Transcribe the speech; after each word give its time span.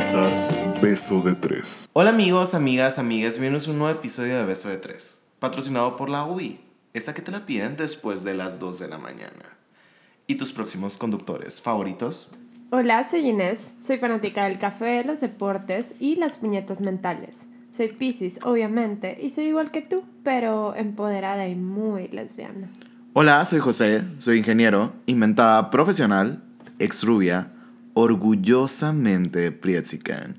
sintonizar 0.00 0.80
Beso 0.80 1.22
de 1.22 1.34
Tres. 1.34 1.88
Hola 1.92 2.10
amigos, 2.10 2.54
amigas, 2.54 2.98
amigas, 2.98 3.34
bienvenidos 3.34 3.68
a 3.68 3.72
un 3.72 3.78
nuevo 3.78 3.98
episodio 3.98 4.38
de 4.38 4.44
Beso 4.44 4.68
de 4.68 4.76
Tres, 4.76 5.22
patrocinado 5.40 5.96
por 5.96 6.08
la 6.08 6.24
UI, 6.24 6.60
esa 6.94 7.14
que 7.14 7.22
te 7.22 7.32
la 7.32 7.44
piden 7.44 7.76
después 7.76 8.22
de 8.22 8.34
las 8.34 8.60
2 8.60 8.78
de 8.78 8.88
la 8.88 8.98
mañana. 8.98 9.58
¿Y 10.26 10.36
tus 10.36 10.52
próximos 10.52 10.98
conductores 10.98 11.60
favoritos? 11.60 12.30
Hola, 12.70 13.02
soy 13.02 13.28
Inés, 13.28 13.74
soy 13.80 13.98
fanática 13.98 14.44
del 14.44 14.58
café, 14.58 15.02
los 15.04 15.20
deportes 15.20 15.96
y 15.98 16.16
las 16.16 16.36
puñetas 16.36 16.80
mentales. 16.80 17.48
Soy 17.72 17.88
Pisces, 17.88 18.38
obviamente, 18.44 19.18
y 19.20 19.30
soy 19.30 19.46
igual 19.46 19.70
que 19.72 19.82
tú, 19.82 20.04
pero 20.22 20.76
empoderada 20.76 21.48
y 21.48 21.56
muy 21.56 22.08
lesbiana. 22.08 22.68
Hola, 23.14 23.44
soy 23.44 23.58
José, 23.58 24.04
soy 24.18 24.38
ingeniero, 24.38 24.92
inventada 25.06 25.70
profesional, 25.70 26.44
ex 26.78 27.02
rubia, 27.02 27.52
orgullosamente 28.00 29.50
prietsican 29.50 30.38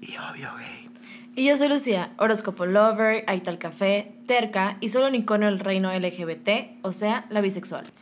y 0.00 0.16
obvio 0.16 0.54
gay. 0.56 0.90
Y 1.36 1.48
yo 1.48 1.56
soy 1.56 1.68
Lucía, 1.68 2.14
horóscopo 2.16 2.64
lover, 2.64 3.24
aita 3.26 3.50
al 3.50 3.58
café, 3.58 4.16
terca 4.26 4.78
y 4.80 4.88
solo 4.88 5.08
un 5.08 5.14
icono 5.14 5.44
del 5.44 5.58
reino 5.58 5.92
LGBT, 5.92 6.78
o 6.80 6.92
sea, 6.92 7.26
la 7.28 7.42
bisexual. 7.42 7.92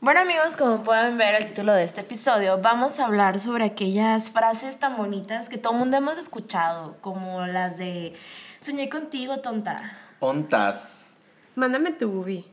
Bueno 0.00 0.18
amigos, 0.18 0.56
como 0.56 0.82
pueden 0.82 1.16
ver 1.16 1.36
el 1.36 1.44
título 1.44 1.72
de 1.74 1.84
este 1.84 2.00
episodio, 2.00 2.60
vamos 2.60 2.98
a 2.98 3.04
hablar 3.04 3.38
sobre 3.38 3.66
aquellas 3.66 4.32
frases 4.32 4.80
tan 4.80 4.96
bonitas 4.96 5.48
que 5.48 5.56
todo 5.56 5.74
el 5.74 5.78
mundo 5.78 5.98
hemos 5.98 6.18
escuchado, 6.18 6.96
como 7.00 7.46
las 7.46 7.78
de 7.78 8.14
soñé 8.60 8.88
contigo, 8.88 9.38
tonta. 9.38 9.96
Ontas, 10.18 11.14
Mándame 11.54 11.92
tu 11.92 12.08
bubi. 12.08 12.44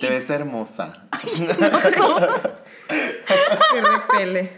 Te 0.00 0.08
ves 0.10 0.30
hermosa. 0.30 1.08
Que 2.88 3.80
repele. 3.80 4.52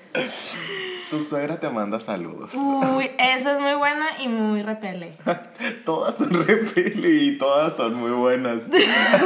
Tu 1.11 1.23
suegra 1.23 1.59
te 1.59 1.71
manda 1.71 1.99
saludos. 2.01 2.53
Uy, 2.55 3.11
esa 3.19 3.53
es 3.55 3.61
muy 3.61 3.75
buena 3.75 4.05
y 4.21 4.29
muy 4.29 4.63
repele. 4.63 5.17
Todas 5.87 6.19
son 6.19 6.31
repele 6.47 7.09
y 7.09 7.39
todas 7.39 7.77
son 7.77 7.95
muy 7.95 8.11
buenas. 8.11 8.69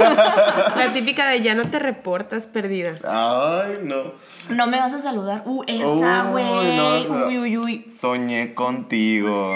La 0.76 0.90
típica 0.92 1.26
de 1.28 1.42
ya 1.42 1.54
no 1.54 1.68
te 1.68 1.80
reportas 1.80 2.46
perdida. 2.46 2.94
Ay, 3.04 3.80
no. 3.82 4.12
No 4.50 4.68
me 4.68 4.78
vas 4.78 4.92
a 4.92 4.98
saludar. 4.98 5.42
Uh, 5.44 5.64
esa, 5.66 6.22
güey. 6.30 6.76
no. 6.76 7.26
Uy, 7.26 7.38
uy, 7.38 7.58
uy. 7.58 7.90
Soñé 7.90 8.54
contigo. 8.54 9.52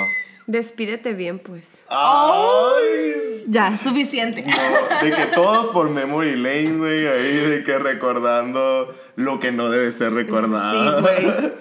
Despídete 0.49 1.13
bien, 1.13 1.39
pues. 1.39 1.85
Ay. 1.89 3.36
Ya, 3.47 3.77
suficiente. 3.79 4.45
No, 4.45 5.05
de 5.07 5.13
que 5.13 5.27
todos 5.27 5.69
por 5.69 5.89
Memory 5.91 6.37
Lane, 6.37 6.77
güey, 6.79 7.07
ahí 7.07 7.37
de 7.37 7.65
que 7.65 7.79
recordando 7.79 8.93
lo 9.17 9.39
que 9.41 9.53
no 9.53 9.71
debe 9.71 9.93
ser 9.93 10.11
Sí, 10.11 10.15
recordado. 10.17 11.01
güey. 11.01 11.53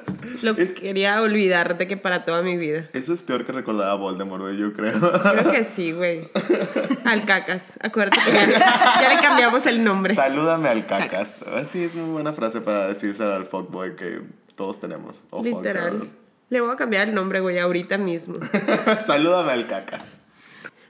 Lo 0.42 0.56
que 0.56 0.74
quería 0.74 1.22
olvidarte 1.22 1.88
que 1.88 1.96
para 1.96 2.24
toda 2.26 2.42
mi 2.42 2.58
vida. 2.58 2.90
Eso 2.94 3.14
es 3.14 3.22
peor 3.24 3.46
que 3.46 3.52
recordar 3.52 3.88
a 3.90 3.94
Voldemort, 3.94 4.42
güey, 4.42 4.58
yo 4.58 4.74
creo. 4.74 4.94
Creo 5.00 5.52
que 5.52 5.64
sí, 5.64 5.92
güey. 5.92 6.30
Al 7.06 7.26
cacas. 7.26 7.78
Acuérdate 7.82 8.20
que 8.26 8.52
ya, 8.52 9.02
ya 9.02 9.14
le 9.16 9.22
cambiamos 9.22 9.66
el 9.66 9.84
nombre. 9.84 10.16
Salúdame 10.16 10.70
al 10.70 10.86
cacas. 10.88 11.48
Así 11.48 11.84
es 11.84 11.96
muy 11.96 12.10
buena 12.12 12.34
frase 12.34 12.62
para 12.62 12.88
decírselo 12.88 13.34
al 13.36 13.46
fuckboy 13.46 13.96
que 13.96 14.22
todos 14.56 14.80
tenemos. 14.80 15.28
O 15.30 15.44
Literal. 15.44 16.10
Le 16.50 16.62
voy 16.62 16.72
a 16.72 16.76
cambiar 16.76 17.08
el 17.08 17.16
nombre, 17.16 17.40
güey, 17.40 17.58
ahorita 17.60 17.98
mismo. 17.98 18.36
Salúdame 19.08 19.52
al 19.54 19.68
cacas. 19.68 20.15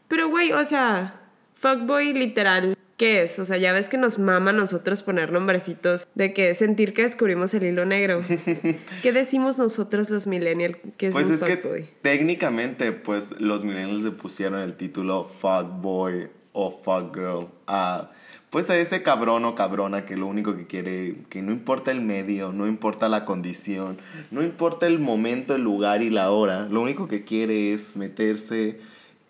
Pero, 0.07 0.29
güey, 0.29 0.51
o 0.51 0.63
sea, 0.63 1.21
fuckboy 1.55 2.13
literal, 2.13 2.77
¿qué 2.97 3.23
es? 3.23 3.39
O 3.39 3.45
sea, 3.45 3.57
ya 3.57 3.73
ves 3.73 3.89
que 3.89 3.97
nos 3.97 4.19
mama 4.19 4.51
a 4.51 4.53
nosotros 4.53 5.03
poner 5.03 5.31
nombrecitos 5.31 6.07
de 6.15 6.33
que 6.33 6.53
sentir 6.53 6.93
que 6.93 7.03
descubrimos 7.03 7.53
el 7.53 7.63
hilo 7.63 7.85
negro. 7.85 8.21
¿Qué 9.01 9.11
decimos 9.11 9.57
nosotros 9.57 10.09
los 10.09 10.27
millennials 10.27 10.77
que 10.97 11.07
es 11.07 11.13
Pues 11.13 11.27
un 11.27 11.33
es 11.33 11.43
que 11.43 11.57
técnicamente, 12.01 12.91
pues 12.91 13.39
los 13.39 13.63
millennials 13.63 14.03
le 14.03 14.11
pusieron 14.11 14.61
el 14.61 14.75
título 14.75 15.25
fuckboy 15.25 16.29
o 16.53 16.71
fuckgirl 16.71 17.47
a 17.67 18.11
pues 18.55 18.69
a 18.69 18.77
ese 18.77 19.03
cabrón 19.03 19.43
o 19.43 19.53
cabrona 19.53 20.05
que 20.05 20.15
lo 20.15 20.27
único 20.27 20.55
que 20.55 20.65
quiere, 20.65 21.17
que 21.27 21.41
no 21.41 21.51
importa 21.51 21.91
el 21.91 21.99
medio, 21.99 22.53
no 22.53 22.67
importa 22.67 23.09
la 23.09 23.25
condición, 23.25 23.97
no 24.31 24.43
importa 24.43 24.87
el 24.87 24.97
momento, 24.97 25.55
el 25.55 25.63
lugar 25.63 26.01
y 26.01 26.09
la 26.09 26.31
hora, 26.31 26.65
lo 26.69 26.81
único 26.81 27.09
que 27.09 27.25
quiere 27.25 27.73
es 27.73 27.97
meterse 27.97 28.79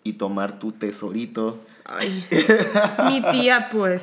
y 0.06 0.12
tomar 0.12 0.58
tu 0.58 0.70
tesorito. 0.70 1.64
Ay, 1.84 2.24
mi 3.08 3.22
tía, 3.32 3.68
pues. 3.72 4.02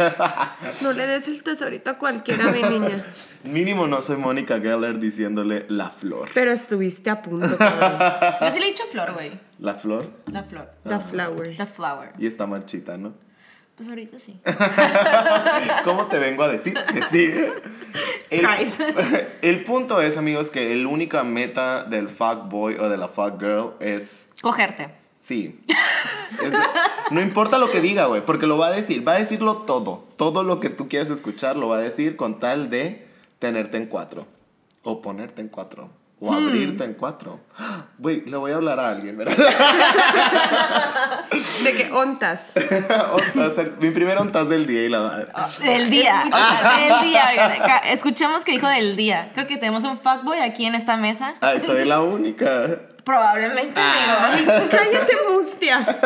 No 0.82 0.92
le 0.92 1.08
des 1.08 1.28
el 1.30 1.42
tesorito 1.44 1.92
a 1.92 1.98
cualquiera, 1.98 2.52
mi 2.52 2.62
niña. 2.62 3.06
Mínimo 3.44 3.88
no 3.88 4.02
soy 4.02 4.18
Mónica 4.18 4.60
Geller 4.60 5.00
diciéndole 5.00 5.66
la 5.70 5.90
flor. 5.90 6.30
Pero 6.34 6.52
estuviste 6.52 7.10
a 7.10 7.22
punto, 7.22 7.58
cabrón. 7.58 8.38
Yo 8.42 8.52
sí 8.52 8.60
le 8.60 8.68
he 8.68 8.70
dicho 8.70 8.84
flor, 8.92 9.14
güey. 9.14 9.32
La 9.60 9.76
flor 9.76 10.12
La 10.32 10.44
flor. 10.44 10.70
The 10.84 11.00
flower. 11.00 11.56
The 11.56 11.66
flower. 11.66 12.12
y 12.20 12.28
está 12.28 12.46
marchita, 12.46 12.98
¿no? 12.98 13.14
Pues 13.76 13.88
ahorita 13.88 14.20
sí. 14.20 14.40
¿Cómo 15.86 16.08
te 16.08 16.20
vengo 16.20 16.44
a 16.44 16.50
decir 16.50 16.74
que 16.74 17.02
sí? 17.04 17.34
El, 19.42 19.64
punto 19.66 20.02
es, 20.02 20.18
amigos, 20.18 20.52
que 20.52 20.76
la 20.76 20.88
única 20.90 21.24
meta 21.24 21.84
del 21.86 22.10
fuckboy 22.10 22.76
o 22.76 22.90
de 22.90 22.98
la 22.98 23.08
fuckgirl 23.08 23.76
es. 23.80 24.28
Cogerte. 24.42 24.90
Sí. 25.24 25.62
Es- 26.42 26.54
no 27.12 27.22
importa 27.22 27.58
lo 27.58 27.70
que 27.72 27.82
diga, 27.82 28.06
güey, 28.06 28.26
porque 28.26 28.48
lo 28.48 28.58
va 28.58 28.68
a 28.68 28.72
decir. 28.72 29.08
Va 29.08 29.14
a 29.14 29.18
decirlo 29.20 29.58
todo. 29.58 30.06
Todo 30.18 30.44
lo 30.44 30.60
que 30.60 30.70
tú 30.70 30.88
quieres 30.90 31.10
escuchar 31.10 31.56
lo 31.58 31.68
va 31.70 31.78
a 31.78 31.82
decir 31.82 32.16
con 32.16 32.40
tal 32.40 32.70
de 32.70 33.08
tenerte 33.40 33.78
en 33.78 33.86
cuatro. 33.88 34.26
O 34.84 35.02
ponerte 35.02 35.42
en 35.42 35.50
cuatro. 35.50 35.90
O 36.20 36.32
Hmm. 36.32 36.48
abrirte 36.48 36.84
en 36.86 36.94
cuatro. 36.94 37.40
Güey, 37.98 38.22
le 38.26 38.38
voy 38.38 38.52
a 38.52 38.56
hablar 38.56 38.80
a 38.80 38.90
alguien, 38.90 39.18
¿verdad? 39.18 39.36
De 41.64 41.74
que 41.74 41.92
ontas. 41.92 42.54
Ontas, 43.36 43.80
mi 43.80 43.90
primer 43.92 44.18
ontas 44.18 44.50
del 44.50 44.66
día 44.66 44.84
y 44.86 44.90
la 44.90 45.02
madre. 45.02 45.28
Del 45.64 45.90
día. 45.90 46.24
O 46.32 46.38
sea, 46.38 46.78
del 47.02 47.10
día. 47.10 47.78
Escuchemos 47.92 48.44
que 48.46 48.52
dijo 48.54 48.68
del 48.68 48.96
día. 48.96 49.32
Creo 49.34 49.48
que 49.48 49.58
tenemos 49.58 49.84
un 49.84 49.98
fuckboy 49.98 50.40
aquí 50.40 50.66
en 50.66 50.76
esta 50.76 50.98
mesa. 50.98 51.36
Ay, 51.42 51.62
soy 51.66 51.86
la 51.86 52.02
única. 52.02 52.80
Probablemente, 53.04 53.74
Ah. 53.76 54.32
amigo. 54.34 54.52
Cállate, 54.72 55.14
mustia. 55.32 56.00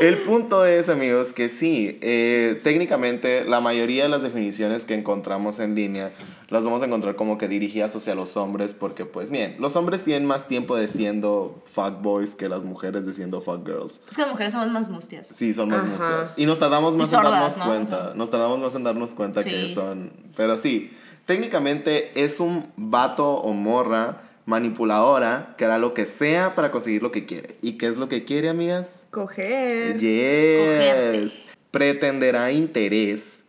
El 0.00 0.18
punto 0.18 0.64
es, 0.64 0.88
amigos, 0.88 1.32
que 1.32 1.48
sí, 1.48 1.98
eh, 2.02 2.60
técnicamente 2.64 3.44
la 3.44 3.60
mayoría 3.60 4.04
de 4.04 4.08
las 4.08 4.22
definiciones 4.22 4.84
que 4.84 4.94
encontramos 4.94 5.58
en 5.60 5.74
línea 5.74 6.12
las 6.48 6.64
vamos 6.64 6.80
a 6.82 6.86
encontrar 6.86 7.14
como 7.14 7.36
que 7.36 7.46
dirigidas 7.46 7.94
hacia 7.94 8.14
los 8.14 8.36
hombres 8.36 8.72
porque, 8.74 9.04
pues, 9.04 9.28
bien, 9.30 9.56
los 9.58 9.76
hombres 9.76 10.02
tienen 10.04 10.26
más 10.26 10.48
tiempo 10.48 10.76
de 10.76 10.88
siendo 10.88 11.62
fuckboys 11.72 12.34
que 12.34 12.48
las 12.48 12.64
mujeres 12.64 13.04
de 13.06 13.12
siendo 13.12 13.40
fuckgirls. 13.42 14.00
Es 14.08 14.16
que 14.16 14.22
las 14.22 14.30
mujeres 14.30 14.52
somos 14.54 14.68
más 14.70 14.88
mustias. 14.88 15.28
Sí, 15.28 15.52
son 15.52 15.68
más 15.68 15.80
Ajá. 15.82 15.88
muestras. 15.88 16.32
Y 16.36 16.46
nos 16.46 16.58
tardamos 16.58 16.96
más 16.96 17.12
en 17.12 17.22
darnos 17.22 17.58
¿no? 17.58 17.64
cuenta. 17.66 18.12
Nos 18.14 18.30
tardamos 18.30 18.58
más 18.60 18.74
en 18.74 18.84
darnos 18.84 19.14
cuenta 19.14 19.44
que 19.44 19.72
son... 19.74 20.10
Pero 20.36 20.56
sí, 20.56 20.90
técnicamente 21.26 22.12
es 22.14 22.40
un 22.40 22.72
vato 22.76 23.28
o 23.34 23.52
morra 23.52 24.22
manipuladora 24.48 25.54
que 25.58 25.66
hará 25.66 25.78
lo 25.78 25.92
que 25.92 26.06
sea 26.06 26.54
para 26.54 26.70
conseguir 26.70 27.02
lo 27.02 27.10
que 27.12 27.26
quiere. 27.26 27.56
¿Y 27.60 27.72
qué 27.72 27.86
es 27.86 27.98
lo 27.98 28.08
que 28.08 28.24
quiere, 28.24 28.48
amigas? 28.48 29.06
Coger. 29.10 29.98
Yes. 29.98 30.60
Cogerte. 30.60 31.30
Pretenderá 31.70 32.50
interés, 32.50 33.44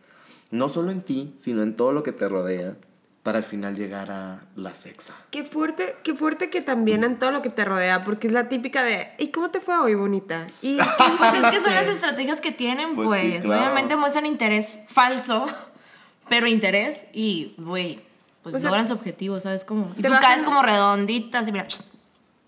no 0.50 0.68
solo 0.68 0.90
en 0.90 1.00
ti, 1.00 1.34
sino 1.38 1.62
en 1.62 1.74
todo 1.74 1.92
lo 1.92 2.02
que 2.02 2.12
te 2.12 2.28
rodea, 2.28 2.76
para 3.22 3.38
al 3.38 3.44
final 3.44 3.76
llegar 3.76 4.10
a 4.10 4.42
la 4.56 4.74
sexa. 4.74 5.14
Qué 5.30 5.42
fuerte, 5.42 5.96
qué 6.04 6.14
fuerte 6.14 6.50
que 6.50 6.60
también 6.60 7.02
en 7.02 7.18
todo 7.18 7.30
lo 7.30 7.40
que 7.40 7.48
te 7.48 7.64
rodea, 7.64 8.04
porque 8.04 8.26
es 8.26 8.34
la 8.34 8.48
típica 8.50 8.82
de, 8.82 9.08
¿y 9.18 9.28
cómo 9.28 9.50
te 9.50 9.60
fue 9.60 9.78
hoy, 9.78 9.94
bonita? 9.94 10.46
¿Y 10.60 10.76
Pues 11.18 11.34
es 11.34 11.40
que 11.40 11.40
son 11.40 11.52
hiciste?" 11.52 11.70
las 11.70 11.88
estrategias 11.88 12.40
que 12.42 12.52
tienen, 12.52 12.94
Pues 12.94 13.08
pues. 13.08 13.22
sí, 13.22 13.40
claro. 13.40 13.62
Obviamente 13.62 13.96
muestran 13.96 14.26
interés 14.26 14.80
falso, 14.86 15.46
pero 16.28 16.46
interés 16.46 17.06
y, 17.14 17.54
güey, 17.56 18.00
pues 18.42 18.54
O 18.54 18.58
sea, 18.58 18.70
logran 18.70 18.88
su 18.88 18.94
objetivo, 18.94 19.38
¿sabes? 19.40 19.64
Como, 19.64 19.92
y 19.96 20.02
tú 20.02 20.12
caes 20.20 20.42
como 20.42 20.62
redondita, 20.62 21.40
así, 21.40 21.52
mira, 21.52 21.66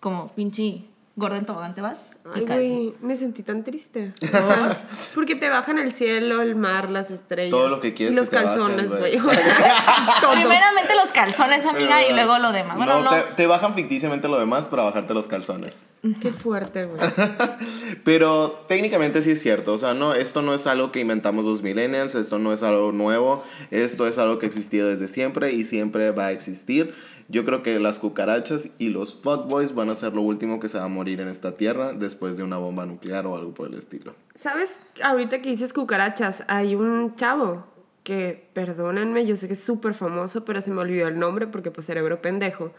como 0.00 0.28
pinche 0.28 0.84
gordo 1.14 1.36
en 1.36 1.44
tobogán 1.44 1.74
te 1.74 1.82
vas 1.82 2.18
y 2.34 2.38
Ay, 2.38 2.44
caes. 2.46 2.70
güey, 2.70 2.94
me 3.02 3.16
sentí 3.16 3.42
tan 3.42 3.64
triste. 3.64 4.12
O 4.22 4.26
sea, 4.28 4.86
porque 5.14 5.34
te 5.36 5.48
bajan 5.48 5.78
el 5.78 5.92
cielo, 5.92 6.40
el 6.40 6.54
mar, 6.56 6.88
las 6.88 7.10
estrellas. 7.10 7.50
Todo 7.50 7.68
lo 7.68 7.80
que 7.80 7.92
quieres 7.92 8.14
Y 8.14 8.18
los 8.18 8.30
que 8.30 8.36
te 8.38 8.44
calzones, 8.44 8.90
güey. 8.90 9.18
güey. 9.18 9.26
O 9.26 9.30
sea, 9.42 10.14
todo. 10.20 10.32
Primeramente 10.32 10.94
los 10.94 11.12
calzones, 11.12 11.66
amiga, 11.66 12.06
y 12.08 12.12
luego 12.12 12.38
lo 12.38 12.50
demás. 12.52 12.76
Bueno, 12.76 13.00
no. 13.02 13.10
Te, 13.10 13.20
te 13.36 13.46
bajan 13.46 13.74
ficticiamente 13.74 14.26
lo 14.28 14.38
demás 14.38 14.68
para 14.68 14.84
bajarte 14.84 15.12
los 15.12 15.28
calzones. 15.28 15.82
Qué 16.20 16.32
fuerte, 16.32 16.86
güey. 16.86 17.00
Pero 18.04 18.64
técnicamente 18.66 19.22
sí 19.22 19.32
es 19.32 19.40
cierto, 19.40 19.72
o 19.74 19.78
sea, 19.78 19.94
no, 19.94 20.14
esto 20.14 20.42
no 20.42 20.54
es 20.54 20.66
algo 20.66 20.90
que 20.92 21.00
inventamos 21.00 21.44
los 21.44 21.62
millennials, 21.62 22.14
esto 22.14 22.38
no 22.38 22.52
es 22.52 22.62
algo 22.62 22.90
nuevo, 22.92 23.44
esto 23.70 24.08
es 24.08 24.18
algo 24.18 24.38
que 24.38 24.46
ha 24.46 24.48
existido 24.48 24.88
desde 24.88 25.08
siempre 25.08 25.52
y 25.52 25.64
siempre 25.64 26.10
va 26.10 26.26
a 26.26 26.32
existir. 26.32 26.94
Yo 27.32 27.46
creo 27.46 27.62
que 27.62 27.80
las 27.80 27.98
cucarachas 27.98 28.68
y 28.76 28.90
los 28.90 29.14
fuckboys 29.14 29.74
van 29.74 29.88
a 29.88 29.94
ser 29.94 30.12
lo 30.12 30.20
último 30.20 30.60
que 30.60 30.68
se 30.68 30.76
va 30.76 30.84
a 30.84 30.88
morir 30.88 31.18
en 31.22 31.28
esta 31.28 31.56
tierra 31.56 31.94
después 31.94 32.36
de 32.36 32.42
una 32.42 32.58
bomba 32.58 32.84
nuclear 32.84 33.26
o 33.26 33.34
algo 33.34 33.54
por 33.54 33.68
el 33.68 33.74
estilo. 33.78 34.14
¿Sabes? 34.34 34.80
Ahorita 35.02 35.40
que 35.40 35.48
dices 35.48 35.72
cucarachas, 35.72 36.44
hay 36.46 36.74
un 36.74 37.16
chavo 37.16 37.64
que, 38.02 38.50
perdónenme, 38.52 39.24
yo 39.24 39.36
sé 39.36 39.46
que 39.46 39.54
es 39.54 39.64
súper 39.64 39.94
famoso, 39.94 40.44
pero 40.44 40.60
se 40.60 40.72
me 40.72 40.82
olvidó 40.82 41.08
el 41.08 41.18
nombre 41.18 41.46
porque 41.46 41.70
pues 41.70 41.86
cerebro 41.86 42.20
pendejo, 42.20 42.74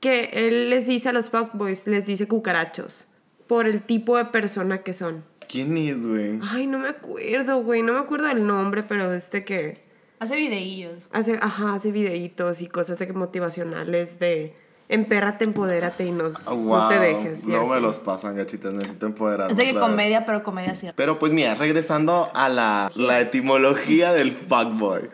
que 0.00 0.30
él 0.32 0.70
les 0.70 0.86
dice 0.86 1.10
a 1.10 1.12
los 1.12 1.28
fuckboys, 1.28 1.86
les 1.86 2.06
dice 2.06 2.26
cucarachos, 2.26 3.08
por 3.46 3.66
el 3.66 3.82
tipo 3.82 4.16
de 4.16 4.24
persona 4.24 4.78
que 4.78 4.94
son. 4.94 5.22
¿Quién 5.46 5.76
es, 5.76 6.06
güey? 6.06 6.40
Ay, 6.42 6.66
no 6.66 6.78
me 6.78 6.88
acuerdo, 6.88 7.62
güey, 7.62 7.82
no 7.82 7.92
me 7.92 8.00
acuerdo 8.00 8.28
del 8.28 8.46
nombre, 8.46 8.82
pero 8.82 9.12
este 9.12 9.44
que 9.44 9.86
Hace 10.20 10.36
videillos. 10.36 11.08
hace, 11.12 11.38
ajá, 11.40 11.74
hace 11.74 11.92
videitos 11.92 12.60
y 12.62 12.66
cosas 12.68 12.98
de 12.98 13.06
que 13.06 13.12
motivacionales 13.12 14.18
de 14.18 14.52
empérrate, 14.88 15.44
empodérate 15.44 16.06
y 16.06 16.10
no, 16.12 16.30
no 16.30 16.88
te 16.88 16.98
dejes. 16.98 17.46
No 17.46 17.66
me 17.66 17.80
los 17.80 17.98
pasan, 17.98 18.36
gachitas. 18.36 18.72
Necesito 18.72 19.06
empoderarme. 19.06 19.52
Es 19.52 19.56
de 19.58 19.64
que 19.64 19.70
claro. 19.72 19.86
comedia, 19.88 20.24
pero 20.26 20.42
comedia 20.42 20.74
cierta. 20.74 20.96
Pero 20.96 21.18
pues 21.18 21.32
mira, 21.32 21.54
regresando 21.54 22.30
a 22.34 22.48
la, 22.48 22.90
la 22.96 23.20
etimología 23.20 24.12
del 24.12 24.32
fuckboy. 24.32 25.10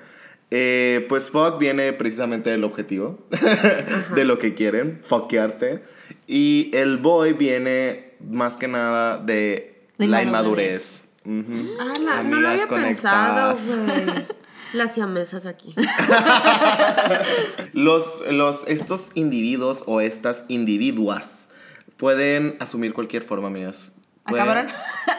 Eh, 0.50 1.04
pues 1.08 1.30
fuck 1.30 1.58
viene 1.58 1.92
precisamente 1.92 2.50
del 2.50 2.62
objetivo, 2.62 3.18
de 4.14 4.24
lo 4.24 4.38
que 4.38 4.54
quieren, 4.54 5.00
fuckearte. 5.02 5.82
Y 6.28 6.70
el 6.74 6.98
boy 6.98 7.32
viene 7.32 8.12
más 8.20 8.56
que 8.56 8.68
nada 8.68 9.18
de, 9.18 9.82
De 9.98 10.06
la 10.06 10.22
inmadurez. 10.22 11.08
inmadurez. 11.24 11.76
Ah, 11.80 11.92
la- 12.00 12.22
no 12.22 12.40
lo 12.40 12.48
había 12.48 12.68
pensado, 12.68 13.54
güey. 13.54 14.24
Las 14.74 14.94
siamesas 14.94 15.46
aquí. 15.46 15.74
Los, 17.72 18.24
los, 18.30 18.66
estos 18.66 19.12
individuos 19.14 19.84
o 19.86 20.00
estas 20.00 20.44
individuas 20.48 21.48
pueden 21.96 22.56
asumir 22.60 22.92
cualquier 22.92 23.22
forma, 23.22 23.48
amigas. 23.48 23.92
Acabaron. 24.24 24.66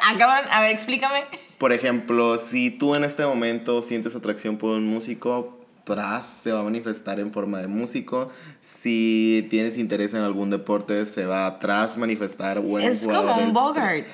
Acabaron. 0.08 0.50
A 0.52 0.62
ver, 0.62 0.72
explícame. 0.72 1.24
Por 1.58 1.72
ejemplo, 1.72 2.38
si 2.38 2.70
tú 2.70 2.96
en 2.96 3.04
este 3.04 3.26
momento 3.26 3.82
sientes 3.82 4.16
atracción 4.16 4.58
por 4.58 4.72
un 4.72 4.88
músico, 4.88 5.66
tras 5.86 6.26
se 6.26 6.52
va 6.52 6.60
a 6.62 6.64
manifestar 6.64 7.20
en 7.20 7.32
forma 7.32 7.60
de 7.60 7.68
músico. 7.68 8.32
Si 8.62 9.48
tienes 9.50 9.78
interés 9.78 10.14
en 10.14 10.22
algún 10.22 10.50
deporte, 10.50 11.06
se 11.06 11.26
va 11.26 11.46
atrás 11.46 11.98
manifestar. 11.98 12.60
buen 12.60 12.86
Es 12.86 13.08
como 13.08 13.38
un 13.38 13.54
Bogart. 13.54 14.06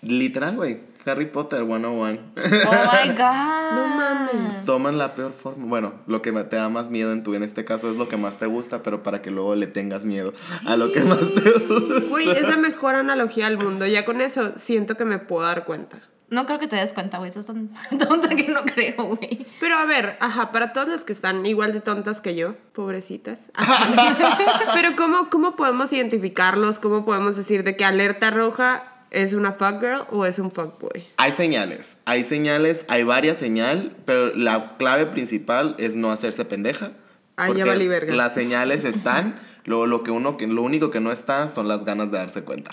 Literal, 0.00 0.56
güey. 0.56 0.95
Harry 1.06 1.26
Potter 1.26 1.64
101. 1.64 2.18
Oh 2.36 2.40
my 2.40 3.08
god. 3.16 3.72
No 3.72 3.86
mames. 3.96 4.64
Toman 4.64 4.98
la 4.98 5.14
peor 5.14 5.32
forma. 5.32 5.66
Bueno, 5.66 5.94
lo 6.06 6.20
que 6.20 6.32
te 6.32 6.56
da 6.56 6.68
más 6.68 6.90
miedo 6.90 7.12
en 7.12 7.22
tu 7.22 7.34
en 7.34 7.42
este 7.42 7.64
caso 7.64 7.90
es 7.90 7.96
lo 7.96 8.08
que 8.08 8.16
más 8.16 8.38
te 8.38 8.46
gusta, 8.46 8.82
pero 8.82 9.02
para 9.02 9.22
que 9.22 9.30
luego 9.30 9.54
le 9.54 9.66
tengas 9.66 10.04
miedo 10.04 10.32
a 10.66 10.76
lo 10.76 10.92
que 10.92 11.00
más 11.00 11.32
te 11.34 11.50
gusta. 11.50 12.00
Güey, 12.08 12.30
es 12.30 12.48
la 12.48 12.56
mejor 12.56 12.96
analogía 12.96 13.48
del 13.48 13.58
mundo. 13.58 13.86
Ya 13.86 14.04
con 14.04 14.20
eso 14.20 14.52
siento 14.56 14.96
que 14.96 15.04
me 15.04 15.18
puedo 15.18 15.46
dar 15.46 15.64
cuenta. 15.64 16.00
No 16.28 16.44
creo 16.44 16.58
que 16.58 16.66
te 16.66 16.74
des 16.74 16.92
cuenta, 16.92 17.18
güey. 17.18 17.28
Estás 17.28 17.46
tan 17.46 17.70
tonta 17.98 18.28
que 18.30 18.48
no 18.48 18.64
creo, 18.64 19.04
güey. 19.04 19.46
Pero 19.60 19.76
a 19.76 19.84
ver, 19.84 20.16
ajá, 20.20 20.50
para 20.50 20.72
todos 20.72 20.88
los 20.88 21.04
que 21.04 21.12
están 21.12 21.46
igual 21.46 21.72
de 21.72 21.80
tontas 21.80 22.20
que 22.20 22.34
yo, 22.34 22.56
pobrecitas. 22.72 23.52
Ajá. 23.54 24.72
Pero 24.74 24.96
¿cómo, 24.96 25.30
¿cómo 25.30 25.54
podemos 25.54 25.92
identificarlos? 25.92 26.80
¿Cómo 26.80 27.04
podemos 27.04 27.36
decir 27.36 27.62
de 27.62 27.76
que 27.76 27.84
alerta 27.84 28.30
roja 28.32 28.95
es 29.10 29.34
una 29.34 29.52
fuck 29.52 29.80
girl 29.80 30.04
o 30.10 30.26
es 30.26 30.38
un 30.38 30.50
fuck 30.50 30.80
boy? 30.80 31.04
Hay 31.16 31.32
señales, 31.32 32.00
hay 32.04 32.24
señales, 32.24 32.84
hay 32.88 33.04
varias 33.04 33.38
señales, 33.38 33.92
pero 34.04 34.34
la 34.34 34.76
clave 34.76 35.06
principal 35.06 35.74
es 35.78 35.94
no 35.94 36.10
hacerse 36.10 36.44
pendeja. 36.44 36.92
Ah, 37.36 37.50
ya 37.50 37.64
valí 37.64 37.86
verga. 37.86 38.14
Las 38.14 38.34
señales 38.34 38.84
están, 38.84 39.36
lo, 39.64 39.86
lo, 39.86 40.02
que 40.02 40.10
uno, 40.10 40.36
lo 40.40 40.62
único 40.62 40.90
que 40.90 41.00
no 41.00 41.12
está 41.12 41.48
son 41.48 41.68
las 41.68 41.84
ganas 41.84 42.10
de 42.10 42.18
darse 42.18 42.42
cuenta. 42.42 42.72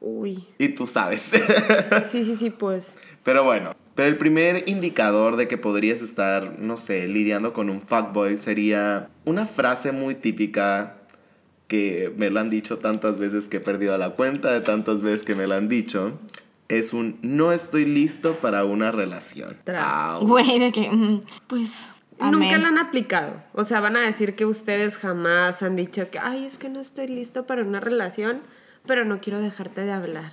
Uy. 0.00 0.46
Y 0.58 0.68
tú 0.70 0.86
sabes. 0.86 1.22
Sí, 2.10 2.22
sí, 2.22 2.36
sí, 2.36 2.50
pues. 2.50 2.96
pero 3.24 3.44
bueno, 3.44 3.74
pero 3.94 4.08
el 4.08 4.16
primer 4.16 4.68
indicador 4.68 5.36
de 5.36 5.48
que 5.48 5.58
podrías 5.58 6.02
estar, 6.02 6.58
no 6.58 6.76
sé, 6.76 7.08
lidiando 7.08 7.52
con 7.52 7.68
un 7.68 7.80
fuckboy 7.80 8.38
sería 8.38 9.10
una 9.24 9.44
frase 9.44 9.90
muy 9.90 10.14
típica 10.14 10.97
que 11.68 12.12
me 12.16 12.30
la 12.30 12.40
han 12.40 12.50
dicho 12.50 12.78
tantas 12.78 13.18
veces 13.18 13.46
que 13.46 13.58
he 13.58 13.60
perdido 13.60 13.96
la 13.98 14.10
cuenta 14.10 14.52
de 14.52 14.60
tantas 14.62 15.02
veces 15.02 15.22
que 15.22 15.34
me 15.34 15.46
la 15.46 15.56
han 15.56 15.68
dicho. 15.68 16.18
Es 16.68 16.92
un 16.92 17.18
no 17.22 17.52
estoy 17.52 17.84
listo 17.84 18.40
para 18.40 18.64
una 18.64 18.90
relación. 18.90 19.56
Güey, 20.26 20.58
de 20.58 20.72
que. 20.72 20.90
mm, 20.90 21.22
Pues. 21.46 21.90
Nunca 22.20 22.36
amén. 22.48 22.62
la 22.62 22.68
han 22.68 22.78
aplicado. 22.78 23.44
O 23.52 23.62
sea, 23.62 23.78
van 23.78 23.94
a 23.96 24.00
decir 24.00 24.34
que 24.34 24.44
ustedes 24.44 24.98
jamás 24.98 25.62
han 25.62 25.76
dicho 25.76 26.10
que, 26.10 26.18
ay, 26.18 26.44
es 26.46 26.58
que 26.58 26.68
no 26.68 26.80
estoy 26.80 27.06
listo 27.06 27.46
para 27.46 27.62
una 27.62 27.78
relación, 27.78 28.40
pero 28.88 29.04
no 29.04 29.20
quiero 29.20 29.40
dejarte 29.40 29.84
de 29.84 29.92
hablar. 29.92 30.32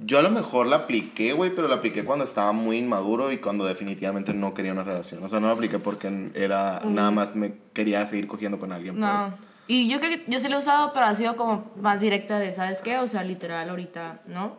Yo 0.00 0.18
a 0.18 0.22
lo 0.22 0.30
mejor 0.30 0.66
la 0.66 0.76
apliqué, 0.76 1.32
güey, 1.32 1.54
pero 1.54 1.68
la 1.68 1.76
apliqué 1.76 2.04
cuando 2.04 2.24
estaba 2.24 2.50
muy 2.50 2.78
inmaduro 2.78 3.30
y 3.30 3.38
cuando 3.38 3.64
definitivamente 3.64 4.34
no 4.34 4.52
quería 4.52 4.72
una 4.72 4.82
relación. 4.82 5.22
O 5.22 5.28
sea, 5.28 5.38
no 5.38 5.46
la 5.46 5.52
apliqué 5.52 5.78
porque 5.78 6.30
era 6.34 6.82
nada 6.84 7.12
más 7.12 7.36
me 7.36 7.54
quería 7.72 8.04
seguir 8.08 8.26
cogiendo 8.26 8.58
con 8.58 8.72
alguien. 8.72 8.98
pues. 8.98 9.51
Y 9.72 9.88
yo 9.88 10.00
creo 10.00 10.10
que 10.10 10.24
yo 10.26 10.38
sí 10.38 10.48
lo 10.48 10.56
he 10.56 10.58
usado, 10.58 10.92
pero 10.92 11.06
ha 11.06 11.14
sido 11.14 11.34
como 11.36 11.70
más 11.76 12.00
directa 12.02 12.38
de, 12.38 12.52
¿sabes 12.52 12.82
qué? 12.82 12.98
O 12.98 13.06
sea, 13.06 13.22
literal, 13.24 13.70
ahorita, 13.70 14.20
¿no? 14.26 14.56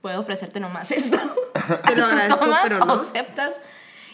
Puedo 0.00 0.18
ofrecerte 0.20 0.58
nomás 0.60 0.90
esto. 0.90 1.18
Te 1.86 1.96
lo 1.96 2.06
agradezco, 2.06 2.38
tomas 2.40 2.60
pero 2.62 2.78
no. 2.84 2.92
aceptas. 2.94 3.60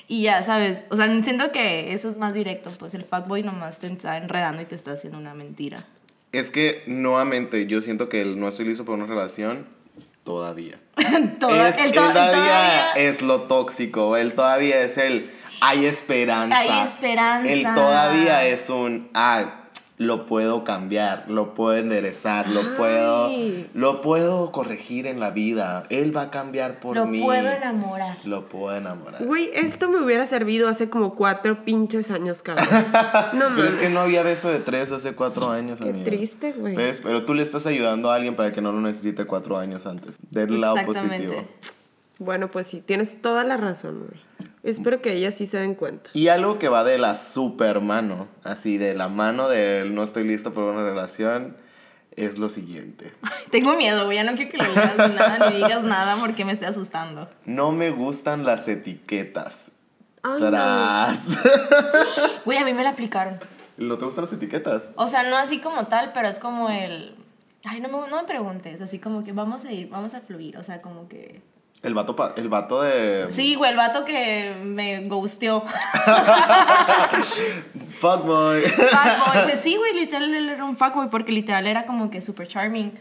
Y 0.08 0.22
ya, 0.22 0.42
¿sabes? 0.42 0.86
O 0.90 0.96
sea, 0.96 1.06
siento 1.22 1.52
que 1.52 1.92
eso 1.92 2.08
es 2.08 2.16
más 2.16 2.34
directo. 2.34 2.70
Pues 2.80 2.94
el 2.94 3.04
fuckboy 3.04 3.44
nomás 3.44 3.78
te 3.78 3.86
está 3.86 4.16
enredando 4.16 4.60
y 4.60 4.64
te 4.64 4.74
está 4.74 4.90
haciendo 4.92 5.18
una 5.18 5.34
mentira. 5.34 5.84
Es 6.32 6.50
que, 6.50 6.82
nuevamente, 6.88 7.66
yo 7.66 7.80
siento 7.80 8.08
que 8.08 8.20
el 8.20 8.40
no 8.40 8.48
estoy 8.48 8.64
listo 8.64 8.84
para 8.84 8.96
una 8.96 9.06
relación 9.06 9.66
todavía. 10.24 10.80
Toda- 11.38 11.68
es, 11.68 11.76
el 11.78 11.84
él 11.86 11.92
to- 11.92 12.00
todavía, 12.00 12.32
todavía- 12.32 12.92
es 12.94 13.22
lo 13.22 13.42
tóxico. 13.42 14.16
Él 14.16 14.32
todavía 14.34 14.80
es 14.80 14.96
el 14.98 15.30
hay 15.60 15.84
esperanza. 15.86 16.58
Hay 16.58 16.70
esperanza. 16.82 17.52
Él 17.52 17.62
todavía 17.74 18.44
es 18.46 18.68
un 18.70 19.10
ay, 19.14 19.46
lo 20.00 20.24
puedo 20.24 20.64
cambiar, 20.64 21.26
lo 21.28 21.52
puedo 21.52 21.76
enderezar, 21.76 22.48
lo 22.48 22.60
Ay. 22.60 22.68
puedo 22.78 23.30
lo 23.74 24.00
puedo 24.00 24.50
corregir 24.50 25.06
en 25.06 25.20
la 25.20 25.28
vida. 25.28 25.82
Él 25.90 26.16
va 26.16 26.22
a 26.22 26.30
cambiar 26.30 26.80
por 26.80 26.96
Lo 26.96 27.04
mí. 27.04 27.20
puedo 27.20 27.46
enamorar. 27.46 28.16
Lo 28.24 28.48
puedo 28.48 28.74
enamorar. 28.74 29.22
Güey, 29.22 29.50
esto 29.52 29.90
me 29.90 30.00
hubiera 30.02 30.24
servido 30.24 30.68
hace 30.70 30.88
como 30.88 31.14
cuatro 31.14 31.66
pinches 31.66 32.10
años, 32.10 32.42
cabrón. 32.42 32.66
No 33.34 33.54
Pero 33.54 33.68
es 33.68 33.74
que 33.74 33.90
no 33.90 34.00
había 34.00 34.22
beso 34.22 34.48
de 34.48 34.60
tres 34.60 34.90
hace 34.90 35.14
cuatro 35.14 35.50
años, 35.50 35.82
Qué 35.82 35.90
amiga. 35.90 36.06
triste, 36.06 36.52
güey. 36.52 36.74
¿Ves? 36.74 37.02
Pero 37.02 37.26
tú 37.26 37.34
le 37.34 37.42
estás 37.42 37.66
ayudando 37.66 38.10
a 38.10 38.14
alguien 38.14 38.34
para 38.34 38.52
que 38.52 38.62
no 38.62 38.72
lo 38.72 38.80
necesite 38.80 39.26
cuatro 39.26 39.58
años 39.58 39.84
antes. 39.84 40.18
Del 40.30 40.62
lado 40.62 40.78
Exactamente. 40.78 41.26
positivo. 41.26 41.48
Bueno, 42.18 42.50
pues 42.50 42.68
sí, 42.68 42.80
tienes 42.80 43.20
toda 43.20 43.44
la 43.44 43.58
razón, 43.58 44.06
güey. 44.08 44.49
Espero 44.62 45.00
que 45.00 45.12
ellas 45.14 45.34
sí 45.34 45.46
se 45.46 45.58
den 45.58 45.74
cuenta. 45.74 46.10
Y 46.12 46.28
algo 46.28 46.58
que 46.58 46.68
va 46.68 46.84
de 46.84 46.98
la 46.98 47.14
super 47.14 47.80
mano, 47.80 48.28
así 48.44 48.76
de 48.76 48.94
la 48.94 49.08
mano 49.08 49.48
del 49.48 49.94
no 49.94 50.02
estoy 50.02 50.24
listo 50.24 50.52
para 50.52 50.66
una 50.66 50.82
relación, 50.82 51.56
es 52.16 52.38
lo 52.38 52.48
siguiente. 52.48 53.12
Tengo 53.50 53.74
miedo, 53.76 54.04
güey. 54.04 54.16
Ya 54.16 54.24
no 54.24 54.34
quiero 54.34 54.50
que 54.50 54.58
lo 54.58 54.72
leas 54.74 54.96
ni 55.08 55.14
nada, 55.14 55.50
ni 55.50 55.56
digas 55.56 55.84
nada 55.84 56.16
porque 56.20 56.44
me 56.44 56.52
estoy 56.52 56.68
asustando. 56.68 57.28
No 57.46 57.72
me 57.72 57.90
gustan 57.90 58.44
las 58.44 58.68
etiquetas. 58.68 59.72
Ay. 60.22 60.40
Tras. 60.40 61.38
Güey, 62.44 62.58
a 62.58 62.64
mí 62.64 62.74
me 62.74 62.82
la 62.82 62.90
aplicaron. 62.90 63.38
¿No 63.78 63.96
te 63.96 64.04
gustan 64.04 64.24
las 64.24 64.32
etiquetas? 64.32 64.92
O 64.96 65.08
sea, 65.08 65.22
no 65.22 65.36
así 65.36 65.60
como 65.60 65.86
tal, 65.86 66.12
pero 66.12 66.28
es 66.28 66.38
como 66.38 66.68
el... 66.68 67.14
Ay, 67.64 67.80
no 67.80 67.88
me, 67.88 68.08
no 68.08 68.16
me 68.16 68.24
preguntes. 68.24 68.80
Así 68.82 68.98
como 68.98 69.22
que 69.24 69.32
vamos 69.32 69.64
a 69.64 69.72
ir, 69.72 69.88
vamos 69.88 70.14
a 70.14 70.20
fluir. 70.20 70.58
O 70.58 70.62
sea, 70.62 70.82
como 70.82 71.08
que... 71.08 71.40
El 71.82 71.94
vato, 71.94 72.14
pa- 72.14 72.34
el 72.36 72.48
vato 72.50 72.82
de. 72.82 73.26
Sí, 73.30 73.54
güey, 73.54 73.70
el 73.70 73.76
vato 73.76 74.04
que 74.04 74.54
me 74.62 75.00
gusteó. 75.08 75.64
Fuckboy. 77.90 78.62
Fuckboy. 78.62 79.42
Pues 79.44 79.60
sí, 79.60 79.76
güey, 79.76 79.94
literal 79.94 80.34
él 80.34 80.48
era 80.48 80.64
un 80.64 80.76
fuckboy 80.76 81.08
porque 81.10 81.32
literal 81.32 81.66
era 81.66 81.84
como 81.86 82.10
que 82.10 82.20
super 82.20 82.46
charming. 82.46 82.92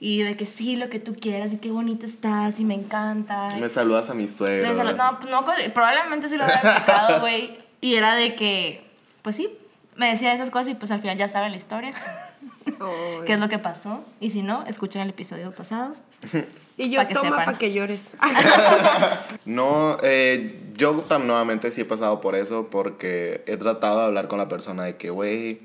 Y 0.00 0.22
de 0.22 0.36
que 0.36 0.44
sí, 0.44 0.76
lo 0.76 0.90
que 0.90 0.98
tú 0.98 1.14
quieras 1.18 1.52
y 1.52 1.58
qué 1.58 1.70
bonita 1.70 2.04
estás 2.04 2.60
y 2.60 2.64
me 2.64 2.74
encanta. 2.74 3.50
me 3.58 3.68
saludas 3.68 4.10
a 4.10 4.14
mi 4.14 4.28
suegro. 4.28 4.74
No, 4.94 5.18
no, 5.30 5.44
probablemente 5.72 6.28
sí 6.28 6.36
lo 6.36 6.44
hubiera 6.44 6.60
aplicado, 6.76 7.20
güey. 7.20 7.58
Y 7.80 7.94
era 7.94 8.14
de 8.14 8.34
que, 8.34 8.84
pues 9.22 9.36
sí, 9.36 9.56
me 9.96 10.08
decía 10.10 10.32
esas 10.32 10.50
cosas 10.50 10.68
y 10.68 10.74
pues 10.74 10.90
al 10.90 11.00
final 11.00 11.16
ya 11.16 11.28
saben 11.28 11.50
la 11.52 11.56
historia. 11.56 11.92
¿Qué 13.26 13.34
es 13.34 13.40
lo 13.40 13.48
que 13.48 13.58
pasó? 13.58 14.04
Y 14.20 14.30
si 14.30 14.42
no, 14.42 14.64
escuchen 14.66 15.02
el 15.02 15.10
episodio 15.10 15.52
pasado. 15.52 15.94
Y 16.76 16.90
yo 16.90 16.98
Pa' 17.00 17.06
que 17.06 17.14
toma 17.14 17.36
para 17.36 17.56
que 17.56 17.72
llores. 17.72 18.10
No, 19.44 19.96
eh, 20.02 20.60
yo 20.76 21.04
nuevamente 21.08 21.70
sí 21.70 21.82
he 21.82 21.84
pasado 21.84 22.20
por 22.20 22.34
eso 22.34 22.68
porque 22.68 23.44
he 23.46 23.56
tratado 23.56 24.00
de 24.00 24.04
hablar 24.06 24.26
con 24.26 24.38
la 24.38 24.48
persona 24.48 24.84
de 24.84 24.96
que, 24.96 25.10
güey, 25.10 25.60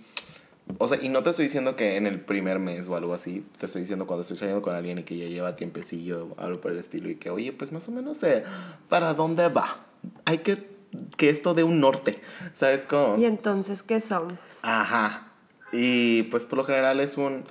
o 0.78 0.88
sea, 0.88 1.00
y 1.02 1.10
no 1.10 1.24
te 1.24 1.32
estoy 1.32 1.46
diciendo 1.46 1.76
que 1.76 1.96
en 1.96 2.06
el 2.06 2.20
primer 2.20 2.60
mes 2.60 2.88
o 2.88 2.96
algo 2.96 3.16
así, 3.16 3.44
te 3.58 3.66
estoy 3.66 3.82
diciendo 3.82 4.06
cuando 4.06 4.22
estoy 4.22 4.38
saliendo 4.38 4.62
con 4.62 4.76
alguien 4.76 5.00
y 5.00 5.04
que 5.04 5.18
ya 5.18 5.26
lleva 5.26 5.56
tiempecillo, 5.56 6.36
algo 6.38 6.62
por 6.62 6.72
el 6.72 6.78
estilo, 6.78 7.10
y 7.10 7.16
que, 7.16 7.32
oye, 7.32 7.54
pues 7.54 7.72
más 7.72 7.88
o 7.88 7.92
menos 7.92 8.18
sé 8.18 8.44
para 8.88 9.16
dónde 9.16 9.48
va. 9.48 9.80
Hay 10.26 10.40
que, 10.40 10.70
que 11.18 11.32
esto 11.32 11.56
de 11.56 11.64
un 11.64 11.80
norte, 11.80 12.22
¿sabes 12.54 12.86
cómo? 12.88 13.18
¿Y 13.18 13.26
entonces 13.26 13.82
qué 13.82 14.00
somos? 14.00 14.64
Ajá. 14.64 15.32
Y 15.72 16.24
pues 16.24 16.46
por 16.46 16.58
lo 16.58 16.66
general 16.66 17.00
es 17.00 17.18
un, 17.18 17.46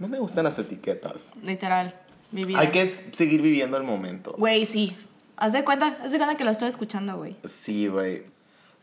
no 0.00 0.08
me 0.08 0.18
gustan 0.18 0.44
las 0.44 0.58
etiquetas. 0.58 1.32
Literal, 1.42 1.94
mi 2.36 2.44
vida. 2.44 2.60
Hay 2.60 2.68
que 2.68 2.86
seguir 2.86 3.42
viviendo 3.42 3.76
el 3.76 3.82
momento. 3.82 4.34
Güey, 4.38 4.64
sí. 4.64 4.94
Haz 5.36 5.52
de 5.52 5.64
cuenta, 5.64 5.98
haz 6.02 6.12
de 6.12 6.18
cuenta 6.18 6.36
que 6.36 6.44
lo 6.44 6.50
estoy 6.50 6.68
escuchando, 6.68 7.16
güey. 7.16 7.36
Sí, 7.44 7.88
güey. 7.88 8.24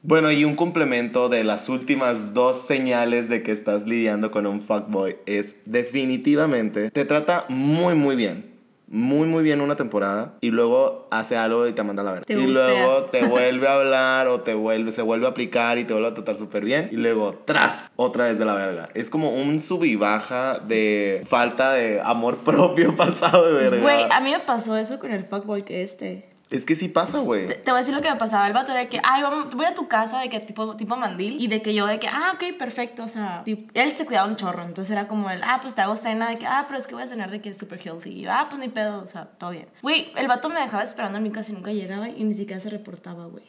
Bueno, 0.01 0.31
y 0.31 0.43
un 0.43 0.55
complemento 0.55 1.29
de 1.29 1.45
las 1.45 1.69
últimas 1.69 2.33
dos 2.33 2.65
señales 2.65 3.29
de 3.29 3.41
que 3.41 3.51
estás 3.51 3.85
lidiando 3.85 4.31
con 4.31 4.45
un 4.45 4.61
fuckboy 4.61 5.15
es 5.25 5.57
definitivamente 5.65 6.91
te 6.91 7.05
trata 7.05 7.45
muy 7.47 7.95
muy 7.95 8.17
bien. 8.17 8.52
Muy 8.87 9.27
muy 9.27 9.43
bien 9.43 9.61
una 9.61 9.75
temporada 9.75 10.33
y 10.41 10.51
luego 10.51 11.07
hace 11.09 11.35
algo 11.35 11.67
y 11.67 11.73
te 11.73 11.83
manda 11.83 12.01
a 12.01 12.05
la 12.05 12.11
verga. 12.13 12.25
Y 12.27 12.47
luego 12.47 13.05
te 13.05 13.25
vuelve 13.27 13.67
a 13.67 13.75
hablar 13.75 14.27
o 14.27 14.41
te 14.41 14.53
vuelve 14.53 14.91
se 14.91 15.01
vuelve 15.01 15.25
a 15.25 15.29
aplicar 15.29 15.77
y 15.77 15.83
te 15.83 15.93
vuelve 15.93 16.09
a 16.09 16.13
tratar 16.13 16.37
súper 16.37 16.63
bien 16.63 16.89
y 16.91 16.97
luego 16.97 17.33
tras 17.45 17.91
otra 17.95 18.25
vez 18.25 18.37
de 18.39 18.45
la 18.45 18.55
verga. 18.55 18.89
Es 18.93 19.09
como 19.09 19.31
un 19.31 19.61
sub 19.61 19.83
y 19.83 19.95
baja 19.95 20.59
de 20.59 21.25
falta 21.27 21.73
de 21.73 22.01
amor 22.03 22.37
propio 22.43 22.95
pasado 22.95 23.47
de 23.47 23.69
verga. 23.69 23.81
Güey, 23.81 24.05
a 24.09 24.19
mí 24.19 24.31
me 24.31 24.39
pasó 24.39 24.77
eso 24.77 24.99
con 24.99 25.11
el 25.11 25.25
fuckboy 25.25 25.63
que 25.63 25.83
este. 25.83 26.32
Es 26.49 26.65
que 26.65 26.75
sí 26.75 26.87
pasa, 26.87 27.19
güey. 27.19 27.47
Te, 27.47 27.55
te 27.55 27.71
voy 27.71 27.79
a 27.79 27.81
decir 27.81 27.95
lo 27.95 28.01
que 28.01 28.11
me 28.11 28.15
pasaba. 28.17 28.45
El 28.45 28.53
vato 28.53 28.71
era 28.71 28.81
de 28.81 28.87
que, 28.87 28.99
ay, 29.03 29.23
vamos, 29.23 29.55
voy 29.55 29.65
a 29.65 29.73
tu 29.73 29.87
casa, 29.87 30.19
de 30.19 30.29
que 30.29 30.39
tipo, 30.39 30.75
tipo 30.75 30.95
mandil. 30.95 31.41
Y 31.41 31.47
de 31.47 31.61
que 31.61 31.73
yo, 31.73 31.87
de 31.87 31.99
que, 31.99 32.07
ah, 32.07 32.33
ok, 32.35 32.57
perfecto. 32.57 33.03
O 33.03 33.07
sea, 33.07 33.43
él 33.45 33.91
se 33.95 34.05
cuidaba 34.05 34.27
un 34.27 34.35
chorro. 34.35 34.63
Entonces 34.63 34.91
era 34.91 35.07
como 35.07 35.31
el, 35.31 35.41
ah, 35.43 35.59
pues 35.61 35.73
te 35.73 35.81
hago 35.81 35.95
cena, 35.95 36.29
de 36.29 36.37
que, 36.37 36.45
ah, 36.45 36.65
pero 36.67 36.79
es 36.79 36.85
que 36.85 36.93
voy 36.93 37.03
a 37.03 37.07
cenar 37.07 37.31
de 37.31 37.41
que 37.41 37.49
es 37.49 37.57
super 37.57 37.79
healthy. 37.83 38.11
Y 38.11 38.21
yo, 38.21 38.31
ah, 38.31 38.47
pues 38.49 38.61
ni 38.61 38.69
pedo, 38.69 39.01
o 39.01 39.07
sea, 39.07 39.25
todo 39.25 39.49
bien. 39.49 39.67
Güey, 39.81 40.11
el 40.15 40.27
vato 40.27 40.49
me 40.49 40.59
dejaba 40.59 40.83
esperando 40.83 41.17
en 41.17 41.23
mi 41.23 41.31
casa 41.31 41.51
y 41.51 41.55
nunca 41.55 41.71
llegaba 41.71 42.09
y 42.09 42.23
ni 42.23 42.35
siquiera 42.35 42.59
se 42.59 42.69
reportaba, 42.69 43.25
güey. 43.25 43.45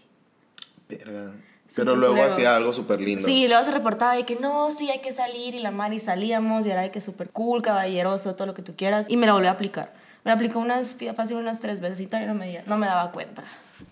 Verga. 0.88 1.34
Pero 1.76 1.96
luego 1.96 2.22
hacía 2.22 2.56
algo 2.56 2.72
súper 2.72 3.00
lindo. 3.00 3.26
Sí, 3.26 3.48
luego 3.48 3.64
se 3.64 3.70
reportaba 3.70 4.14
de 4.14 4.24
que 4.24 4.36
no, 4.36 4.70
sí, 4.70 4.90
hay 4.90 5.00
que 5.00 5.12
salir 5.12 5.54
y 5.54 5.58
la 5.58 5.70
mar 5.70 5.92
y 5.92 6.00
salíamos 6.00 6.66
y 6.66 6.70
era 6.70 6.82
de 6.82 6.90
que 6.90 7.00
súper 7.00 7.30
cool, 7.30 7.62
caballeroso, 7.62 8.34
todo 8.34 8.46
lo 8.46 8.54
que 8.54 8.62
tú 8.62 8.74
quieras. 8.76 9.06
Y 9.08 9.16
me 9.16 9.26
lo 9.26 9.34
volvió 9.34 9.50
a 9.50 9.54
aplicar. 9.54 9.92
Me 10.25 10.33
aplicó 10.33 10.59
unas, 10.59 10.97
fácil 11.14 11.37
unas 11.37 11.61
tres 11.61 11.81
veces 11.81 12.00
y 12.00 12.07
todavía 12.07 12.33
no 12.33 12.38
me, 12.38 12.62
no 12.66 12.78
me 12.78 12.87
daba 12.87 13.12
cuenta. 13.12 13.45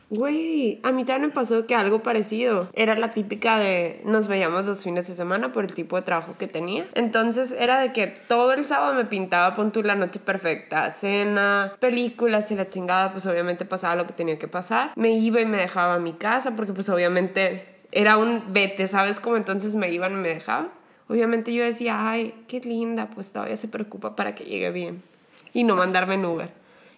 Güey, 0.08 0.78
a 0.82 0.92
mí 0.92 1.04
también 1.04 1.28
me 1.28 1.34
pasó 1.34 1.66
que 1.66 1.74
algo 1.74 2.02
parecido. 2.02 2.68
Era 2.74 2.94
la 2.96 3.10
típica 3.10 3.58
de 3.58 4.02
nos 4.04 4.28
veíamos 4.28 4.66
los 4.66 4.82
fines 4.82 5.08
de 5.08 5.14
semana 5.14 5.52
por 5.52 5.64
el 5.64 5.74
tipo 5.74 5.96
de 5.96 6.02
trabajo 6.02 6.36
que 6.38 6.46
tenía. 6.46 6.86
Entonces 6.94 7.52
era 7.52 7.80
de 7.80 7.92
que 7.92 8.06
todo 8.06 8.52
el 8.52 8.66
sábado 8.66 8.94
me 8.94 9.06
pintaba, 9.06 9.56
pon 9.56 9.72
tú 9.72 9.82
la 9.82 9.94
noche 9.94 10.20
perfecta, 10.20 10.90
cena, 10.90 11.74
películas 11.80 12.50
y 12.50 12.56
la 12.56 12.68
chingada, 12.68 13.12
pues 13.12 13.24
obviamente 13.26 13.64
pasaba 13.64 13.96
lo 13.96 14.06
que 14.06 14.12
tenía 14.12 14.38
que 14.38 14.48
pasar. 14.48 14.92
Me 14.96 15.12
iba 15.12 15.40
y 15.40 15.46
me 15.46 15.56
dejaba 15.56 15.94
a 15.94 15.98
mi 15.98 16.12
casa 16.12 16.56
porque 16.56 16.74
pues 16.74 16.90
obviamente 16.90 17.66
era 17.90 18.18
un 18.18 18.52
vete, 18.52 18.86
¿sabes? 18.88 19.18
Como 19.18 19.38
entonces 19.38 19.74
me 19.74 19.90
iban 19.90 20.12
y 20.12 20.16
me 20.16 20.28
dejaban. 20.28 20.70
Obviamente 21.08 21.54
yo 21.54 21.64
decía, 21.64 22.08
ay, 22.10 22.34
qué 22.48 22.60
linda, 22.60 23.08
pues 23.14 23.32
todavía 23.32 23.56
se 23.56 23.68
preocupa 23.68 24.14
para 24.14 24.34
que 24.34 24.44
llegue 24.44 24.70
bien 24.70 25.11
y 25.52 25.64
no 25.64 25.76
mandarme 25.76 26.14
en 26.14 26.24
Uber. 26.24 26.50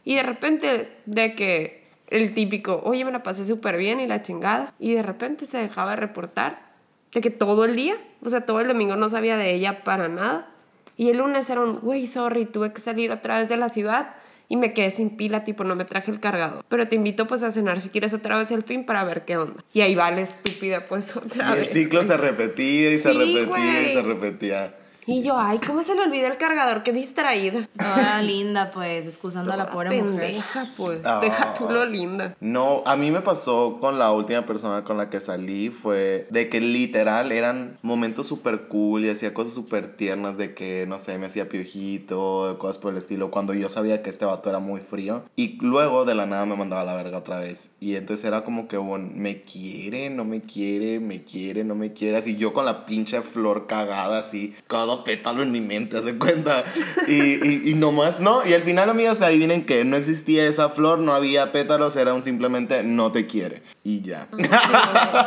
Y 0.04 0.16
de 0.16 0.22
repente, 0.22 0.92
de 1.06 1.34
que 1.34 1.84
el 2.08 2.34
típico, 2.34 2.82
oye, 2.84 3.04
me 3.04 3.12
la 3.12 3.22
pasé 3.22 3.44
súper 3.44 3.76
bien 3.76 4.00
y 4.00 4.06
la 4.06 4.22
chingada, 4.22 4.74
y 4.78 4.94
de 4.94 5.02
repente 5.02 5.46
se 5.46 5.58
dejaba 5.58 5.90
de 5.92 5.96
reportar, 5.96 6.72
de 7.12 7.20
que 7.20 7.30
todo 7.30 7.64
el 7.64 7.76
día, 7.76 7.96
o 8.22 8.28
sea, 8.28 8.42
todo 8.42 8.60
el 8.60 8.68
domingo 8.68 8.96
no 8.96 9.08
sabía 9.08 9.36
de 9.36 9.54
ella 9.54 9.84
para 9.84 10.08
nada. 10.08 10.50
Y 10.96 11.08
el 11.10 11.18
lunes 11.18 11.48
era 11.50 11.60
un, 11.60 11.80
güey, 11.80 12.06
sorry, 12.06 12.44
tuve 12.44 12.72
que 12.72 12.80
salir 12.80 13.10
otra 13.10 13.38
vez 13.38 13.48
de 13.48 13.56
la 13.56 13.68
ciudad 13.68 14.14
y 14.48 14.56
me 14.56 14.72
quedé 14.74 14.90
sin 14.90 15.16
pila, 15.16 15.44
tipo, 15.44 15.64
no 15.64 15.74
me 15.74 15.84
traje 15.84 16.10
el 16.10 16.20
cargador. 16.20 16.64
Pero 16.68 16.86
te 16.86 16.96
invito 16.96 17.26
pues 17.26 17.42
a 17.42 17.50
cenar 17.50 17.80
si 17.80 17.88
quieres 17.88 18.12
otra 18.14 18.36
vez 18.36 18.50
el 18.50 18.62
fin 18.62 18.84
para 18.84 19.02
ver 19.04 19.24
qué 19.24 19.36
onda. 19.36 19.64
Y 19.72 19.80
ahí 19.80 19.94
va 19.94 20.10
la 20.10 20.20
estúpida 20.20 20.86
pues 20.88 21.16
otra 21.16 21.50
Y 21.50 21.52
el 21.54 21.60
vez. 21.60 21.70
ciclo 21.70 22.02
se 22.02 22.16
repetía 22.16 22.92
y 22.92 22.98
se 22.98 23.12
repetía 23.12 23.82
y 23.88 23.92
se 23.92 24.02
repetía. 24.02 24.74
Y 25.06 25.22
yo, 25.22 25.38
ay, 25.38 25.58
¿cómo 25.58 25.82
se 25.82 25.94
le 25.94 26.02
olvida 26.02 26.28
el 26.28 26.36
cargador? 26.38 26.82
Qué 26.82 26.92
distraída. 26.92 27.68
Toda 27.76 28.22
linda, 28.22 28.70
pues, 28.70 29.06
excusando 29.06 29.52
a 29.52 29.56
la 29.56 29.64
Toda 29.64 29.74
pobre 29.74 30.02
mujer. 30.02 30.20
pendeja, 30.20 30.72
pues. 30.76 31.00
Ah. 31.04 31.20
Deja 31.20 31.54
tú 31.54 31.68
lo 31.68 31.84
linda. 31.84 32.34
No, 32.40 32.82
a 32.86 32.96
mí 32.96 33.10
me 33.10 33.20
pasó 33.20 33.78
con 33.80 33.98
la 33.98 34.12
última 34.12 34.46
persona 34.46 34.84
con 34.84 34.96
la 34.96 35.10
que 35.10 35.20
salí 35.20 35.68
fue 35.70 36.26
de 36.30 36.48
que 36.48 36.60
literal 36.60 37.32
eran 37.32 37.78
momentos 37.82 38.26
súper 38.26 38.62
cool 38.68 39.04
y 39.04 39.10
hacía 39.10 39.34
cosas 39.34 39.54
súper 39.54 39.96
tiernas 39.96 40.38
de 40.38 40.54
que, 40.54 40.86
no 40.88 40.98
sé, 40.98 41.18
me 41.18 41.26
hacía 41.26 41.48
piojito, 41.48 42.56
cosas 42.58 42.78
por 42.78 42.92
el 42.92 42.98
estilo, 42.98 43.30
cuando 43.30 43.52
yo 43.54 43.68
sabía 43.68 44.02
que 44.02 44.10
este 44.10 44.24
vato 44.24 44.48
era 44.48 44.58
muy 44.58 44.80
frío. 44.80 45.24
Y 45.36 45.58
luego 45.60 46.04
de 46.04 46.14
la 46.14 46.26
nada 46.26 46.46
me 46.46 46.56
mandaba 46.56 46.82
a 46.82 46.84
la 46.84 46.94
verga 46.94 47.18
otra 47.18 47.38
vez. 47.40 47.70
Y 47.80 47.96
entonces 47.96 48.24
era 48.24 48.42
como 48.42 48.68
que, 48.68 48.76
bueno, 48.78 49.10
me 49.14 49.42
quiere, 49.42 50.08
no 50.08 50.24
me 50.24 50.40
quiere, 50.40 51.00
me 51.00 51.22
quiere, 51.24 51.64
no 51.64 51.74
me 51.74 51.92
quiere. 51.92 52.16
Así 52.16 52.36
yo 52.36 52.52
con 52.52 52.64
la 52.64 52.86
pinche 52.86 53.20
flor 53.20 53.66
cagada, 53.66 54.18
así, 54.18 54.54
cada 54.66 54.93
pétalo 55.02 55.42
en 55.42 55.50
mi 55.50 55.60
mente, 55.60 56.00
¿se 56.02 56.16
cuenta? 56.16 56.62
Y, 57.08 57.12
y, 57.44 57.70
y 57.70 57.74
nomás, 57.74 58.20
¿no? 58.20 58.46
Y 58.46 58.52
al 58.52 58.62
final, 58.62 58.90
amigas, 58.90 59.22
adivinen 59.22 59.64
que 59.64 59.82
no 59.84 59.96
existía 59.96 60.46
esa 60.46 60.68
flor, 60.68 60.98
no 61.00 61.14
había 61.14 61.50
pétalos, 61.50 61.96
era 61.96 62.14
un 62.14 62.22
simplemente 62.22 62.82
no 62.84 63.10
te 63.10 63.26
quiere. 63.26 63.62
Y 63.82 64.02
ya. 64.02 64.28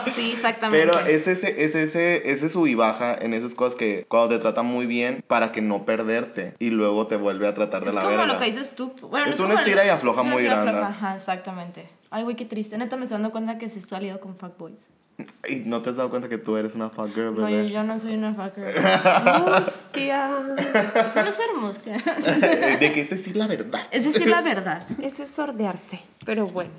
Sí, 0.09 0.31
exactamente. 0.33 0.85
Pero 0.85 0.99
es 1.07 1.27
ese, 1.27 1.63
es 1.65 1.75
ese, 1.75 2.29
ese 2.31 2.49
sub 2.49 2.67
y 2.67 2.75
baja 2.75 3.15
en 3.19 3.33
esas 3.33 3.55
cosas 3.55 3.75
que 3.77 4.05
cuando 4.07 4.29
te 4.29 4.39
trata 4.39 4.61
muy 4.61 4.85
bien 4.85 5.23
para 5.27 5.51
que 5.51 5.61
no 5.61 5.85
perderte 5.85 6.53
y 6.59 6.69
luego 6.69 7.07
te 7.07 7.15
vuelve 7.17 7.47
a 7.47 7.53
tratar 7.53 7.83
de 7.83 7.89
es 7.89 7.95
la 7.95 8.01
como 8.01 8.15
verga. 8.17 8.33
lo 8.33 8.37
que 8.39 8.45
dices 8.45 8.75
tú. 8.75 8.93
Bueno, 9.09 9.25
Es 9.27 9.39
una 9.39 9.49
como 9.55 9.59
estira 9.59 9.85
y 9.85 9.89
afloja 9.89 10.21
es 10.21 10.27
muy 10.27 10.43
grande. 10.43 10.69
afloja, 10.69 10.87
Ajá, 10.89 11.15
exactamente. 11.15 11.89
Ay, 12.09 12.23
güey, 12.23 12.35
qué 12.35 12.45
triste. 12.45 12.77
Neta, 12.77 12.95
me 12.95 13.03
estoy 13.03 13.15
dando 13.17 13.31
cuenta 13.31 13.57
que 13.57 13.67
se 13.67 13.79
está 13.79 13.97
aliado 13.97 14.19
con 14.19 14.35
fuckboys. 14.37 14.87
Y 15.49 15.55
no 15.65 15.81
te 15.81 15.89
has 15.89 15.95
dado 15.95 16.11
cuenta 16.11 16.29
que 16.29 16.37
tú 16.37 16.57
eres 16.57 16.75
una 16.75 16.91
fuck 16.91 17.11
girl, 17.13 17.33
No, 17.33 17.49
yo, 17.49 17.63
yo 17.63 17.83
no 17.83 17.97
soy 17.97 18.13
una 18.13 18.35
fucker. 18.35 18.75
Hostia. 19.47 20.29
Eso 21.07 21.23
no 21.23 21.29
es 21.29 21.39
hermoso. 21.39 21.89
de 22.79 22.91
que 22.93 23.01
es 23.01 23.09
decir 23.09 23.35
la 23.35 23.47
verdad. 23.47 23.81
Es 23.89 24.05
decir 24.05 24.29
la 24.29 24.41
verdad. 24.41 24.85
Eso 25.01 25.23
es 25.23 25.31
sordearse. 25.31 26.01
Pero 26.23 26.45
bueno. 26.45 26.69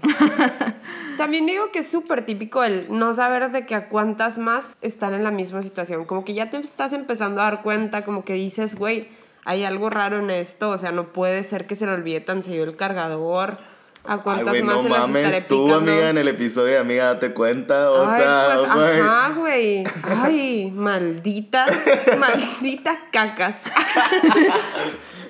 También 1.16 1.47
digo 1.47 1.73
que 1.73 1.80
es 1.80 1.88
súper 1.88 2.25
típico 2.25 2.62
el 2.62 2.87
no 2.97 3.12
saber 3.12 3.50
de 3.50 3.66
que 3.66 3.75
a 3.75 3.88
cuántas 3.88 4.38
más 4.38 4.76
están 4.83 5.14
en 5.14 5.25
la 5.25 5.33
misma 5.33 5.61
situación. 5.61 6.04
Como 6.04 6.25
que 6.25 6.35
ya 6.35 6.49
te 6.49 6.59
estás 6.59 6.92
empezando 6.92 7.40
a 7.40 7.45
dar 7.45 7.62
cuenta, 7.62 8.04
como 8.04 8.25
que 8.25 8.35
dices, 8.35 8.76
güey, 8.76 9.09
hay 9.45 9.64
algo 9.64 9.90
raro 9.90 10.21
en 10.21 10.30
esto. 10.30 10.71
O 10.71 10.78
sea, 10.78 10.92
no 10.92 11.12
puede 11.12 11.42
ser 11.42 11.66
que 11.66 11.75
se 11.75 11.87
le 11.87 11.92
olvide 11.92 12.21
tan 12.21 12.45
seguido 12.45 12.62
el 12.64 12.76
cargador. 12.76 13.59
¿A 14.05 14.14
Ay, 14.14 14.21
cuántas 14.23 14.49
güey, 14.49 14.62
más 14.62 14.76
no 14.76 14.83
se 14.85 14.88
las 14.88 15.07
estaré 15.07 15.25
mames, 15.25 15.49
tú, 15.49 15.67
picando? 15.67 15.90
amiga, 15.93 16.11
en 16.11 16.19
el 16.19 16.28
episodio 16.28 16.73
de 16.75 16.78
Amiga, 16.78 17.05
date 17.07 17.35
cuenta. 17.35 17.90
O 17.90 18.09
Ay, 18.09 18.21
sea, 18.23 18.57
pues, 18.57 18.75
güey. 18.75 19.00
ajá, 19.00 19.33
güey. 19.37 19.85
Ay, 20.02 20.73
maldita, 20.75 21.67
maldita 22.19 22.99
cacas. 23.12 23.64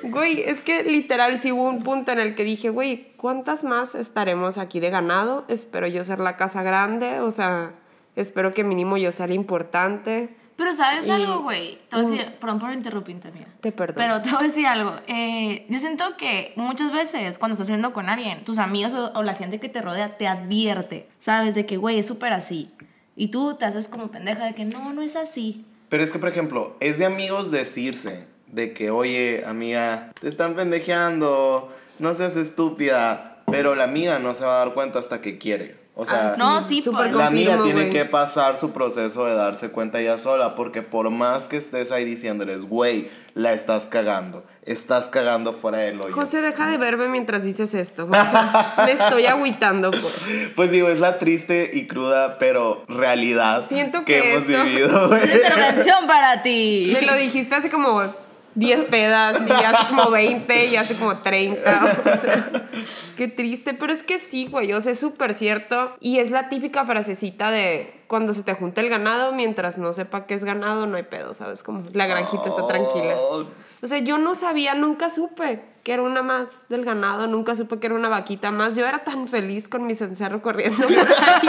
Güey, 0.02 0.42
es 0.42 0.62
que 0.62 0.84
literal 0.84 1.40
sí 1.40 1.50
hubo 1.50 1.64
un 1.64 1.82
punto 1.82 2.12
en 2.12 2.20
el 2.20 2.37
que 2.37 2.44
dije, 2.44 2.70
güey, 2.70 3.12
¿cuántas 3.16 3.64
más 3.64 3.96
estaremos 3.96 4.56
aquí 4.56 4.78
de 4.78 4.90
ganado? 4.90 5.44
Espero 5.48 5.88
yo 5.88 6.04
ser 6.04 6.20
la 6.20 6.37
casa 6.37 6.62
grande, 6.62 7.18
o 7.18 7.32
sea, 7.32 7.72
espero 8.14 8.54
que 8.54 8.62
mínimo 8.62 8.96
yo 8.96 9.10
sea 9.10 9.26
la 9.26 9.34
importante. 9.34 10.37
Pero 10.58 10.74
¿sabes 10.74 11.06
Y- 11.06 11.12
algo, 11.12 11.42
güey? 11.42 11.78
Te 11.88 11.94
voy 11.94 12.04
a 12.04 12.08
decir, 12.10 12.32
perdón 12.40 12.58
por 12.58 12.72
interrumpirte, 12.72 13.28
amiga. 13.28 13.46
Te 13.60 13.70
perdono. 13.70 13.96
Pero 13.96 14.20
te 14.20 14.30
voy 14.30 14.40
a 14.40 14.42
decir 14.42 14.66
algo. 14.66 14.92
Eh, 15.06 15.64
yo 15.68 15.78
siento 15.78 16.16
que 16.16 16.52
muchas 16.56 16.90
veces 16.92 17.38
cuando 17.38 17.52
estás 17.52 17.68
saliendo 17.68 17.92
con 17.92 18.08
alguien, 18.08 18.42
tus 18.42 18.58
amigos 18.58 18.92
o, 18.92 19.12
o 19.14 19.22
la 19.22 19.34
gente 19.34 19.60
que 19.60 19.68
te 19.68 19.80
rodea 19.80 20.18
te 20.18 20.26
advierte, 20.26 21.08
¿sabes? 21.20 21.54
De 21.54 21.64
que, 21.64 21.76
güey, 21.76 22.00
es 22.00 22.06
súper 22.08 22.32
así. 22.32 22.72
Y 23.14 23.28
tú 23.28 23.54
te 23.54 23.66
haces 23.66 23.86
como 23.86 24.08
pendeja 24.10 24.46
de 24.46 24.54
que 24.54 24.64
no, 24.64 24.92
no 24.92 25.00
es 25.00 25.14
así. 25.14 25.64
Pero 25.90 26.02
es 26.02 26.10
que, 26.10 26.18
por 26.18 26.28
ejemplo, 26.28 26.76
es 26.80 26.98
de 26.98 27.06
amigos 27.06 27.52
decirse 27.52 28.26
de 28.48 28.72
que, 28.74 28.90
oye, 28.90 29.44
amiga, 29.46 30.10
te 30.20 30.28
están 30.28 30.56
pendejeando, 30.56 31.72
no 32.00 32.14
seas 32.14 32.34
estúpida. 32.36 33.44
Pero 33.50 33.76
la 33.76 33.84
amiga 33.84 34.18
no 34.18 34.34
se 34.34 34.44
va 34.44 34.56
a 34.60 34.64
dar 34.64 34.74
cuenta 34.74 34.98
hasta 34.98 35.20
que 35.22 35.38
quiere. 35.38 35.77
O 36.00 36.07
sea, 36.07 36.28
Ah, 36.28 36.35
No, 36.38 36.61
sí, 36.61 36.81
pues. 36.81 37.12
la 37.12 37.26
amiga 37.26 37.57
confirmo, 37.57 37.81
tiene 37.81 37.90
que 37.93 38.05
pasar 38.05 38.57
su 38.57 38.71
proceso 38.71 39.25
de 39.26 39.35
darse 39.35 39.71
cuenta 39.71 39.99
ella 39.99 40.17
sola. 40.19 40.55
Porque 40.55 40.81
por 40.83 41.11
más 41.11 41.49
que 41.49 41.57
estés 41.57 41.90
ahí 41.90 42.05
diciéndoles, 42.05 42.67
güey, 42.67 43.11
la 43.35 43.52
estás 43.52 43.87
cagando, 43.87 44.45
estás 44.62 45.09
cagando 45.09 45.52
fuera 45.52 45.78
del 45.78 46.00
hoyo. 46.00 46.14
José, 46.14 46.40
deja 46.40 46.69
de 46.69 46.76
verme 46.78 47.09
mientras 47.09 47.43
dices 47.43 47.75
esto. 47.75 48.05
O 48.05 48.07
sea, 48.07 48.75
me 48.87 48.93
estoy 48.93 49.26
agüitando, 49.26 49.90
pues. 49.90 50.26
Pues 50.55 50.71
digo, 50.71 50.88
es 50.88 51.00
la 51.00 51.19
triste 51.19 51.69
y 51.73 51.88
cruda, 51.88 52.38
pero 52.38 52.85
realidad 52.87 53.64
Siento 53.67 54.05
que 54.05 54.31
hemos 54.35 54.49
esto- 54.49 54.62
vivido. 54.64 55.09
Una 55.09 55.19
intervención 55.21 56.07
para 56.07 56.43
ti. 56.43 56.90
Me 56.95 57.02
lo 57.02 57.14
dijiste 57.17 57.57
hace 57.57 57.71
como 57.71 58.05
10 58.58 58.84
pedas 58.86 59.38
y 59.46 59.52
hace 59.52 59.86
como 59.88 60.10
20 60.10 60.66
y 60.66 60.76
hace 60.76 60.96
como 60.96 61.18
30. 61.18 62.00
O 62.04 62.16
sea, 62.16 62.68
qué 63.16 63.28
triste. 63.28 63.74
Pero 63.74 63.92
es 63.92 64.02
que 64.02 64.18
sí, 64.18 64.46
güey. 64.46 64.72
O 64.72 64.80
sea, 64.80 64.92
es 64.92 64.98
súper 64.98 65.34
cierto. 65.34 65.96
Y 66.00 66.18
es 66.18 66.30
la 66.30 66.48
típica 66.48 66.84
frasecita 66.84 67.50
de 67.50 67.98
cuando 68.08 68.32
se 68.32 68.42
te 68.42 68.54
junta 68.54 68.80
el 68.80 68.88
ganado, 68.88 69.32
mientras 69.32 69.78
no 69.78 69.92
sepa 69.92 70.26
que 70.26 70.34
es 70.34 70.42
ganado, 70.42 70.86
no 70.86 70.96
hay 70.96 71.04
pedo, 71.04 71.34
¿sabes? 71.34 71.62
Como 71.62 71.82
la 71.92 72.06
granjita 72.06 72.48
está 72.48 72.66
tranquila. 72.66 73.14
Oh, 73.18 73.44
O 73.82 73.86
sea, 73.86 73.98
yo 73.98 74.18
no 74.18 74.34
sabía, 74.34 74.74
nunca 74.74 75.10
supe 75.10 75.60
que 75.84 75.92
era 75.92 76.02
una 76.02 76.22
más 76.22 76.68
del 76.68 76.84
ganado, 76.84 77.26
nunca 77.26 77.54
supe 77.54 77.78
que 77.78 77.86
era 77.86 77.94
una 77.94 78.08
vaquita 78.08 78.50
más. 78.50 78.74
Yo 78.76 78.86
era 78.86 79.04
tan 79.04 79.28
feliz 79.28 79.68
con 79.68 79.86
mi 79.86 79.94
cencerro 79.94 80.40
corriendo 80.42 80.86
por 80.86 80.96
ahí. 80.96 81.48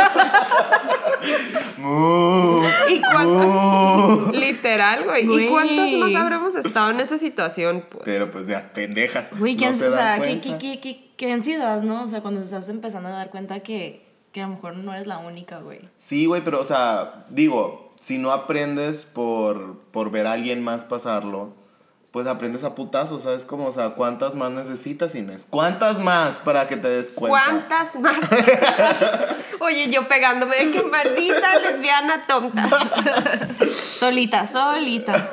mu. 1.77 2.61
¿Y 2.89 3.01
cuántas? 3.01 4.33
Literal, 4.35 5.05
güey. 5.05 5.45
¿Y 5.45 5.47
cuántas 5.49 5.93
más 5.93 6.15
habremos 6.15 6.55
estado 6.55 6.91
en 6.91 6.99
esa 6.99 7.17
situación? 7.17 7.85
Pues? 7.89 8.03
Pero 8.05 8.31
pues 8.31 8.47
ya, 8.47 8.71
pendejas. 8.73 9.29
Güey, 9.37 9.55
qué, 9.55 9.65
no 9.65 9.71
ans- 9.71 9.75
se 9.75 9.87
o 9.87 9.91
dan 9.91 9.99
sea, 9.99 10.13
qué, 10.15 10.39
cuenta. 10.41 10.57
qué, 10.57 10.57
qué, 10.57 10.79
qué, 10.81 11.11
qué 11.17 11.31
ansiedad, 11.31 11.81
¿no? 11.81 12.03
O 12.03 12.07
sea, 12.07 12.21
cuando 12.21 12.41
estás 12.41 12.69
empezando 12.69 13.09
a 13.09 13.13
dar 13.13 13.29
cuenta 13.29 13.61
que 13.61 14.08
que 14.31 14.41
a 14.41 14.47
lo 14.47 14.53
mejor 14.53 14.77
no 14.77 14.93
eres 14.93 15.07
la 15.07 15.17
única, 15.17 15.59
güey. 15.59 15.89
Sí, 15.97 16.25
güey, 16.25 16.43
pero, 16.43 16.59
o 16.61 16.63
sea, 16.63 17.25
digo, 17.29 17.93
si 17.99 18.17
no 18.17 18.31
aprendes 18.31 19.05
por, 19.05 19.79
por 19.91 20.11
ver 20.11 20.27
a 20.27 20.33
alguien 20.33 20.63
más 20.63 20.85
pasarlo, 20.85 21.53
pues 22.11 22.25
aprendes 22.25 22.63
a 22.63 22.73
putazo, 22.73 23.19
¿sabes 23.19 23.45
cómo? 23.45 23.67
O 23.67 23.71
sea, 23.71 23.91
¿cuántas 23.91 24.33
más 24.33 24.51
necesitas, 24.51 25.13
Inés? 25.13 25.45
¿Cuántas 25.47 25.99
más 25.99 26.39
para 26.39 26.67
que 26.67 26.75
te 26.75 26.89
des 26.89 27.11
cuenta? 27.11 27.39
¿Cuántas 27.39 27.99
más? 27.99 28.17
Oye, 29.59 29.89
yo 29.91 30.07
pegándome 30.07 30.55
de 30.55 30.71
que 30.71 30.83
maldita 30.83 31.59
lesbiana 31.59 32.25
tonta. 32.25 32.67
Solita, 33.69 34.45
solita. 34.45 35.29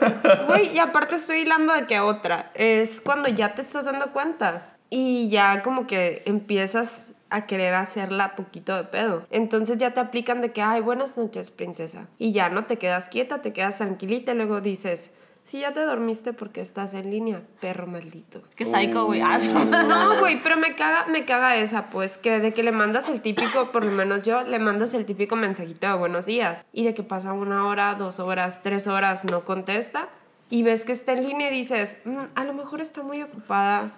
Güey, 0.49 0.75
y 0.75 0.79
aparte 0.79 1.15
estoy 1.15 1.43
hilando 1.43 1.73
de 1.73 1.87
que 1.87 2.01
otra. 2.01 2.51
Es 2.55 3.01
cuando 3.01 3.29
ya 3.29 3.55
te 3.55 3.63
estás 3.63 3.85
dando 3.87 4.13
cuenta. 4.13 4.77
Y 4.91 5.29
ya 5.29 5.63
como 5.63 5.87
que 5.87 6.23
empiezas 6.27 7.13
a 7.31 7.47
querer 7.47 7.75
hacerla 7.75 8.37
poquito 8.37 8.77
de 8.77 8.85
pedo. 8.85 9.27
Entonces 9.31 9.79
ya 9.79 9.93
te 9.95 10.01
aplican 10.01 10.41
de 10.41 10.53
que, 10.53 10.63
ay, 10.63 10.81
buenas 10.81 11.17
noches, 11.17 11.51
princesa. 11.51 12.09
Y 12.19 12.33
ya 12.33 12.49
no 12.49 12.65
te 12.67 12.79
quedas 12.79 13.09
quieta, 13.09 13.43
te 13.43 13.53
quedas 13.53 13.79
tranquilita 13.79 14.33
y 14.33 14.37
luego 14.37 14.61
dices, 14.61 15.11
sí, 15.43 15.61
ya 15.61 15.73
te 15.73 15.81
dormiste 15.81 16.33
porque 16.33 16.61
estás 16.61 16.95
en 16.95 17.11
línea, 17.11 17.43
perro 17.61 17.87
maldito. 17.87 18.43
Qué 18.57 18.65
psycho, 18.65 19.07
güey. 19.07 19.21
Ah, 19.23 19.39
No, 19.87 20.19
güey, 20.21 20.43
pero 20.43 20.57
me 20.57 20.75
caga, 20.75 21.07
me 21.07 21.25
caga 21.25 21.57
esa, 21.57 21.87
pues, 21.87 22.19
que 22.19 22.41
de 22.41 22.53
que 22.53 22.63
le 22.63 22.73
mandas 22.73 23.09
el 23.09 23.21
típico, 23.21 23.71
por 23.73 23.85
lo 23.85 23.93
menos 23.93 24.23
yo, 24.23 24.43
le 24.43 24.59
mandas 24.59 24.95
el 24.95 25.07
típico 25.07 25.37
mensajito 25.37 25.87
de 25.89 25.95
buenos 25.95 26.27
días. 26.27 26.65
Y 26.73 26.85
de 26.85 26.95
que 26.95 27.03
pasa 27.03 27.33
una 27.33 27.67
hora, 27.67 27.95
dos 27.95 28.19
horas, 28.21 28.63
tres 28.63 28.87
horas, 28.87 29.25
no 29.25 29.45
contesta. 29.45 30.09
Y 30.49 30.63
ves 30.63 30.85
que 30.85 30.93
está 30.93 31.13
en 31.13 31.25
línea 31.27 31.49
y 31.51 31.55
dices, 31.57 31.99
"Mm, 32.05 32.19
a 32.37 32.45
lo 32.45 32.53
mejor 32.53 32.81
está 32.81 33.03
muy 33.03 33.21
ocupada 33.23 33.91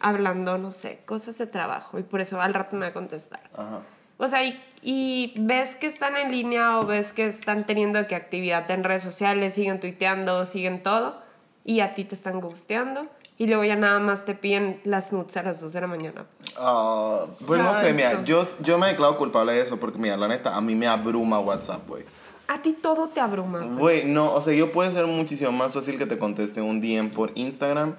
hablando, 0.00 0.58
no 0.58 0.70
sé, 0.70 1.00
cosas 1.06 1.38
de 1.38 1.46
trabajo. 1.46 1.98
Y 1.98 2.02
por 2.02 2.20
eso 2.20 2.40
al 2.40 2.54
rato 2.54 2.76
me 2.76 2.82
va 2.82 2.88
a 2.88 2.92
contestar. 2.92 3.40
Ajá. 3.56 3.80
O 4.18 4.28
sea, 4.28 4.44
y, 4.44 4.58
y 4.82 5.34
ves 5.38 5.74
que 5.74 5.86
están 5.86 6.16
en 6.16 6.30
línea 6.30 6.78
o 6.80 6.86
ves 6.86 7.12
que 7.12 7.26
están 7.26 7.66
teniendo 7.66 8.06
que 8.06 8.14
actividad 8.14 8.70
en 8.70 8.82
redes 8.82 9.02
sociales, 9.02 9.54
siguen 9.54 9.78
tuiteando, 9.80 10.46
siguen 10.46 10.82
todo, 10.82 11.20
y 11.64 11.80
a 11.80 11.90
ti 11.90 12.04
te 12.04 12.14
están 12.14 12.40
gusteando, 12.40 13.02
y 13.36 13.46
luego 13.46 13.64
ya 13.64 13.76
nada 13.76 13.98
más 13.98 14.24
te 14.24 14.34
piden 14.34 14.80
las 14.84 15.12
nudes 15.12 15.36
a 15.36 15.42
las 15.42 15.60
2 15.60 15.70
de 15.74 15.80
la 15.82 15.86
mañana. 15.86 16.24
Ah, 16.58 17.26
pues 17.46 17.60
no 17.62 17.68
Ah, 17.68 17.74
sé, 17.80 17.92
mira, 17.92 18.12
esto. 18.12 18.24
yo, 18.24 18.42
yo 18.62 18.78
me 18.78 18.86
declaro 18.86 19.18
culpable 19.18 19.52
de 19.52 19.60
eso 19.60 19.76
porque, 19.78 19.98
mira, 19.98 20.16
la 20.16 20.28
neta, 20.28 20.56
a 20.56 20.62
mí 20.62 20.74
me 20.74 20.86
abruma 20.86 21.38
WhatsApp, 21.40 21.86
güey. 21.86 22.04
A 22.48 22.62
ti 22.62 22.72
todo 22.72 23.08
te 23.08 23.20
abruma. 23.20 23.58
güey. 23.58 23.76
Güey, 23.78 24.04
no, 24.06 24.32
o 24.32 24.40
sea, 24.40 24.54
yo 24.54 24.72
puede 24.72 24.92
ser 24.92 25.06
muchísimo 25.06 25.52
más 25.52 25.74
fácil 25.74 25.98
que 25.98 26.06
te 26.06 26.16
conteste 26.16 26.62
un 26.62 26.80
DM 26.80 27.10
por 27.10 27.32
Instagram 27.34 27.96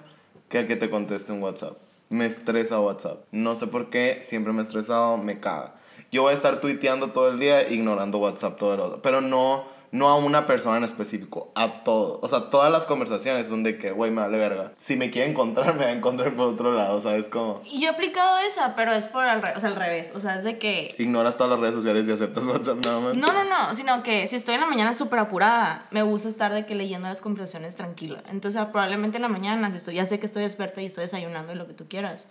que 0.49 0.65
que 0.65 0.75
te 0.77 0.89
conteste 0.89 1.31
un 1.33 1.43
WhatsApp. 1.43 1.77
Me 2.09 2.25
estresa 2.25 2.79
WhatsApp. 2.79 3.25
No 3.31 3.55
sé 3.55 3.67
por 3.67 3.89
qué, 3.89 4.19
siempre 4.21 4.53
me 4.53 4.61
he 4.61 4.63
estresado, 4.63 5.17
me 5.17 5.39
caga. 5.39 5.75
Yo 6.11 6.21
voy 6.21 6.31
a 6.31 6.35
estar 6.35 6.61
tuiteando 6.61 7.11
todo 7.11 7.29
el 7.29 7.39
día, 7.39 7.69
ignorando 7.69 8.19
WhatsApp 8.19 8.57
todo 8.57 8.73
el 8.73 8.79
otro. 8.79 9.01
Pero 9.01 9.21
no, 9.21 9.65
no 9.91 10.09
a 10.09 10.17
una 10.17 10.45
persona 10.45 10.77
en 10.77 10.83
específico, 10.83 11.51
a 11.55 11.83
todo. 11.83 12.19
O 12.21 12.27
sea, 12.27 12.49
todas 12.49 12.71
las 12.71 12.85
conversaciones 12.85 13.47
son 13.47 13.63
de 13.63 13.77
que, 13.77 13.91
güey, 13.91 14.11
me 14.11 14.21
vale 14.21 14.37
verga. 14.37 14.71
Si 14.77 14.95
me 14.97 15.09
quiere 15.11 15.29
encontrar, 15.29 15.75
me 15.77 15.85
va 15.85 15.91
a 15.91 15.93
encontrar 15.93 16.35
por 16.35 16.49
otro 16.49 16.73
lado, 16.73 16.99
¿sabes 16.99 17.27
cómo? 17.29 17.61
Y 17.65 17.81
yo 17.81 17.87
he 17.87 17.91
aplicado 17.91 18.37
esa, 18.39 18.75
pero 18.75 18.91
es 18.93 19.07
por 19.07 19.23
al, 19.23 19.41
re- 19.41 19.53
o 19.55 19.59
sea, 19.59 19.69
al 19.69 19.75
revés. 19.75 20.11
O 20.15 20.19
sea, 20.19 20.35
es 20.35 20.43
de 20.43 20.57
que 20.57 20.95
Ignoras 20.97 21.37
todas 21.37 21.51
las 21.51 21.59
redes 21.59 21.75
sociales 21.75 22.07
y 22.07 22.11
aceptas 22.11 22.45
WhatsApp 22.45 22.77
nada 22.83 22.99
más. 22.99 23.15
No, 23.15 23.27
no, 23.31 23.43
no, 23.43 23.73
sino 23.73 24.03
que 24.03 24.27
si 24.27 24.35
estoy 24.35 24.55
en 24.55 24.61
la 24.61 24.67
mañana 24.67 24.93
súper 24.93 25.19
apurada, 25.19 25.87
me 25.91 26.01
gusta 26.03 26.27
estar 26.29 26.53
de 26.53 26.65
que 26.65 26.75
leyendo 26.75 27.07
las 27.07 27.21
conversaciones 27.21 27.75
tranquila. 27.75 28.23
Entonces, 28.29 28.61
probablemente 28.71 29.17
en 29.17 29.21
la 29.23 29.29
mañana, 29.29 29.71
si 29.71 29.77
estoy, 29.77 29.95
ya 29.95 30.05
sé 30.05 30.19
que 30.19 30.25
estoy 30.25 30.43
despierta 30.43 30.81
y 30.81 30.85
estoy 30.85 31.03
desayunando 31.03 31.53
y 31.53 31.55
lo 31.55 31.67
que 31.67 31.73
tú 31.73 31.87
quieras. 31.87 32.27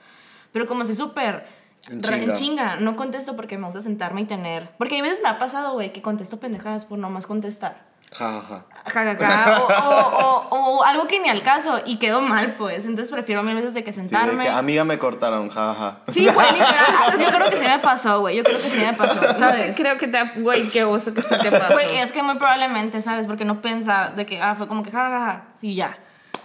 Pero 0.52 0.66
como 0.66 0.84
si 0.84 0.94
súper 0.94 1.46
En 1.88 2.02
re- 2.02 2.14
en 2.16 2.20
chinga. 2.20 2.32
chinga, 2.34 2.76
no 2.76 2.96
contesto 2.96 3.36
porque 3.36 3.58
me 3.58 3.64
gusta 3.66 3.80
sentarme 3.80 4.22
y 4.22 4.24
tener. 4.24 4.70
Porque 4.78 4.98
a 4.98 5.02
veces 5.02 5.20
me 5.22 5.28
ha 5.28 5.38
pasado, 5.38 5.72
güey, 5.74 5.92
que 5.92 6.02
contesto 6.02 6.38
pendejadas 6.40 6.84
por 6.84 6.98
no 6.98 7.10
más 7.10 7.26
contestar. 7.26 7.84
Ja, 8.12 8.40
ja, 8.40 8.42
ja. 8.48 8.64
Ja, 8.92 9.16
ja, 9.16 9.16
ja, 9.16 9.62
o, 9.62 9.66
o- 9.66 10.48
o- 10.50 10.78
o 10.78 10.84
algo 10.84 11.06
que 11.08 11.18
ni 11.18 11.28
al 11.28 11.42
caso 11.42 11.80
y 11.84 11.98
quedo 11.98 12.20
mal, 12.20 12.54
pues. 12.54 12.86
Entonces 12.86 13.12
prefiero 13.12 13.42
mil 13.42 13.54
veces 13.56 13.74
de 13.74 13.82
que 13.82 13.92
Sí, 13.92 14.00
de 14.00 14.08
sentarme. 14.08 14.44
que, 14.44 14.48
amiga, 14.50 14.84
me 14.84 14.96
cortaron, 14.98 15.48
ja, 15.50 15.74
ja, 15.74 15.80
ja. 16.06 16.12
Sí, 16.12 16.28
güey, 16.28 16.46
literal. 16.52 17.18
Yo 17.18 17.36
creo 17.36 17.50
que 17.50 17.56
sí 17.56 17.64
me 17.66 17.80
pasó, 17.80 18.20
güey. 18.20 18.36
Yo 18.36 18.44
creo 18.44 18.56
que 18.60 18.70
sí 18.70 18.78
me 18.80 18.92
pasó, 18.94 19.20
¿sabes? 19.36 19.76
Creo 19.76 19.98
que 19.98 20.06
te... 20.06 20.40
Güey, 20.40 20.68
qué 20.70 20.84
oso 20.84 21.12
que 21.12 21.20
se 21.22 21.36
te 21.38 21.50
pasó. 21.50 21.74
Güey, 21.74 21.98
es 21.98 22.12
que 22.12 22.22
muy 22.22 22.36
probablemente, 22.36 23.00
¿sabes? 23.00 23.26
Porque 23.26 23.44
no 23.44 23.60
piensa 23.60 24.12
de 24.14 24.24
que, 24.24 24.40
ah, 24.40 24.54
fue 24.54 24.68
como 24.68 24.84
que 24.84 24.92
jajaja 24.92 25.46
y 25.60 25.74
ya. 25.74 25.98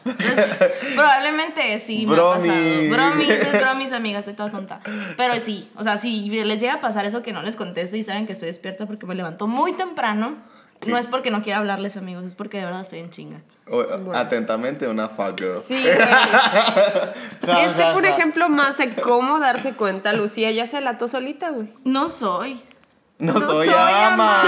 Entonces, 0.06 0.58
probablemente 0.96 1.78
sí 1.80 2.06
me 2.06 2.14
ha 2.14 2.16
Bromi. 2.16 2.48
pasado. 2.48 2.90
Bromis, 2.90 3.30
es 3.30 3.52
bromis, 3.62 3.92
amigas, 3.94 4.26
soy 4.26 4.34
toda 4.34 4.50
tonta. 4.50 4.82
Pero 5.18 5.40
sí, 5.40 5.70
o 5.76 5.84
sea, 5.84 5.98
si 5.98 6.30
les 6.30 6.60
llega 6.60 6.76
a 6.76 6.82
pasar 6.82 7.06
eso 7.06 7.22
que 7.22 7.34
no 7.34 7.42
les 7.42 7.56
contesto 7.56 7.96
y 7.98 8.04
saben 8.04 8.26
que 8.26 8.34
estoy 8.34 8.48
despierta 8.48 8.86
porque 8.86 9.06
me 9.06 9.16
levanto 9.16 9.48
muy 9.48 9.74
temprano, 9.74 10.38
no 10.88 10.98
es 10.98 11.08
porque 11.08 11.30
no 11.30 11.44
quiera 11.44 11.60
hablarles, 11.60 11.96
amigos, 11.98 12.26
es 12.26 12.34
porque 12.34 12.58
de 12.58 12.66
verdad 12.66 12.82
estoy 12.82 13.00
en 13.00 13.12
chinga. 13.12 13.42
O- 13.70 13.86
Atentamente, 14.16 14.88
una 14.88 15.08
fuck 15.08 15.40
girl. 15.40 15.58
Sí, 15.64 15.84
güey. 17.42 17.66
Este 17.66 17.84
fue 17.92 17.98
un 17.98 18.06
ejemplo 18.06 18.50
más 18.50 18.78
de 18.80 18.94
cómo 18.96 19.40
darse 19.40 19.74
cuenta. 19.74 20.12
Lucía 20.14 20.50
ya 20.52 20.66
se 20.66 20.82
lató 20.82 21.08
solita, 21.08 21.52
güey. 21.52 21.72
No 21.84 22.10
soy. 22.10 22.60
No, 23.20 23.34
No 23.34 23.40
soy, 23.40 23.68
soy 23.70 23.76
ama. 23.78 24.42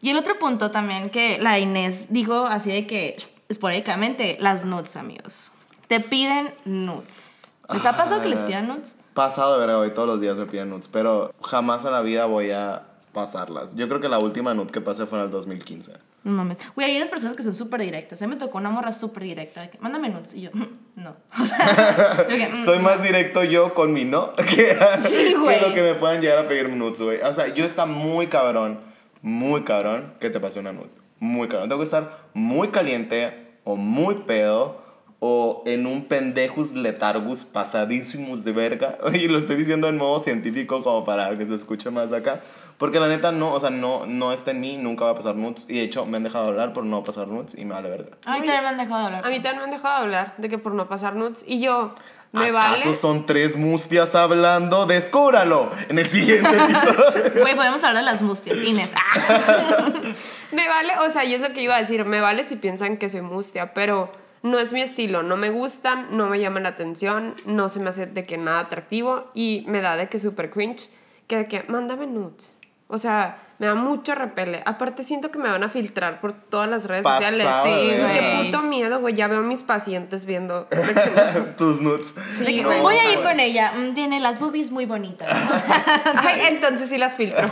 Y 0.00 0.10
el 0.10 0.16
otro 0.16 0.38
punto 0.38 0.70
también 0.70 1.10
que 1.10 1.38
la 1.40 1.58
Inés 1.58 2.06
dijo 2.10 2.46
así 2.46 2.70
de 2.70 2.86
que 2.86 3.16
esporádicamente, 3.48 4.36
las 4.40 4.64
nudes, 4.64 4.96
amigos. 4.96 5.52
Te 5.88 6.00
piden 6.00 6.54
nudes. 6.64 7.54
¿Les 7.72 7.84
ha 7.84 7.96
pasado 7.96 8.20
que 8.22 8.28
les 8.28 8.42
pidan 8.42 8.68
nudes? 8.68 8.96
Pasado 9.14 9.54
de 9.54 9.58
verga, 9.60 9.78
hoy 9.78 9.92
todos 9.92 10.06
los 10.06 10.20
días 10.20 10.38
me 10.38 10.46
piden 10.46 10.70
nudes, 10.70 10.88
pero 10.88 11.34
jamás 11.42 11.84
en 11.84 11.92
la 11.92 12.02
vida 12.02 12.26
voy 12.26 12.50
a 12.52 12.82
pasarlas. 13.12 13.74
Yo 13.74 13.88
creo 13.88 14.00
que 14.00 14.08
la 14.08 14.18
última 14.18 14.54
nude 14.54 14.70
que 14.70 14.80
pasé 14.80 15.06
fue 15.06 15.18
en 15.18 15.24
el 15.24 15.30
2015. 15.30 15.92
No 16.24 16.32
mames. 16.32 16.58
Güey, 16.74 16.90
hay 16.90 16.96
unas 16.96 17.08
personas 17.08 17.34
que 17.36 17.42
son 17.42 17.54
súper 17.54 17.80
directas. 17.80 18.20
A 18.22 18.26
mí 18.26 18.34
me 18.34 18.38
tocó 18.38 18.58
una 18.58 18.70
morra 18.70 18.92
súper 18.92 19.22
directa. 19.24 19.60
de 19.62 19.70
que, 19.70 19.78
Mándame 19.78 20.08
nudes. 20.10 20.34
Y 20.34 20.42
yo, 20.42 20.50
"Mm, 20.52 20.64
no. 20.96 21.16
O 21.40 21.44
sea, 21.44 22.26
"Mm, 22.52 22.64
Soy 22.64 22.78
más 22.80 23.02
directo 23.02 23.42
yo 23.44 23.74
con 23.74 23.92
mi 23.92 24.04
no 24.04 24.32
que, 24.36 24.76
Sí, 25.00 25.34
que 25.34 25.60
lo 25.60 25.74
que 25.74 25.82
me 25.82 25.94
puedan 25.94 26.20
llegar 26.20 26.38
a 26.38 26.48
pedir 26.48 26.68
nudes, 26.70 27.00
güey. 27.00 27.20
O 27.22 27.32
sea, 27.32 27.48
yo 27.48 27.64
está 27.64 27.86
muy 27.86 28.26
cabrón, 28.28 28.80
muy 29.22 29.62
cabrón 29.62 30.14
que 30.20 30.30
te 30.30 30.40
pase 30.40 30.60
una 30.60 30.72
nude. 30.72 30.90
Muy 31.20 31.48
cabrón. 31.48 31.68
Tengo 31.68 31.80
que 31.80 31.84
estar 31.84 32.18
muy 32.34 32.68
caliente 32.68 33.58
o 33.64 33.76
muy 33.76 34.16
pedo 34.26 34.88
o 35.20 35.64
en 35.66 35.86
un 35.86 36.04
pendejus 36.04 36.74
letargus 36.74 37.44
pasadísimos 37.44 38.44
de 38.44 38.52
verga. 38.52 38.98
Y 39.14 39.28
lo 39.28 39.38
estoy 39.38 39.56
diciendo 39.56 39.88
en 39.88 39.96
modo 39.96 40.20
científico 40.20 40.82
como 40.82 41.04
para 41.04 41.36
que 41.36 41.44
se 41.44 41.54
escuche 41.54 41.90
más 41.90 42.12
acá. 42.12 42.40
Porque 42.78 43.00
la 43.00 43.08
neta 43.08 43.32
no, 43.32 43.52
o 43.52 43.58
sea, 43.58 43.70
no, 43.70 44.06
no 44.06 44.32
está 44.32 44.52
en 44.52 44.60
mí, 44.60 44.76
nunca 44.76 45.04
va 45.04 45.10
a 45.10 45.14
pasar 45.16 45.34
nudes. 45.34 45.66
Y 45.68 45.74
de 45.74 45.82
hecho 45.82 46.06
me 46.06 46.18
han 46.18 46.22
dejado 46.22 46.46
hablar 46.46 46.72
por 46.72 46.84
no 46.84 47.02
pasar 47.02 47.26
nudes 47.26 47.56
y 47.58 47.64
me 47.64 47.74
vale 47.74 47.90
verga. 47.90 48.16
A 48.24 48.34
mí 48.34 48.38
también 48.38 48.62
me 48.62 48.68
han 48.68 48.76
dejado 48.76 49.00
de 49.00 49.06
hablar. 49.06 49.26
A 49.26 49.30
mí 49.30 49.42
también 49.42 49.56
me 49.56 49.64
han 49.64 49.70
dejado 49.70 49.94
de 49.96 50.04
hablar 50.04 50.34
de 50.38 50.48
que 50.48 50.58
por 50.58 50.74
no 50.74 50.88
pasar 50.88 51.16
nudes. 51.16 51.44
Y 51.48 51.58
yo, 51.58 51.94
me 52.32 52.48
¿Acaso 52.48 52.84
vale. 52.84 52.94
son 52.94 53.26
tres 53.26 53.56
mustias 53.56 54.14
hablando? 54.14 54.86
Descúbralo 54.86 55.70
en 55.88 55.98
el 55.98 56.08
siguiente 56.08 56.50
episodio. 56.50 57.40
Güey, 57.40 57.54
podemos 57.56 57.82
hablar 57.84 58.04
de 58.04 58.10
las 58.10 58.22
mustias. 58.22 58.58
Inés. 58.58 58.92
Ah. 58.94 59.92
Me 60.52 60.68
vale, 60.68 60.92
o 61.00 61.10
sea, 61.10 61.24
yo 61.24 61.36
eso 61.36 61.52
que 61.52 61.62
iba 61.62 61.76
a 61.76 61.78
decir, 61.78 62.06
me 62.06 62.20
vale 62.22 62.42
si 62.42 62.56
piensan 62.56 62.96
que 62.96 63.10
soy 63.10 63.20
mustia, 63.20 63.74
pero 63.74 64.10
no 64.42 64.58
es 64.58 64.72
mi 64.72 64.80
estilo, 64.80 65.22
no 65.22 65.36
me 65.36 65.50
gustan, 65.50 66.16
no 66.16 66.26
me 66.26 66.40
llaman 66.40 66.62
la 66.62 66.70
atención, 66.70 67.34
no 67.44 67.68
se 67.68 67.80
me 67.80 67.90
hace 67.90 68.06
de 68.06 68.24
que 68.24 68.38
nada 68.38 68.60
atractivo 68.60 69.30
y 69.34 69.64
me 69.66 69.80
da 69.82 69.96
de 69.96 70.08
que 70.08 70.18
súper 70.18 70.50
cringe, 70.50 70.88
que 71.26 71.36
de 71.36 71.44
que 71.46 71.64
mándame 71.64 72.06
nudes. 72.06 72.56
O 72.86 72.96
sea, 72.96 73.42
me 73.58 73.66
da 73.66 73.74
mucho 73.74 74.14
repele. 74.14 74.62
Aparte 74.66 75.02
siento 75.02 75.30
que 75.30 75.38
me 75.38 75.48
van 75.48 75.62
a 75.64 75.68
filtrar 75.68 76.20
por 76.20 76.32
todas 76.32 76.68
las 76.68 76.84
redes 76.86 77.02
Pasado 77.04 77.30
sociales. 77.36 77.56
Sí, 77.64 77.96
verga. 77.96 78.12
qué 78.12 78.44
puto 78.44 78.62
miedo, 78.62 79.00
güey. 79.00 79.14
Ya 79.14 79.26
veo 79.26 79.40
a 79.40 79.42
mis 79.42 79.62
pacientes 79.62 80.24
viendo. 80.26 80.68
Tus 81.58 81.80
nudes. 81.80 82.14
Sí, 82.28 82.60
No, 82.62 82.68
güey. 82.68 82.80
Voy 82.80 82.94
a 82.96 83.10
ir 83.12 83.18
güey. 83.18 83.28
con 83.28 83.40
ella. 83.40 83.72
Mm, 83.76 83.94
Tiene 83.94 84.20
las 84.20 84.38
boobies 84.38 84.70
muy 84.70 84.86
bonitas. 84.86 85.28
O 85.50 85.56
sea, 85.56 86.02
Ay, 86.16 86.42
entonces 86.50 86.88
sí 86.88 86.98
las 86.98 87.16
filtro. 87.16 87.50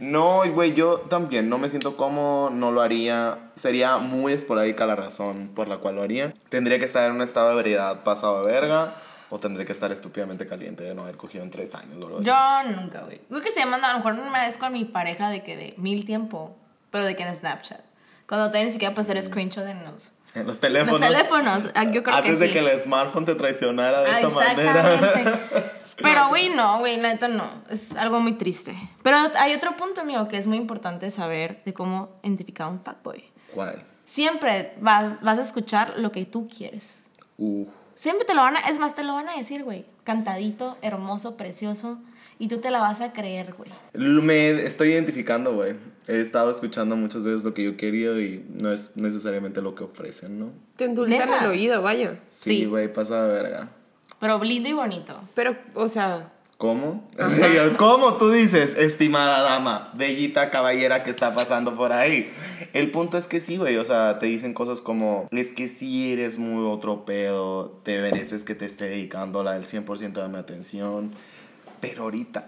No, 0.00 0.42
güey, 0.52 0.74
yo 0.74 1.00
también 1.08 1.48
no 1.48 1.58
me 1.58 1.68
siento 1.68 1.96
como, 1.96 2.50
no 2.52 2.72
lo 2.72 2.80
haría. 2.80 3.38
Sería 3.54 3.98
muy 3.98 4.32
esporádica 4.32 4.86
la 4.86 4.96
razón 4.96 5.50
por 5.54 5.68
la 5.68 5.76
cual 5.78 5.96
lo 5.96 6.02
haría. 6.02 6.34
Tendría 6.48 6.78
que 6.78 6.84
estar 6.86 7.08
en 7.08 7.14
un 7.16 7.22
estado 7.22 7.50
de 7.50 7.54
ebriedad 7.60 8.02
pasado 8.02 8.44
de 8.44 8.52
verga. 8.52 8.94
O 9.34 9.38
tendría 9.38 9.64
que 9.64 9.72
estar 9.72 9.90
estúpidamente 9.90 10.46
caliente 10.46 10.84
de 10.84 10.94
no 10.94 11.04
haber 11.04 11.16
cogido 11.16 11.42
en 11.42 11.50
tres 11.50 11.74
años. 11.74 11.96
o 12.02 12.06
algo 12.06 12.18
así. 12.18 12.26
yo 12.26 12.76
nunca, 12.76 13.00
güey. 13.00 13.18
Creo 13.28 13.40
que 13.40 13.50
se 13.50 13.60
llaman 13.60 13.82
a 13.82 13.92
lo 13.92 13.96
mejor 13.98 14.12
una 14.14 14.44
vez 14.44 14.58
con 14.58 14.72
mi 14.74 14.84
pareja 14.84 15.30
de 15.30 15.42
que 15.42 15.56
de 15.56 15.74
mil 15.78 16.04
tiempo, 16.04 16.54
pero 16.90 17.04
de 17.06 17.16
que 17.16 17.22
en 17.22 17.34
Snapchat. 17.34 17.80
Cuando 18.28 18.48
todavía 18.48 18.66
ni 18.66 18.72
siquiera 18.72 18.94
puedes 18.94 19.08
hacer 19.10 19.22
screenshot 19.22 19.66
en 19.66 19.84
los, 19.84 20.12
En 20.34 20.46
los 20.46 20.60
teléfonos. 20.60 21.00
los 21.00 21.08
teléfonos. 21.08 21.68
Ah, 21.74 21.84
Yo 21.90 22.02
creo 22.02 22.16
Antes 22.16 22.32
que 22.32 22.38
de 22.38 22.46
sí. 22.48 22.52
que 22.52 22.58
el 22.58 22.78
smartphone 22.78 23.24
te 23.24 23.34
traicionara 23.34 24.02
de 24.02 24.10
Ah, 24.10 24.20
esta 24.20 24.28
manera. 24.34 25.00
Pero, 26.02 26.28
güey, 26.28 26.48
no, 26.50 26.80
güey, 26.80 26.96
neta 26.98 27.28
no. 27.28 27.48
Es 27.70 27.96
algo 27.96 28.20
muy 28.20 28.32
triste. 28.34 28.74
Pero 29.02 29.16
hay 29.38 29.54
otro 29.54 29.76
punto, 29.76 30.00
amigo, 30.02 30.26
que 30.28 30.36
es 30.36 30.46
muy 30.46 30.56
importante 30.58 31.10
saber 31.10 31.62
de 31.64 31.72
cómo 31.72 32.10
identificar 32.22 32.66
a 32.66 32.70
un 32.70 32.80
fuckboy. 32.82 33.24
¿Cuál? 33.54 33.82
Siempre 34.04 34.74
vas, 34.80 35.20
vas 35.22 35.38
a 35.38 35.42
escuchar 35.42 35.94
lo 35.98 36.10
que 36.12 36.24
tú 36.26 36.48
quieres. 36.48 37.04
Uh. 37.38 37.66
Siempre 38.02 38.24
te 38.26 38.34
lo 38.34 38.42
van 38.42 38.56
a, 38.56 38.60
es 38.68 38.80
más, 38.80 38.96
te 38.96 39.04
lo 39.04 39.14
van 39.14 39.28
a 39.28 39.36
decir, 39.36 39.62
güey. 39.62 39.84
Cantadito, 40.02 40.76
hermoso, 40.82 41.36
precioso. 41.36 42.00
y 42.40 42.48
tú 42.48 42.58
te 42.58 42.72
la 42.72 42.80
vas 42.80 43.00
a 43.00 43.12
creer, 43.12 43.54
güey. 43.54 43.70
Me 43.94 44.50
estoy 44.50 44.88
identificando, 44.88 45.54
güey. 45.54 45.76
He 46.08 46.20
estado 46.20 46.50
escuchando 46.50 46.96
muchas 46.96 47.22
veces 47.22 47.44
lo 47.44 47.54
que 47.54 47.62
yo 47.62 47.76
quería 47.76 48.10
y 48.18 48.44
no 48.58 48.72
es 48.72 48.96
necesariamente 48.96 49.62
lo 49.62 49.76
que 49.76 49.84
ofrecen, 49.84 50.40
¿no? 50.40 50.50
Te 50.74 50.86
endulzan 50.86 51.32
el 51.32 51.46
oído, 51.46 51.80
vaya. 51.80 52.18
Sí, 52.28 52.62
Sí. 52.62 52.64
güey, 52.64 52.92
pasa 52.92 53.24
de 53.24 53.32
verga. 53.40 53.68
Pero 54.18 54.42
lindo 54.42 54.68
y 54.68 54.72
bonito. 54.72 55.20
Pero, 55.34 55.56
o 55.74 55.88
sea, 55.88 56.32
¿Cómo? 56.62 57.02
¿Cómo 57.76 58.18
tú 58.18 58.30
dices, 58.30 58.76
estimada 58.76 59.42
dama, 59.42 59.90
bellita 59.94 60.48
caballera 60.50 61.02
que 61.02 61.10
está 61.10 61.34
pasando 61.34 61.74
por 61.74 61.92
ahí? 61.92 62.32
El 62.72 62.92
punto 62.92 63.18
es 63.18 63.26
que 63.26 63.40
sí, 63.40 63.56
güey, 63.56 63.78
o 63.78 63.84
sea, 63.84 64.20
te 64.20 64.26
dicen 64.26 64.54
cosas 64.54 64.80
como, 64.80 65.26
es 65.32 65.50
que 65.50 65.66
sí 65.66 66.12
eres 66.12 66.38
muy 66.38 66.64
otro 66.64 67.04
pedo, 67.04 67.80
te 67.82 68.00
mereces 68.00 68.44
que 68.44 68.54
te 68.54 68.66
esté 68.66 68.84
dedicando 68.84 69.42
la 69.42 69.54
del 69.54 69.64
100% 69.64 70.12
de 70.12 70.28
mi 70.28 70.36
atención, 70.36 71.12
pero 71.80 72.04
ahorita 72.04 72.46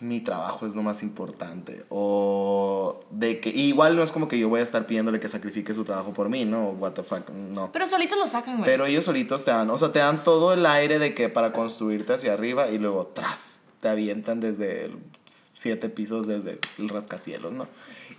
mi 0.00 0.20
trabajo 0.20 0.66
es 0.66 0.74
lo 0.74 0.82
más 0.82 1.02
importante. 1.02 1.84
O 1.88 3.00
de 3.10 3.40
que, 3.40 3.50
igual 3.50 3.96
no 3.96 4.02
es 4.02 4.12
como 4.12 4.28
que 4.28 4.38
yo 4.38 4.48
voy 4.48 4.60
a 4.60 4.62
estar 4.62 4.86
pidiéndole 4.86 5.20
que 5.20 5.28
sacrifique 5.28 5.74
su 5.74 5.84
trabajo 5.84 6.12
por 6.12 6.28
mí, 6.28 6.44
¿no? 6.44 6.70
What 6.70 6.92
the 6.92 7.02
fuck, 7.02 7.28
no. 7.30 7.70
Pero 7.72 7.86
solitos 7.86 8.18
lo 8.18 8.26
sacan, 8.26 8.58
güey. 8.58 8.64
Pero 8.64 8.86
ellos 8.86 9.04
solitos 9.04 9.44
te 9.44 9.50
dan, 9.50 9.68
o 9.70 9.78
sea, 9.78 9.92
te 9.92 9.98
dan 9.98 10.24
todo 10.24 10.52
el 10.52 10.64
aire 10.66 10.98
de 10.98 11.14
que 11.14 11.28
para 11.28 11.52
construirte 11.52 12.14
hacia 12.14 12.32
arriba 12.32 12.68
y 12.68 12.78
luego 12.78 13.06
tras, 13.06 13.60
te 13.80 13.88
avientan 13.88 14.40
desde 14.40 14.86
el 14.86 14.98
siete 15.54 15.90
pisos, 15.90 16.26
desde 16.26 16.58
el 16.78 16.88
rascacielos, 16.88 17.52
¿no? 17.52 17.68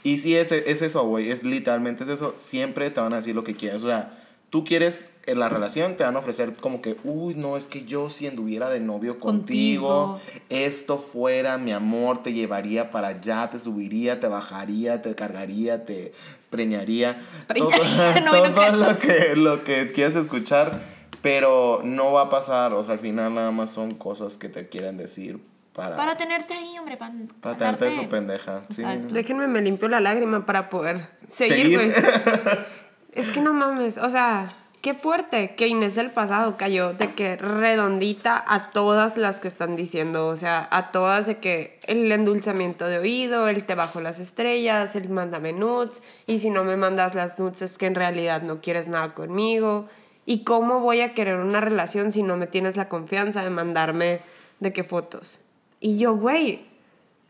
Y 0.03 0.19
sí, 0.19 0.35
es, 0.35 0.51
es 0.51 0.81
eso, 0.81 1.05
güey, 1.05 1.29
es 1.31 1.43
literalmente 1.43 2.03
es 2.03 2.09
eso, 2.09 2.33
siempre 2.37 2.91
te 2.91 3.01
van 3.01 3.13
a 3.13 3.17
decir 3.17 3.35
lo 3.35 3.43
que 3.43 3.55
quieres, 3.55 3.83
o 3.83 3.87
sea, 3.87 4.20
tú 4.51 4.63
quieres 4.65 5.09
en 5.25 5.39
la 5.39 5.49
relación, 5.49 5.95
te 5.97 6.03
van 6.03 6.15
a 6.15 6.19
ofrecer 6.19 6.53
como 6.55 6.81
que, 6.81 6.97
uy, 7.03 7.33
no, 7.35 7.57
es 7.57 7.67
que 7.67 7.85
yo 7.85 8.09
si 8.09 8.27
anduviera 8.27 8.69
de 8.69 8.79
novio 8.81 9.17
contigo, 9.17 10.19
Contigo. 10.19 10.41
esto 10.49 10.97
fuera 10.99 11.57
mi 11.57 11.71
amor, 11.71 12.21
te 12.21 12.33
llevaría 12.33 12.89
para 12.91 13.07
allá, 13.09 13.49
te 13.49 13.59
subiría, 13.59 14.19
te 14.19 14.27
bajaría, 14.27 15.01
te 15.01 15.15
cargaría, 15.15 15.85
te 15.85 16.13
preñaría. 16.49 17.21
Preñaría, 17.47 18.23
todo 18.29 18.49
no, 18.49 18.71
no 18.71 18.77
lo 18.89 18.99
que, 18.99 19.35
lo 19.35 19.63
que 19.63 19.91
quieres 19.93 20.15
escuchar, 20.17 20.81
pero 21.21 21.79
no 21.83 22.11
va 22.11 22.23
a 22.23 22.29
pasar, 22.29 22.73
o 22.73 22.83
sea, 22.83 22.93
al 22.93 22.99
final 22.99 23.33
nada 23.33 23.51
más 23.51 23.71
son 23.71 23.93
cosas 23.95 24.37
que 24.37 24.49
te 24.49 24.67
quieren 24.67 24.97
decir 24.97 25.39
para, 25.71 25.95
Para 25.95 26.17
tenerte 26.17 26.53
ahí, 26.53 26.77
hombre, 26.77 26.97
para, 26.97 27.13
para 27.39 27.57
tenerte 27.57 27.85
de 27.85 27.91
su 27.91 28.09
pendeja. 28.09 28.61
sí. 28.69 28.81
Exacto. 28.81 29.13
déjenme 29.13 29.47
me 29.47 29.61
limpio 29.61 29.87
la 29.87 30.01
lágrima 30.01 30.45
para 30.45 30.69
poder 30.69 31.07
seguir, 31.29 31.55
Seguir. 31.57 31.77
güey. 31.77 31.91
es 33.13 33.31
que 33.31 33.41
no 33.41 33.53
mames, 33.53 33.97
o 33.97 34.09
sea, 34.09 34.47
qué 34.81 34.93
fuerte 34.93 35.55
que 35.55 35.67
Inés 35.67 35.95
del 35.95 36.11
pasado 36.11 36.57
cayó 36.57 36.93
de 36.93 37.13
que 37.13 37.35
redondita 37.37 38.43
a 38.47 38.71
todas 38.71 39.17
las 39.17 39.39
que 39.39 39.47
están 39.47 39.75
diciendo, 39.75 40.27
o 40.27 40.35
sea, 40.35 40.67
a 40.71 40.91
todas 40.91 41.27
de 41.27 41.37
que 41.37 41.79
el 41.87 42.11
endulzamiento 42.11 42.87
de 42.87 42.97
oído, 42.97 43.47
el 43.47 43.63
te 43.63 43.75
bajo 43.75 44.01
las 44.01 44.19
estrellas, 44.19 44.95
el 44.95 45.09
mándame 45.09 45.53
nudes, 45.53 46.01
y 46.25 46.39
si 46.39 46.49
no 46.49 46.63
me 46.63 46.77
mandas 46.77 47.13
las 47.13 47.37
nudes 47.37 47.61
es 47.61 47.77
que 47.77 47.85
en 47.85 47.95
realidad 47.95 48.41
no 48.41 48.61
quieres 48.61 48.87
nada 48.87 49.13
conmigo. 49.13 49.87
¿Y 50.25 50.43
cómo 50.43 50.79
voy 50.79 51.01
a 51.01 51.13
querer 51.13 51.37
una 51.37 51.61
relación 51.61 52.11
si 52.11 52.23
no 52.23 52.37
me 52.37 52.47
tienes 52.47 52.77
la 52.77 52.89
confianza 52.89 53.43
de 53.43 53.49
mandarme 53.49 54.21
de 54.59 54.71
qué 54.71 54.83
fotos? 54.83 55.39
Y 55.79 55.97
yo, 55.97 56.15
güey, 56.15 56.65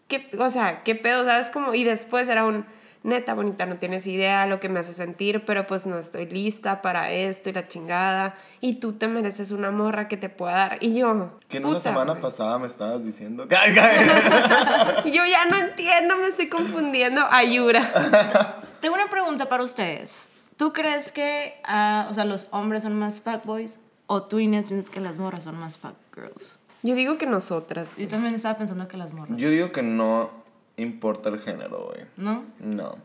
¿qué, 0.08 0.30
o 0.38 0.50
sea, 0.50 0.84
qué 0.84 0.96
pedo, 0.96 1.24
¿sabes? 1.24 1.50
Como, 1.52 1.74
y 1.74 1.86
después 1.86 2.28
era 2.28 2.46
un, 2.46 2.66
neta, 3.04 3.34
bonita, 3.34 3.66
no 3.66 3.78
tienes 3.78 4.06
idea 4.08 4.46
lo 4.46 4.60
que 4.60 4.70
me 4.70 4.80
hace 4.80 4.94
sentir, 4.94 5.44
pero 5.46 5.66
pues 5.68 5.86
no 5.86 5.98
estoy 5.98 6.28
lista 6.28 6.82
para 6.82 7.12
esto 7.12 7.50
y 7.50 7.54
la 7.54 7.68
chingada. 7.68 8.36
Y 8.60 8.76
tú 8.76 8.94
te 8.94 9.08
mereces 9.08 9.52
una 9.52 9.72
morra 9.72 10.08
que 10.08 10.18
te 10.18 10.30
pueda 10.30 10.54
dar. 10.54 10.78
Y 10.82 10.94
yo, 10.94 11.40
Que 11.50 11.58
en 11.58 11.66
una 11.66 11.80
semana 11.80 12.20
pasada 12.20 12.60
me 12.60 12.68
estabas 12.68 13.04
diciendo. 13.04 13.48
Yo 15.06 15.26
ya 15.26 15.46
no 15.46 15.58
entiendo, 15.58 16.18
me 16.18 16.28
estoy 16.28 16.48
confundiendo. 16.48 17.26
Ayura. 17.32 18.62
Tengo 18.82 18.96
una 18.96 19.10
pregunta 19.10 19.50
para 19.50 19.64
ustedes. 19.64 20.30
¿Tú 20.58 20.74
crees 20.74 21.12
que 21.12 21.56
ah, 21.64 22.08
o 22.10 22.14
sea, 22.14 22.26
los 22.26 22.48
hombres 22.52 22.84
son 22.84 22.98
más 23.00 23.22
fuckboys? 23.22 23.80
¿O 24.06 24.24
tú, 24.24 24.40
Inés, 24.40 24.68
piensas 24.68 24.92
que 24.92 25.00
las 25.00 25.18
morras 25.18 25.46
son 25.46 25.58
más 25.58 25.78
fuckgirls? 25.78 26.60
Yo 26.84 26.96
digo 26.96 27.18
que 27.18 27.26
nosotras. 27.26 27.96
Yo 27.98 28.08
también 28.08 28.36
estaba 28.36 28.58
pensando 28.58 28.88
que 28.88 28.98
las 28.98 29.14
morras. 29.14 29.38
Yo 29.38 29.50
digo 29.50 29.72
que 29.72 29.84
no 29.84 30.41
importa 30.78 31.30
el 31.30 31.40
género, 31.40 31.92
güey. 31.92 32.06
¿No? 32.18 32.46
No. 32.60 32.98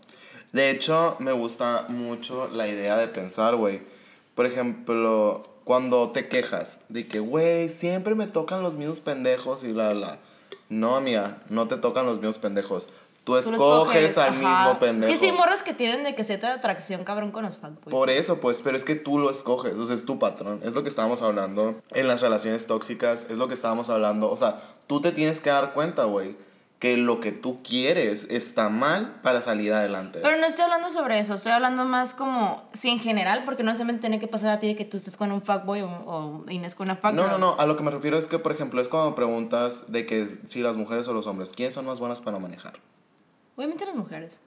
De 0.53 0.71
hecho, 0.71 1.17
me 1.19 1.33
gusta 1.33 1.87
mucho 1.89 2.49
la 2.49 2.67
idea 2.69 2.97
de 2.97 3.09
pensar, 3.09 3.57
güey. 3.57 3.83
Por 4.35 4.47
ejemplo, 4.47 5.43
cuando 5.65 6.11
te 6.13 6.29
quejas 6.29 6.81
de 6.89 7.07
que, 7.07 7.21
güey, 7.21 7.69
siempre 7.69 8.15
me 8.15 8.27
tocan 8.27 8.63
los 8.63 8.75
mismos 8.75 9.01
pendejos 9.01 9.65
y 9.65 9.73
la, 9.73 9.93
la. 9.95 10.19
No, 10.69 10.97
amiga, 10.97 11.43
no 11.49 11.69
te 11.69 11.77
tocan 11.77 12.07
los 12.07 12.19
mismos 12.19 12.39
pendejos. 12.39 12.89
Tú 13.25 13.33
Tú 13.33 13.39
escoges, 13.39 14.19
al 14.19 14.35
ajá. 14.35 14.39
mismo 14.39 14.79
pendejo. 14.79 15.13
Es 15.13 15.19
que 15.21 15.27
sí, 15.27 15.33
morras 15.33 15.65
que 15.65 15.75
tienen 15.75 16.05
de 16.05 16.15
que 16.15 16.23
cierta 16.23 16.53
atracción 16.55 17.03
cabrón 17.03 17.33
con 17.33 17.43
los 17.45 17.57
fuckboys. 17.57 17.91
Por 17.91 18.09
eso, 18.09 18.39
pues, 18.41 18.63
pero 18.63 18.77
es 18.77 18.85
que 18.85 18.95
tú 18.95 19.19
lo 19.19 19.31
escoges, 19.33 19.77
o 19.81 19.85
sea, 19.85 19.97
es 19.97 20.05
tu 20.05 20.21
patrón, 20.21 20.61
es 20.63 20.75
lo 20.75 20.85
que 20.85 20.89
estábamos 20.89 21.23
hablando 21.23 21.75
en 21.91 22.07
las 22.07 22.21
relaciones 22.21 22.69
tóxicas, 22.69 23.27
es 23.29 23.37
lo 23.37 23.49
que 23.49 23.55
estábamos 23.55 23.91
hablando, 23.91 24.31
o 24.31 24.37
sea, 24.37 24.61
tú 24.87 25.01
te 25.01 25.11
tienes 25.11 25.41
que 25.41 25.51
dar 25.51 25.75
cuenta, 25.75 26.05
güey, 26.05 26.37
que 26.79 26.99
lo 26.99 27.21
que 27.21 27.33
tú 27.33 27.63
quieres 27.63 28.27
está 28.31 28.69
mal 28.69 29.21
para 29.23 29.41
salir 29.41 29.73
adelante. 29.73 30.19
Pero 30.23 30.37
no 30.37 30.47
estoy 30.47 30.65
hablando 30.65 30.91
sobre 30.91 31.19
eso, 31.19 31.35
estoy 31.35 31.53
hablando 31.53 31.85
más 31.87 32.13
como, 32.13 32.69
si 32.75 32.91
en 32.91 32.99
general, 32.99 33.45
porque 33.45 33.63
no 33.63 33.71
necesariamente 33.71 34.03
tiene 34.03 34.21
que 34.21 34.29
pasar 34.29 34.51
a 34.51 34.61
ti 34.61 34.67
de 34.67 34.77
que 34.77 34.85
tú 34.85 34.99
estés 34.99 35.17
con 35.17 35.33
un 35.33 35.41
fuckboy 35.41 35.81
o, 35.81 35.89
o 35.89 36.45
Inés 36.51 36.75
con 36.75 36.89
una 36.89 36.97
fuckgirl. 36.97 37.17
No, 37.17 37.29
no, 37.29 37.39
no, 37.39 37.57
a 37.59 37.65
lo 37.67 37.77
que 37.77 37.83
me 37.83 37.91
refiero 37.91 38.19
es 38.19 38.27
que, 38.27 38.39
por 38.39 38.53
ejemplo, 38.53 38.81
es 38.83 38.89
cuando 38.89 39.15
preguntas 39.15 39.91
de 39.91 40.05
que 40.05 40.29
si 40.47 40.61
las 40.61 40.77
mujeres 40.77 41.09
o 41.09 41.15
los 41.15 41.27
hombres, 41.27 41.53
¿quiénes 41.53 41.75
son 41.75 41.87
más 41.87 41.99
buenas 41.99 42.21
para 42.21 42.39
manejar? 42.39 42.75
Obviamente 43.57 43.87
las 43.87 43.95
mujeres. 43.95 44.39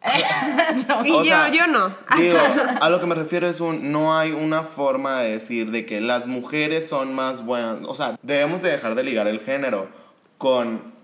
Y 1.04 1.10
O 1.10 1.22
yo, 1.22 1.24
sea, 1.24 1.48
yo 1.50 1.66
no. 1.66 1.88
Digo, 2.16 2.38
a 2.80 2.88
lo 2.88 3.00
que 3.00 3.06
me 3.06 3.14
refiero 3.14 3.48
es 3.48 3.60
un, 3.60 3.90
no 3.90 4.16
hay 4.16 4.32
una 4.32 4.62
forma 4.62 5.20
de 5.22 5.32
decir 5.32 5.70
de 5.70 5.86
que 5.86 6.00
las 6.00 6.26
mujeres 6.26 6.88
son 6.88 7.14
más 7.14 7.44
buenas, 7.44 7.78
o 7.84 7.94
sea, 7.94 8.16
debemos 8.22 8.62
de 8.62 8.70
dejar 8.70 8.94
de 8.94 9.02
ligar 9.02 9.26
el 9.26 9.40
género 9.40 9.88
con 10.36 10.97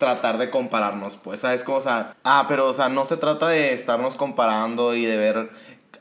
tratar 0.00 0.38
de 0.38 0.50
compararnos, 0.50 1.16
pues, 1.16 1.40
¿sabes? 1.40 1.62
Como, 1.62 1.76
o 1.78 1.80
sea, 1.80 2.16
ah, 2.24 2.46
pero, 2.48 2.66
o 2.66 2.74
sea, 2.74 2.88
no 2.88 3.04
se 3.04 3.18
trata 3.18 3.48
de 3.48 3.74
estarnos 3.74 4.16
comparando 4.16 4.94
y 4.96 5.04
de 5.04 5.16
ver, 5.16 5.50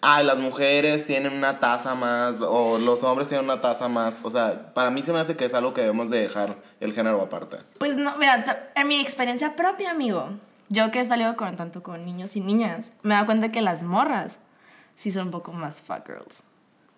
ah, 0.01 0.23
las 0.23 0.39
mujeres 0.39 1.05
tienen 1.05 1.33
una 1.33 1.59
tasa 1.59 1.93
más, 1.93 2.37
o 2.39 2.79
los 2.79 3.03
hombres 3.03 3.27
tienen 3.27 3.45
una 3.45 3.61
tasa 3.61 3.89
más, 3.89 4.21
o 4.23 4.29
sea, 4.29 4.73
para 4.73 4.89
mí 4.89 5.03
se 5.03 5.11
me 5.11 5.19
hace 5.19 5.35
que 5.35 5.45
es 5.45 5.53
algo 5.53 5.73
que 5.73 5.81
debemos 5.81 6.09
de 6.09 6.21
dejar 6.21 6.55
el 6.79 6.93
género 6.93 7.21
aparte. 7.21 7.57
Pues 7.77 7.97
no, 7.97 8.17
mira, 8.17 8.71
en 8.73 8.87
mi 8.87 9.01
experiencia 9.01 9.55
propia, 9.57 9.91
amigo, 9.91 10.29
yo 10.69 10.91
que 10.91 11.01
he 11.01 11.05
salido 11.05 11.35
con, 11.35 11.57
tanto 11.57 11.83
con 11.83 12.05
niños 12.05 12.37
y 12.37 12.39
niñas, 12.39 12.93
me 13.03 13.15
dado 13.15 13.25
cuenta 13.25 13.51
que 13.51 13.61
las 13.61 13.83
morras 13.83 14.39
sí 14.95 15.11
son 15.11 15.25
un 15.25 15.31
poco 15.31 15.51
más 15.51 15.81
fuckgirls. 15.81 16.43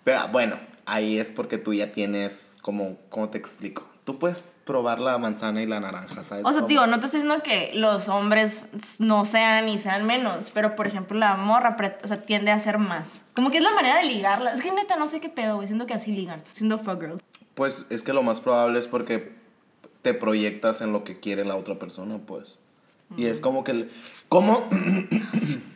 Pero 0.03 0.27
bueno, 0.27 0.59
ahí 0.85 1.17
es 1.17 1.31
porque 1.31 1.57
tú 1.57 1.73
ya 1.73 1.91
tienes, 1.91 2.57
como, 2.61 2.97
¿cómo 3.09 3.29
te 3.29 3.39
explico? 3.39 3.90
Tú 4.03 4.17
puedes 4.17 4.57
probar 4.65 4.99
la 4.99 5.17
manzana 5.19 5.61
y 5.61 5.67
la 5.67 5.79
naranja, 5.79 6.23
¿sabes? 6.23 6.43
O 6.45 6.51
sea, 6.51 6.63
digo, 6.63 6.87
no 6.87 6.99
te 6.99 7.05
estoy 7.05 7.21
diciendo 7.21 7.43
que 7.43 7.71
los 7.75 8.09
hombres 8.09 8.67
no 8.99 9.25
sean 9.25 9.69
y 9.69 9.77
sean 9.77 10.07
menos, 10.07 10.49
pero 10.51 10.75
por 10.75 10.87
ejemplo, 10.87 11.17
la 11.19 11.35
morra 11.35 11.77
o 12.03 12.07
sea, 12.07 12.23
tiende 12.23 12.51
a 12.51 12.57
ser 12.57 12.79
más. 12.79 13.21
Como 13.35 13.51
que 13.51 13.57
es 13.57 13.63
la 13.63 13.73
manera 13.73 13.97
de 13.97 14.07
ligarla. 14.07 14.53
Es 14.53 14.61
que 14.61 14.71
neta, 14.71 14.95
no 14.95 15.07
sé 15.07 15.21
qué 15.21 15.29
pedo, 15.29 15.57
güey, 15.57 15.67
siento 15.67 15.85
que 15.85 15.93
así 15.93 16.11
ligan, 16.11 16.43
siendo 16.51 16.79
fuckgirls. 16.79 17.21
Pues 17.53 17.85
es 17.89 18.01
que 18.01 18.13
lo 18.13 18.23
más 18.23 18.41
probable 18.41 18.79
es 18.79 18.87
porque 18.87 19.35
te 20.01 20.13
proyectas 20.13 20.81
en 20.81 20.93
lo 20.93 21.03
que 21.03 21.19
quiere 21.19 21.45
la 21.45 21.55
otra 21.55 21.77
persona, 21.77 22.17
pues. 22.25 22.59
Y 23.17 23.25
es 23.25 23.41
como 23.41 23.63
que... 23.63 23.89
¿Cómo? 24.29 24.67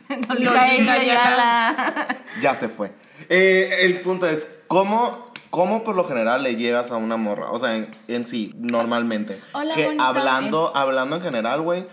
Ya 0.08 1.30
la... 1.36 2.16
ya 2.40 2.54
se 2.54 2.68
fue. 2.68 2.92
Eh, 3.28 3.78
el 3.82 4.00
punto 4.00 4.26
es, 4.26 4.48
¿cómo, 4.68 5.25
¿cómo 5.50 5.84
por 5.84 5.94
lo 5.94 6.04
general 6.04 6.42
le 6.42 6.56
llegas 6.56 6.90
a 6.90 6.96
una 6.96 7.16
morra? 7.16 7.50
O 7.50 7.58
sea, 7.58 7.76
en, 7.76 7.88
en 8.08 8.26
sí, 8.26 8.54
normalmente. 8.58 9.40
Hola, 9.52 9.74
que 9.74 9.86
bonita. 9.86 10.08
hablando, 10.08 10.76
hablando 10.76 11.16
en 11.16 11.22
general, 11.22 11.62
güey, 11.62 11.86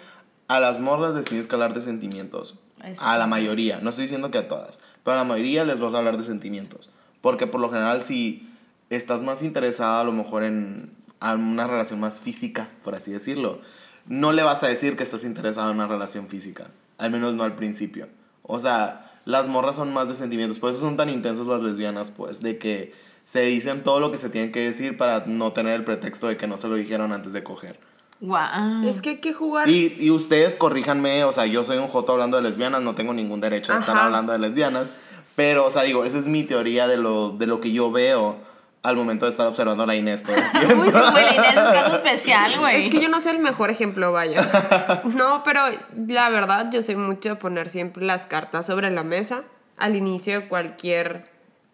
a 0.48 0.60
las 0.60 0.80
morras 0.80 1.16
les 1.16 1.26
tienes 1.26 1.48
que 1.48 1.56
hablar 1.56 1.74
de 1.74 1.82
sentimientos. 1.82 2.60
Es 2.84 3.02
A 3.02 3.18
la 3.18 3.28
mayoría. 3.28 3.80
No 3.82 3.90
estoy 3.90 4.04
diciendo 4.04 4.30
que 4.30 4.38
a 4.38 4.48
todas. 4.48 4.80
Pero 5.04 5.16
a 5.16 5.20
la 5.20 5.24
mayoría 5.24 5.64
les 5.64 5.80
vas 5.80 5.94
a 5.94 6.00
hablar 6.00 6.18
de 6.18 6.24
sentimientos. 6.24 6.90
Porque 7.22 7.48
por 7.48 7.62
lo 7.62 7.70
general, 7.70 8.04
si 8.04 8.50
estás 8.90 9.22
más 9.22 9.44
interesada 9.44 10.02
a 10.02 10.04
lo 10.04 10.12
mejor 10.12 10.44
en, 10.44 10.92
en 11.22 11.40
una 11.40 11.68
relación 11.68 12.00
más 12.00 12.20
física, 12.20 12.70
por 12.84 12.96
así 12.96 13.12
decirlo, 13.12 13.62
no 14.06 14.34
le 14.34 14.44
vas 14.44 14.64
a 14.64 14.68
decir 14.68 14.98
que 14.98 15.04
estás 15.04 15.24
interesado 15.24 15.70
en 15.72 15.78
una 15.78 15.88
relación 15.88 16.28
física. 16.28 16.72
Al 16.98 17.12
menos 17.12 17.36
no 17.36 17.44
al 17.44 17.56
principio. 17.56 18.10
O 18.42 18.60
sea, 18.60 19.14
las 19.26 19.48
morras 19.48 19.78
son 19.78 19.94
más 19.94 20.10
de 20.10 20.16
sentimientos. 20.16 20.60
Por 20.60 20.72
eso 20.72 20.82
son 20.82 20.98
tan 20.98 21.10
intensas 21.10 21.48
las 21.48 21.62
lesbianas, 21.62 22.12
pues, 22.12 22.42
de 22.42 22.58
que 22.58 22.94
se 23.26 23.42
dicen 23.42 23.84
todo 23.84 24.00
lo 24.00 24.12
que 24.12 24.18
se 24.18 24.30
tienen 24.30 24.52
que 24.52 24.60
decir 24.62 24.98
para 24.98 25.24
no 25.28 25.54
tener 25.54 25.74
el 25.76 25.84
pretexto 25.84 26.28
de 26.28 26.38
que 26.38 26.48
no 26.48 26.58
se 26.58 26.68
lo 26.68 26.76
dijeron 26.76 27.12
antes 27.14 27.34
de 27.34 27.44
coger. 27.44 27.80
Guau. 28.20 28.88
Es 28.88 29.02
que 29.02 29.10
hay 29.12 29.18
que 29.18 29.34
jugar. 29.34 29.68
Y, 29.70 29.96
y 30.00 30.10
ustedes 30.12 30.56
corríjanme, 30.56 31.24
o 31.26 31.32
sea, 31.32 31.46
yo 31.46 31.64
soy 31.64 31.78
un 31.78 31.88
joto 31.88 32.14
hablando 32.14 32.38
de 32.38 32.44
lesbianas, 32.44 32.82
no 32.82 32.96
tengo 32.96 33.14
ningún 33.14 33.42
derecho 33.42 33.74
a 33.74 33.78
estar 33.78 33.96
Ajá. 33.96 34.06
hablando 34.06 34.32
de 34.32 34.40
lesbianas. 34.40 34.88
Pero, 35.36 35.66
o 35.66 35.72
sea, 35.72 35.82
digo, 35.84 36.06
esa 36.06 36.18
es 36.20 36.28
mi 36.28 36.44
teoría 36.44 36.88
de 36.88 36.98
lo, 36.98 37.32
de 37.32 37.48
lo 37.48 37.60
que 37.60 37.72
yo 37.72 37.92
veo. 37.92 38.38
al 38.84 38.98
momento 38.98 39.26
de 39.26 39.32
estar 39.32 39.48
observando 39.48 39.84
a 39.84 39.88
la 39.88 39.96
Inés 39.96 40.24
todo 40.24 40.36
el 40.36 40.52
tiempo. 40.60 40.84
Uy, 40.84 40.92
sí, 40.92 41.00
güey, 41.12 41.26
la 41.26 41.34
Inés 41.36 41.48
es 41.48 41.56
caso 41.56 41.96
especial, 41.96 42.54
güey. 42.60 42.84
Es 42.84 42.90
que 42.90 43.00
yo 43.02 43.08
no 43.10 43.20
soy 43.22 43.32
el 43.38 43.40
mejor 43.42 43.70
ejemplo, 43.70 44.12
vaya. 44.12 45.02
No, 45.16 45.42
pero 45.44 45.62
la 46.08 46.30
verdad, 46.30 46.70
yo 46.72 46.82
soy 46.82 46.96
mucho 46.98 47.30
de 47.30 47.36
poner 47.38 47.70
siempre 47.70 48.06
las 48.06 48.26
cartas 48.26 48.66
sobre 48.66 48.92
la 48.92 49.04
mesa 49.04 49.44
al 49.78 49.96
inicio 49.96 50.40
de 50.40 50.48
cualquier 50.50 51.24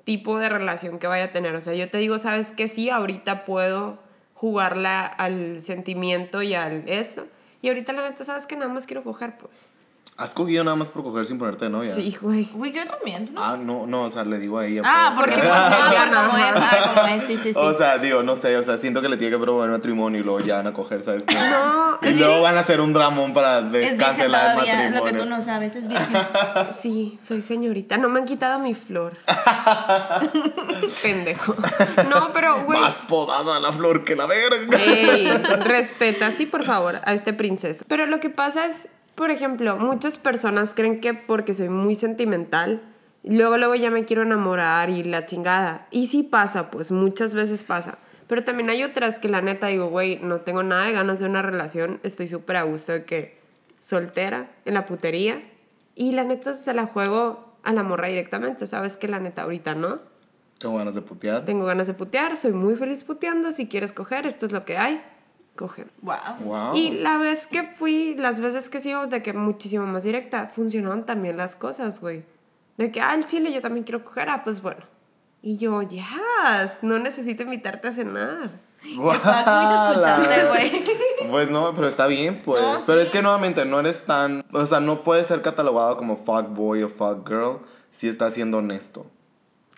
tipo 0.10 0.40
de 0.40 0.50
relación 0.50 0.98
que 0.98 1.06
vaya 1.06 1.26
a 1.26 1.32
tener. 1.32 1.54
O 1.54 1.62
sea, 1.62 1.76
yo 1.76 1.88
te 1.88 2.00
digo, 2.00 2.18
¿sabes 2.18 2.52
que 2.52 2.68
Sí, 2.68 2.90
ahorita 2.90 3.46
puedo 3.46 4.00
jugarla 4.34 5.06
al 5.06 5.62
sentimiento 5.62 6.42
y 6.42 6.56
al 6.56 6.90
esto. 6.90 7.28
Y 7.62 7.68
ahorita 7.68 7.94
la 7.94 8.10
neta, 8.10 8.24
¿sabes 8.24 8.48
que 8.48 8.56
Nada 8.56 8.74
más 8.74 8.88
quiero 8.88 9.04
coger, 9.04 9.38
pues. 9.38 9.68
¿Has 10.20 10.34
cogido 10.34 10.66
nada 10.66 10.76
más 10.76 10.90
por 10.90 11.02
coger 11.02 11.26
sin 11.26 11.40
ponerte 11.40 11.64
de 11.64 11.72
novia? 11.72 11.94
Sí, 11.94 12.14
güey. 12.22 12.50
Güey, 12.54 12.74
yo 12.74 12.86
también, 12.86 13.34
¿no? 13.34 13.42
Ah, 13.42 13.56
no, 13.56 13.88
no, 13.88 14.04
o 14.04 14.10
sea, 14.10 14.26
le 14.26 14.38
digo 14.38 14.58
a 14.58 14.66
ella. 14.66 14.82
Ah, 14.84 15.14
pues. 15.16 15.28
porque 15.28 15.40
pues, 15.48 16.12
no, 16.12 16.28
como 16.28 16.38
es, 16.38 16.56
ah, 16.58 16.92
como 16.94 17.08
es, 17.08 17.24
sí, 17.24 17.38
sí, 17.38 17.54
sí. 17.54 17.60
O 17.60 17.74
sea, 17.74 18.00
digo, 18.00 18.22
no 18.22 18.36
sé, 18.36 18.58
o 18.58 18.64
sea, 18.64 18.76
siento 18.76 19.02
que 19.02 19.08
le 19.08 19.16
tiene 19.16 19.38
que 19.38 19.42
promover 19.42 19.70
matrimonio 19.70 20.20
y 20.20 20.24
luego 20.26 20.42
ya 20.42 20.58
van 20.58 20.68
a 20.68 20.74
coger, 20.74 21.04
¿sabes 21.04 21.24
qué? 21.24 21.36
No, 21.36 22.00
y 22.02 22.16
luego 22.16 22.42
van 22.42 22.58
a 22.58 22.60
hacer 22.60 22.82
un 22.82 22.92
dramón 22.92 23.34
para 23.34 23.62
descancelar 23.62 24.52
el 24.52 24.58
matrimonio. 24.58 25.00
lo 25.00 25.06
que 25.06 25.14
tú 25.14 25.30
no 25.30 25.42
sabes, 25.42 25.76
es 25.76 25.88
virgen. 25.88 26.18
Sí, 26.78 27.18
soy 27.24 27.42
señorita. 27.42 27.98
No 27.98 28.10
me 28.10 28.20
han 28.20 28.26
quitado 28.26 28.60
mi 28.60 28.74
flor. 28.74 29.14
Pendejo. 31.02 31.56
No, 32.10 32.34
pero, 32.34 32.66
güey. 32.66 32.82
Más 32.82 33.04
podada 33.04 33.58
la 33.62 33.72
flor 33.72 34.04
que 34.04 34.18
la 34.18 34.26
verga. 34.26 34.78
Ey, 34.78 35.28
respeta, 35.62 36.32
sí, 36.32 36.46
por 36.46 36.66
favor, 36.66 37.00
a 37.06 37.14
este 37.14 37.32
princeso. 37.32 37.86
Pero 37.88 38.06
lo 38.06 38.20
que 38.20 38.30
pasa 38.30 38.66
es, 38.66 38.90
por 39.20 39.32
ejemplo, 39.32 39.76
muchas 39.76 40.18
personas 40.18 40.74
creen 40.74 41.02
que 41.02 41.14
porque 41.14 41.54
soy 41.54 41.68
muy 41.68 41.96
sentimental, 41.96 42.82
luego, 43.22 43.58
luego 43.58 43.76
ya 43.76 43.92
me 43.92 44.06
quiero 44.06 44.22
enamorar 44.22 44.90
y 44.90 45.04
la 45.04 45.26
chingada. 45.26 45.90
Y 45.92 46.08
sí 46.08 46.24
pasa, 46.24 46.72
pues 46.72 46.94
muchas 46.94 47.34
veces 47.34 47.66
pasa. 47.66 47.98
Pero 48.28 48.46
también 48.46 48.70
hay 48.70 48.82
otras 48.82 49.20
que 49.20 49.28
la 49.28 49.42
neta 49.42 49.68
digo, 49.68 49.90
güey, 49.90 50.20
no 50.20 50.40
tengo 50.40 50.64
nada 50.64 50.86
de 50.86 50.94
ganas 50.94 51.20
de 51.20 51.26
una 51.26 51.42
relación, 51.42 52.00
estoy 52.04 52.30
súper 52.30 52.56
a 52.56 52.64
gusto 52.64 52.94
de 52.94 53.04
que 53.04 53.38
soltera, 53.78 54.52
en 54.64 54.74
la 54.74 54.86
putería. 54.86 55.44
Y 55.96 56.14
la 56.14 56.24
neta 56.24 56.54
se 56.54 56.74
la 56.74 56.86
juego 56.86 57.58
a 57.64 57.74
la 57.74 57.84
morra 57.84 58.08
directamente, 58.08 58.68
¿sabes? 58.68 58.96
Que 58.96 59.10
la 59.10 59.20
neta 59.20 59.42
ahorita 59.42 59.76
no. 59.76 60.00
Tengo 60.60 60.78
ganas 60.78 60.96
de 60.96 61.02
putear. 61.02 61.44
Tengo 61.44 61.66
ganas 61.66 61.88
de 61.88 61.94
putear, 61.94 62.38
soy 62.38 62.54
muy 62.54 62.78
feliz 62.78 63.04
puteando. 63.04 63.52
Si 63.52 63.68
quieres 63.68 63.92
coger, 63.92 64.26
esto 64.26 64.46
es 64.46 64.54
lo 64.54 64.64
que 64.64 64.78
hay. 64.78 65.02
Coge. 65.60 65.88
Wow. 66.02 66.16
Wow. 66.46 66.74
Y 66.74 66.92
la 66.92 67.18
vez 67.18 67.46
que 67.46 67.64
fui, 67.64 68.16
las 68.16 68.40
veces 68.40 68.70
que 68.70 68.78
he 68.78 68.82
sido 68.82 69.08
de 69.08 69.22
que 69.22 69.34
muchísimo 69.34 69.86
más 69.86 70.04
directa, 70.04 70.48
funcionaron 70.48 71.06
también 71.06 71.36
las 71.36 71.58
cosas, 71.58 72.00
güey. 72.00 72.24
De 72.78 72.94
que, 72.94 73.02
ah, 73.02 73.14
el 73.14 73.26
chile 73.26 73.52
yo 73.52 73.60
también 73.60 73.84
quiero 73.84 74.06
coger, 74.06 74.30
ah, 74.30 74.42
pues 74.46 74.62
bueno. 74.62 74.80
Y 75.42 75.58
yo, 75.58 75.82
ya, 75.82 76.08
no 76.82 76.98
necesito 77.00 77.44
invitarte 77.44 77.90
a 77.90 77.92
cenar. 77.92 78.52
Fuck, 78.78 78.96
güey, 78.96 79.20
te 79.20 79.76
escuchaste, 79.76 80.48
güey. 80.48 81.30
Pues 81.30 81.52
no, 81.52 81.76
pero 81.76 81.90
está 81.90 82.08
bien, 82.08 82.42
pues. 82.46 82.62
No, 82.62 82.78
pero 82.88 83.02
sí. 83.02 83.08
es 83.08 83.12
que 83.12 83.22
nuevamente 83.22 83.66
no 83.66 83.82
eres 83.82 84.06
tan. 84.06 84.46
O 84.54 84.66
sea, 84.66 84.80
no 84.80 85.04
puedes 85.04 85.28
ser 85.28 85.42
catalogado 85.42 85.98
como 85.98 86.16
fuckboy 86.16 86.84
o 86.84 86.88
fuckgirl 86.88 87.60
si 87.92 88.08
estás 88.08 88.34
siendo 88.34 88.60
honesto. 88.60 89.08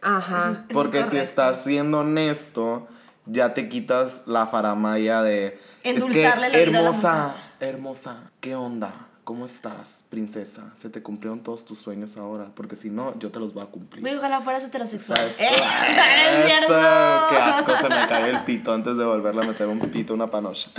Ajá. 0.03 0.37
Eso 0.37 0.49
es 0.51 0.57
Porque 0.75 0.99
si 0.99 1.05
correcto. 1.05 1.23
estás 1.23 1.63
siendo 1.63 2.01
honesto, 2.01 2.87
ya 3.25 3.55
te 3.55 3.67
quitas 3.67 4.21
la 4.27 4.45
faramaya 4.45 5.23
de. 5.23 5.70
Endulzarle 5.83 6.47
es 6.47 6.53
la 6.53 6.59
que, 6.59 6.65
vida 6.65 6.79
a 6.79 6.81
la 6.81 6.87
hermosa, 6.89 7.13
muchacha. 7.25 7.39
hermosa, 7.59 8.31
¿qué 8.39 8.55
onda? 8.55 9.07
¿Cómo 9.23 9.45
estás, 9.45 10.03
princesa? 10.09 10.71
Se 10.75 10.89
te 10.89 11.01
cumplieron 11.03 11.41
todos 11.41 11.63
tus 11.63 11.77
sueños 11.79 12.17
ahora, 12.17 12.49
porque 12.55 12.75
si 12.75 12.89
no, 12.89 13.17
yo 13.19 13.31
te 13.31 13.39
los 13.39 13.53
voy 13.53 13.63
a 13.63 13.67
cumplir. 13.67 14.01
Güey, 14.01 14.15
ojalá 14.15 14.41
fueras 14.41 14.63
heterosexual. 14.65 15.17
¿Sabes? 15.19 15.35
¡Eh! 15.39 15.47
¡No 15.57 16.39
es 16.39 16.45
cierto! 16.47 16.73
Qué 17.29 17.37
asco, 17.37 17.77
se 17.77 17.89
me 17.89 18.07
cayó 18.07 18.25
el 18.25 18.43
pito 18.43 18.73
antes 18.73 18.97
de 18.97 19.05
volverle 19.05 19.43
a 19.43 19.47
meter 19.47 19.67
un 19.67 19.79
pito, 19.79 20.13
una 20.13 20.27
panocha. 20.27 20.71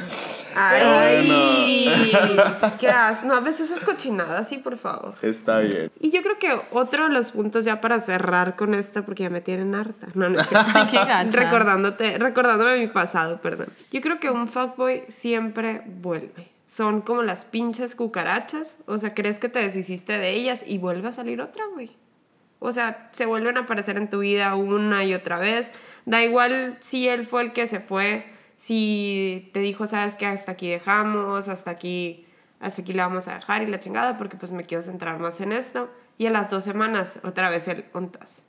Ay, 0.57 2.11
qué 2.81 2.89
asco. 2.89 3.27
No, 3.27 3.35
a 3.35 3.41
veces 3.41 3.71
es 3.71 3.81
cochinada, 3.81 4.45
sí, 4.45 4.59
por 4.59 4.77
favor. 4.77 5.15
Está 5.23 5.61
bien. 5.61 5.91
Y 6.01 6.11
yo 6.11 6.23
creo 6.23 6.39
que 6.39 6.61
otro 6.71 7.09
de 7.09 7.13
los 7.13 7.33
puntos 7.33 7.65
ya 7.65 7.81
para 7.81 8.01
cerrar 8.01 8.57
con 8.57 8.75
esto, 8.75 9.05
porque 9.05 9.25
ya 9.25 9.31
me 9.31 9.41
tienen 9.41 9.75
harta. 9.75 10.09
No, 10.15 10.29
no 10.29 10.41
es 10.41 10.49
cierto. 10.49 10.71
Ay, 10.75 10.87
qué 10.91 10.97
gacha. 10.99 11.41
Recordándote, 11.41 12.19
recordándome 12.19 12.79
mi 12.79 12.89
pasado, 12.89 13.41
perdón. 13.41 13.69
Yo 13.91 14.01
creo 14.01 14.19
que 14.21 14.31
un 14.31 14.49
fuckboy 14.49 15.05
siempre 15.09 15.83
vuelve. 15.87 16.51
Son 16.67 17.03
como 17.03 17.23
las 17.23 17.45
pinches 17.45 17.95
cucarachas. 17.95 18.79
O 18.87 18.99
sea, 18.99 19.15
crees 19.15 19.39
que 19.39 19.49
te 19.49 19.59
deshiciste 19.59 20.19
de 20.19 20.31
ellas 20.31 20.65
y 20.67 20.79
vuelve 20.79 21.09
a 21.09 21.13
salir 21.13 21.41
otra, 21.41 21.65
güey. 21.75 21.91
O 22.65 22.73
sea, 22.73 23.09
se 23.13 23.27
vuelven 23.27 23.57
a 23.57 23.63
aparecer 23.63 23.97
en 23.97 24.09
tu 24.09 24.21
vida 24.21 24.55
una 24.55 25.05
y 25.05 25.15
otra 25.15 25.39
vez. 25.39 25.73
Da 26.07 26.23
igual 26.23 26.77
si 26.81 27.09
él 27.09 27.27
fue 27.27 27.43
el 27.43 27.53
que 27.53 27.67
se 27.67 27.81
fue, 27.81 28.25
si 28.67 29.51
te 29.53 29.59
dijo, 29.59 29.89
sabes 29.89 30.15
que 30.15 30.25
hasta 30.25 30.53
aquí 30.53 30.69
dejamos, 30.71 31.49
hasta 31.49 31.73
aquí, 31.73 32.25
hasta 32.61 32.81
aquí 32.83 32.93
la 32.93 33.09
vamos 33.09 33.27
a 33.27 33.35
dejar 33.35 33.63
y 33.63 33.67
la 33.67 33.81
chingada, 33.81 34.17
porque 34.17 34.37
pues 34.37 34.53
me 34.53 34.65
quiero 34.65 34.83
centrar 34.83 35.19
más 35.19 35.41
en 35.41 35.51
esto. 35.51 35.91
Y 36.17 36.27
a 36.27 36.31
las 36.31 36.53
dos 36.53 36.63
semanas, 36.63 37.19
otra 37.25 37.51
vez 37.51 37.67
el 37.67 37.85
ontas. 37.93 38.45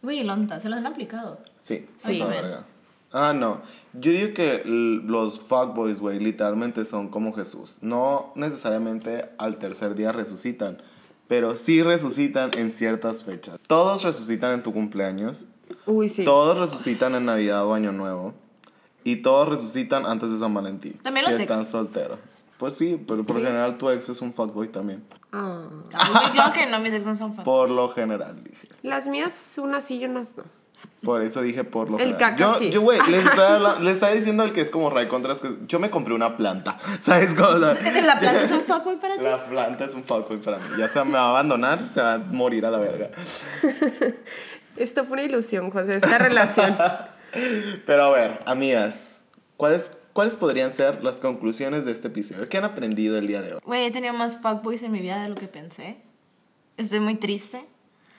Güey, 0.00 0.24
lonta, 0.24 0.58
se 0.58 0.70
los 0.70 0.78
han 0.78 0.86
aplicado. 0.86 1.38
Sí, 1.58 1.86
Sí. 1.96 2.16
esa 2.16 2.24
verga. 2.28 2.64
Ah, 3.12 3.34
no. 3.34 3.60
Yo 3.92 4.10
digo 4.10 4.32
que 4.32 4.62
los 4.64 5.38
fuckboys, 5.38 6.00
güey, 6.00 6.18
literalmente 6.18 6.86
son 6.86 7.08
como 7.08 7.34
Jesús. 7.34 7.80
No 7.82 8.32
necesariamente 8.36 9.26
al 9.36 9.58
tercer 9.58 9.94
día 9.96 10.12
resucitan, 10.12 10.80
pero 11.28 11.56
sí 11.56 11.82
resucitan 11.82 12.52
en 12.56 12.70
ciertas 12.70 13.22
fechas. 13.22 13.58
Todos 13.66 14.02
resucitan 14.02 14.52
en 14.52 14.62
tu 14.62 14.72
cumpleaños, 14.72 15.46
Uy, 15.84 16.08
sí. 16.08 16.24
todos 16.24 16.58
resucitan 16.58 17.14
en 17.14 17.26
Navidad 17.26 17.66
o 17.66 17.74
Año 17.74 17.92
Nuevo, 17.92 18.32
y 19.06 19.16
todos 19.16 19.48
resucitan 19.48 20.04
antes 20.04 20.30
de 20.32 20.38
San 20.38 20.52
Valentín. 20.52 20.94
También 21.02 21.24
si 21.26 21.32
los 21.32 21.40
ex. 21.40 21.50
están 21.50 21.64
solteros. 21.64 22.18
Pues 22.58 22.74
sí, 22.74 23.02
pero 23.06 23.22
por 23.24 23.36
Sí. 23.36 23.42
general 23.42 23.78
tu 23.78 23.88
ex 23.90 24.08
es 24.08 24.20
un 24.20 24.32
fuckboy 24.32 24.68
también. 24.68 25.04
Ay, 25.30 26.10
güey, 26.12 26.30
claro 26.32 26.52
que 26.52 26.66
no, 26.66 26.80
mis 26.80 26.92
ex 26.92 27.06
no 27.06 27.14
son 27.14 27.34
fans. 27.34 27.44
Por 27.44 27.70
lo 27.70 27.88
general, 27.90 28.42
dije. 28.42 28.68
Las 28.82 29.06
mías, 29.06 29.54
unas 29.62 29.84
sí 29.84 29.98
y 29.98 30.04
unas 30.06 30.36
no. 30.36 30.44
Por 31.02 31.22
eso 31.22 31.40
dije 31.40 31.64
por 31.64 31.88
lo 31.90 31.98
El 31.98 32.14
general. 32.14 32.36
caca 32.36 32.52
yo, 32.54 32.58
sí. 32.58 32.70
yo, 32.70 32.80
güey, 32.82 32.98
les 33.10 33.24
estaba, 33.24 33.78
les 33.80 33.92
estaba 33.94 34.12
diciendo 34.12 34.42
al 34.42 34.52
que 34.52 34.60
es 34.60 34.70
como 34.70 34.90
Ray 34.90 35.06
Contras 35.08 35.40
que 35.40 35.56
yo 35.66 35.78
me 35.78 35.88
compré 35.90 36.14
una 36.14 36.36
planta. 36.36 36.78
¿Sabes 36.98 37.30
sea, 37.30 37.54
¿La 37.56 37.74
planta 38.18 38.42
es 38.42 38.52
un 38.52 38.62
fuckboy 38.62 38.98
para 38.98 39.16
ti? 39.18 39.24
La 39.24 39.46
planta 39.46 39.84
es 39.84 39.94
un 39.94 40.02
fuckboy 40.04 40.38
para 40.38 40.58
mí. 40.58 40.64
Ya 40.78 40.88
se 40.88 41.04
me 41.04 41.12
va 41.12 41.20
a 41.26 41.30
abandonar, 41.30 41.90
se 41.92 42.00
va 42.02 42.14
a 42.14 42.18
morir 42.18 42.66
a 42.66 42.70
la 42.70 42.78
verga. 42.78 43.10
Esto 44.76 45.04
fue 45.04 45.12
una 45.14 45.22
ilusión, 45.22 45.70
José, 45.70 45.96
esta 45.96 46.18
relación. 46.18 46.76
Pero 47.86 48.04
a 48.04 48.10
ver, 48.10 48.40
amigas, 48.46 49.26
¿cuáles, 49.56 49.96
¿cuáles 50.12 50.36
podrían 50.36 50.72
ser 50.72 51.02
las 51.02 51.20
conclusiones 51.20 51.84
de 51.84 51.92
este 51.92 52.08
episodio? 52.08 52.48
¿Qué 52.48 52.58
han 52.58 52.64
aprendido 52.64 53.18
el 53.18 53.26
día 53.26 53.42
de 53.42 53.54
hoy? 53.54 53.60
Güey, 53.64 53.86
he 53.86 53.90
tenido 53.90 54.14
más 54.14 54.40
fuckboys 54.40 54.82
en 54.82 54.92
mi 54.92 55.00
vida 55.00 55.22
de 55.22 55.28
lo 55.28 55.34
que 55.34 55.48
pensé. 55.48 55.98
Estoy 56.76 57.00
muy 57.00 57.16
triste. 57.16 57.66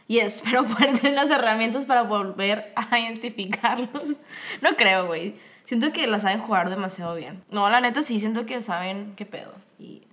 Y 0.07 0.19
espero 0.19 0.63
poder 0.65 1.13
las 1.13 1.29
herramientas 1.31 1.85
para 1.85 2.03
volver 2.03 2.71
a 2.75 2.99
identificarlos. 2.99 4.17
No 4.61 4.69
creo, 4.77 5.07
güey. 5.07 5.35
Siento 5.63 5.91
que 5.91 6.07
la 6.07 6.19
saben 6.19 6.39
jugar 6.39 6.69
demasiado 6.69 7.13
bien. 7.15 7.43
No, 7.51 7.69
la 7.69 7.81
neta 7.81 8.01
sí, 8.01 8.19
siento 8.19 8.45
que 8.45 8.61
saben 8.61 9.13
qué 9.17 9.25
pedo. 9.25 9.51
Y 9.79 10.03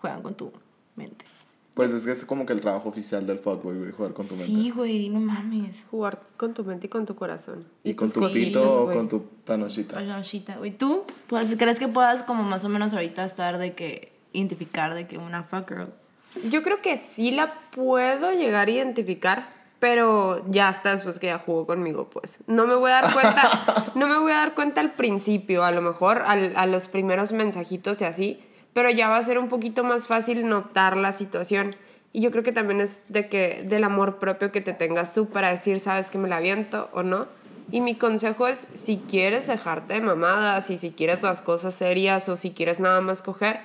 juegan 0.00 0.22
con 0.22 0.34
tu 0.34 0.52
mente. 0.94 1.24
Pues 1.74 1.92
es 1.92 2.04
que 2.04 2.12
es 2.12 2.24
como 2.24 2.44
que 2.46 2.52
el 2.52 2.60
trabajo 2.60 2.88
oficial 2.88 3.26
del 3.26 3.38
fuckboy, 3.38 3.78
güey, 3.78 3.92
jugar 3.92 4.12
con 4.12 4.26
tu 4.26 4.34
mente. 4.34 4.44
Sí, 4.46 4.70
güey, 4.70 5.08
no 5.08 5.20
mames. 5.20 5.86
Jugar 5.90 6.20
con 6.36 6.52
tu 6.52 6.64
mente 6.64 6.86
y 6.88 6.90
con 6.90 7.06
tu 7.06 7.14
corazón. 7.14 7.64
Y 7.84 7.94
con 7.94 8.10
tus 8.10 8.26
tu 8.26 8.32
pito 8.32 8.68
o 8.68 8.84
güey. 8.86 8.96
con 8.96 9.08
tu 9.08 9.22
panochita. 9.44 9.94
Palochita, 9.94 10.56
güey. 10.56 10.76
¿Tú 10.76 11.04
pues, 11.28 11.54
crees 11.56 11.78
que 11.78 11.88
puedas 11.88 12.22
como 12.24 12.42
más 12.42 12.64
o 12.64 12.68
menos 12.68 12.92
ahorita 12.92 13.24
estar 13.24 13.56
de 13.58 13.74
que 13.74 14.12
identificar 14.32 14.94
de 14.94 15.06
que 15.06 15.16
una 15.18 15.42
fuck 15.44 15.68
girl? 15.68 15.88
Yo 16.50 16.62
creo 16.62 16.82
que 16.82 16.96
sí 16.96 17.30
la 17.30 17.54
puedo 17.70 18.30
llegar 18.32 18.68
a 18.68 18.70
identificar, 18.70 19.48
pero 19.78 20.44
ya 20.50 20.68
hasta 20.68 20.90
después 20.90 21.18
que 21.18 21.28
ya 21.28 21.38
jugó 21.38 21.66
conmigo, 21.66 22.10
pues. 22.10 22.40
No 22.46 22.66
me 22.66 22.74
voy 22.74 22.90
a 22.90 23.00
dar 23.02 23.12
cuenta, 23.14 23.92
no 23.94 24.06
me 24.06 24.18
voy 24.18 24.32
a 24.32 24.36
dar 24.36 24.54
cuenta 24.54 24.80
al 24.80 24.92
principio, 24.94 25.64
a 25.64 25.70
lo 25.72 25.82
mejor 25.82 26.18
al- 26.26 26.56
a 26.56 26.66
los 26.66 26.88
primeros 26.88 27.32
mensajitos 27.32 28.00
y 28.02 28.04
así, 28.04 28.40
pero 28.72 28.90
ya 28.90 29.08
va 29.08 29.16
a 29.16 29.22
ser 29.22 29.38
un 29.38 29.48
poquito 29.48 29.84
más 29.84 30.06
fácil 30.06 30.48
notar 30.48 30.96
la 30.96 31.12
situación. 31.12 31.70
Y 32.12 32.22
yo 32.22 32.30
creo 32.30 32.42
que 32.42 32.52
también 32.52 32.80
es 32.80 33.04
de 33.08 33.28
que 33.28 33.62
del 33.64 33.84
amor 33.84 34.18
propio 34.18 34.50
que 34.52 34.60
te 34.60 34.72
tengas 34.72 35.14
tú 35.14 35.26
para 35.26 35.50
decir, 35.50 35.80
sabes 35.80 36.10
que 36.10 36.18
me 36.18 36.28
la 36.28 36.38
aviento 36.38 36.88
o 36.92 37.02
no. 37.02 37.26
Y 37.72 37.80
mi 37.80 37.94
consejo 37.94 38.48
es, 38.48 38.66
si 38.74 38.96
quieres 38.96 39.46
dejarte 39.46 39.94
de 39.94 40.00
mamadas 40.00 40.70
y 40.70 40.76
si 40.76 40.90
quieres 40.90 41.22
las 41.22 41.40
cosas 41.40 41.74
serias 41.74 42.28
o 42.28 42.36
si 42.36 42.50
quieres 42.50 42.80
nada 42.80 43.00
más 43.00 43.22
coger, 43.22 43.60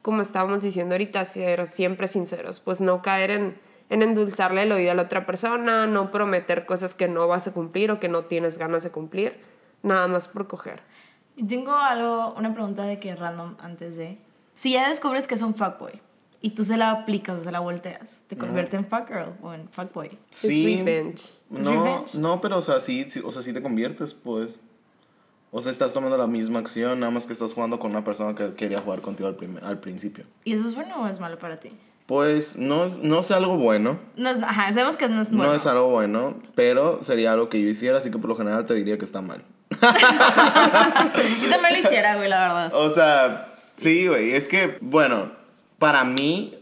como 0.00 0.22
estábamos 0.22 0.62
diciendo 0.62 0.94
ahorita, 0.94 1.24
ser 1.26 1.66
siempre 1.66 2.08
sinceros, 2.08 2.60
pues 2.60 2.80
no 2.80 3.02
caer 3.02 3.30
en, 3.30 3.58
en 3.90 4.02
endulzarle 4.02 4.62
el 4.62 4.72
oído 4.72 4.92
a 4.92 4.94
la 4.94 5.02
otra 5.02 5.26
persona, 5.26 5.86
no 5.86 6.10
prometer 6.10 6.64
cosas 6.64 6.94
que 6.94 7.06
no 7.06 7.28
vas 7.28 7.48
a 7.48 7.52
cumplir 7.52 7.90
o 7.90 8.00
que 8.00 8.08
no 8.08 8.24
tienes 8.24 8.56
ganas 8.56 8.82
de 8.82 8.90
cumplir, 8.90 9.38
nada 9.82 10.08
más 10.08 10.26
por 10.26 10.46
coger. 10.46 10.80
Y 11.36 11.46
tengo 11.46 11.74
algo, 11.74 12.32
una 12.34 12.54
pregunta 12.54 12.84
de 12.84 12.98
que 12.98 13.14
random 13.14 13.56
antes 13.60 13.96
de... 13.98 14.18
Si 14.60 14.72
ya 14.72 14.90
descubres 14.90 15.26
que 15.26 15.34
es 15.36 15.40
un 15.42 15.54
fuckboy, 15.54 16.02
y 16.42 16.50
tú 16.50 16.64
se 16.64 16.76
la 16.76 16.90
aplicas 16.90 17.38
o 17.38 17.42
se 17.44 17.50
la 17.50 17.60
volteas. 17.60 18.18
Te 18.26 18.36
convierte 18.36 18.76
en 18.76 18.84
fuck 18.84 19.08
girl 19.08 19.32
o 19.42 19.54
en 19.54 19.68
fuck 19.70 19.90
boy. 19.94 20.18
Sí. 20.28 20.72
Es 20.74 20.78
revenge. 20.80 21.22
No, 21.48 21.70
Revenge. 21.84 22.18
no, 22.18 22.40
pero 22.42 22.58
o 22.58 22.62
sea, 22.62 22.78
sí, 22.78 23.04
sí, 23.08 23.22
o 23.24 23.32
sea, 23.32 23.40
sí 23.40 23.54
te 23.54 23.62
conviertes, 23.62 24.12
pues. 24.12 24.60
O 25.50 25.62
sea, 25.62 25.70
estás 25.72 25.94
tomando 25.94 26.18
la 26.18 26.26
misma 26.26 26.58
acción, 26.58 27.00
nada 27.00 27.10
más 27.10 27.26
que 27.26 27.32
estás 27.32 27.54
jugando 27.54 27.78
con 27.78 27.90
una 27.90 28.04
persona 28.04 28.34
que 28.34 28.52
quería 28.54 28.80
jugar 28.82 29.00
contigo 29.00 29.28
al, 29.30 29.36
primer- 29.36 29.64
al 29.64 29.80
principio. 29.80 30.24
¿Y 30.44 30.52
eso 30.52 30.66
es 30.66 30.74
bueno 30.74 30.94
o 31.02 31.06
es 31.06 31.20
malo 31.20 31.38
para 31.38 31.58
ti? 31.58 31.72
Pues 32.06 32.56
no, 32.56 32.84
es- 32.84 32.98
no 32.98 33.20
es 33.20 33.30
algo 33.30 33.56
bueno, 33.56 33.98
No 34.16 34.28
es, 34.28 34.42
ajá, 34.42 34.70
sabemos 34.74 34.96
que 34.98 35.08
no 35.08 35.22
es 35.22 35.30
bueno. 35.30 35.44
no 35.46 35.54
es 35.54 35.64
algo 35.64 35.88
bueno, 35.90 36.36
pero 36.54 37.02
sería 37.04 37.32
algo 37.32 37.48
que 37.48 37.62
yo 37.62 37.68
hiciera, 37.68 37.96
así 37.98 38.10
que 38.10 38.18
por 38.18 38.28
lo 38.28 38.36
general 38.36 38.66
te 38.66 38.74
diría 38.74 38.98
que 38.98 39.04
está 39.06 39.22
mal. 39.22 39.42
Yo 39.80 41.48
también 41.50 41.72
lo 41.72 41.78
hiciera, 41.78 42.16
güey, 42.16 42.28
la 42.28 42.40
verdad. 42.40 42.74
O 42.74 42.90
sea, 42.90 43.49
sí, 43.80 44.06
güey, 44.06 44.32
es 44.32 44.48
que, 44.48 44.78
bueno, 44.80 45.32
para 45.78 46.04
mí 46.04 46.54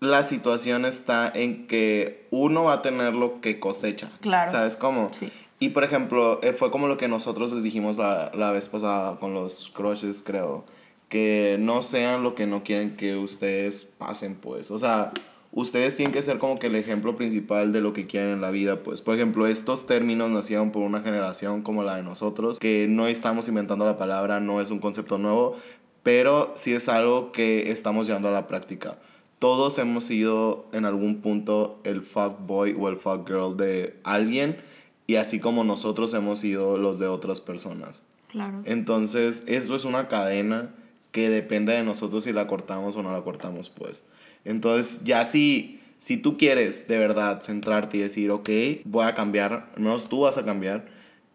la 0.00 0.22
situación 0.22 0.84
está 0.84 1.30
en 1.34 1.66
que 1.66 2.26
uno 2.30 2.64
va 2.64 2.74
a 2.74 2.82
tener 2.82 3.14
lo 3.14 3.40
que 3.40 3.58
cosecha. 3.58 4.10
Claro. 4.20 4.50
¿Sabes 4.50 4.76
cómo? 4.76 5.04
Sí. 5.12 5.30
Y 5.60 5.70
por 5.70 5.82
ejemplo, 5.82 6.40
eh, 6.42 6.52
fue 6.52 6.70
como 6.70 6.86
lo 6.86 6.98
que 6.98 7.08
nosotros 7.08 7.52
les 7.52 7.64
dijimos 7.64 7.96
la, 7.96 8.30
la 8.34 8.52
vez 8.52 8.68
pasada 8.68 9.16
con 9.16 9.34
los 9.34 9.70
crushes, 9.74 10.22
creo. 10.24 10.64
Que 11.08 11.56
no 11.58 11.82
sean 11.82 12.22
lo 12.22 12.34
que 12.34 12.46
no 12.46 12.62
quieren 12.62 12.96
que 12.96 13.16
ustedes 13.16 13.84
pasen, 13.84 14.36
pues. 14.36 14.70
O 14.70 14.78
sea, 14.78 15.12
ustedes 15.52 15.96
tienen 15.96 16.12
que 16.12 16.22
ser 16.22 16.38
como 16.38 16.58
que 16.58 16.68
el 16.68 16.76
ejemplo 16.76 17.16
principal 17.16 17.72
de 17.72 17.80
lo 17.80 17.92
que 17.92 18.06
quieren 18.06 18.30
en 18.30 18.40
la 18.40 18.50
vida, 18.50 18.82
pues. 18.82 19.00
Por 19.00 19.16
ejemplo, 19.16 19.46
estos 19.46 19.86
términos 19.86 20.30
nacieron 20.30 20.70
por 20.70 20.82
una 20.82 21.00
generación 21.00 21.62
como 21.62 21.82
la 21.82 21.96
de 21.96 22.02
nosotros, 22.02 22.58
que 22.58 22.86
no 22.88 23.08
estamos 23.08 23.48
inventando 23.48 23.84
la 23.84 23.96
palabra, 23.96 24.38
no 24.38 24.60
es 24.60 24.70
un 24.70 24.78
concepto 24.78 25.18
nuevo, 25.18 25.56
pero 26.08 26.54
sí 26.56 26.72
es 26.72 26.88
algo 26.88 27.32
que 27.32 27.70
estamos 27.70 28.06
llevando 28.06 28.28
a 28.28 28.32
la 28.32 28.46
práctica. 28.46 28.96
Todos 29.38 29.76
hemos 29.76 30.04
sido 30.04 30.64
en 30.72 30.86
algún 30.86 31.20
punto 31.20 31.80
el 31.84 32.00
fuck 32.00 32.46
boy 32.46 32.74
o 32.80 32.88
el 32.88 32.96
fuck 32.96 33.28
girl 33.28 33.58
de 33.58 33.94
alguien 34.04 34.56
y 35.06 35.16
así 35.16 35.38
como 35.38 35.64
nosotros 35.64 36.14
hemos 36.14 36.38
sido 36.38 36.78
los 36.78 36.98
de 36.98 37.08
otras 37.08 37.42
personas. 37.42 38.04
Claro. 38.28 38.62
Entonces, 38.64 39.44
esto 39.48 39.74
es 39.74 39.84
una 39.84 40.08
cadena 40.08 40.74
que 41.12 41.28
depende 41.28 41.74
de 41.74 41.82
nosotros 41.82 42.24
si 42.24 42.32
la 42.32 42.46
cortamos 42.46 42.96
o 42.96 43.02
no 43.02 43.12
la 43.12 43.20
cortamos, 43.20 43.68
pues. 43.68 44.02
Entonces, 44.46 45.04
ya 45.04 45.26
si, 45.26 45.78
si 45.98 46.16
tú 46.16 46.38
quieres 46.38 46.88
de 46.88 46.96
verdad 46.96 47.42
centrarte 47.42 47.98
y 47.98 48.00
decir, 48.00 48.30
ok, 48.30 48.48
voy 48.86 49.04
a 49.04 49.14
cambiar, 49.14 49.68
al 49.76 49.82
menos 49.82 50.08
tú 50.08 50.20
vas 50.20 50.38
a 50.38 50.42
cambiar, 50.42 50.86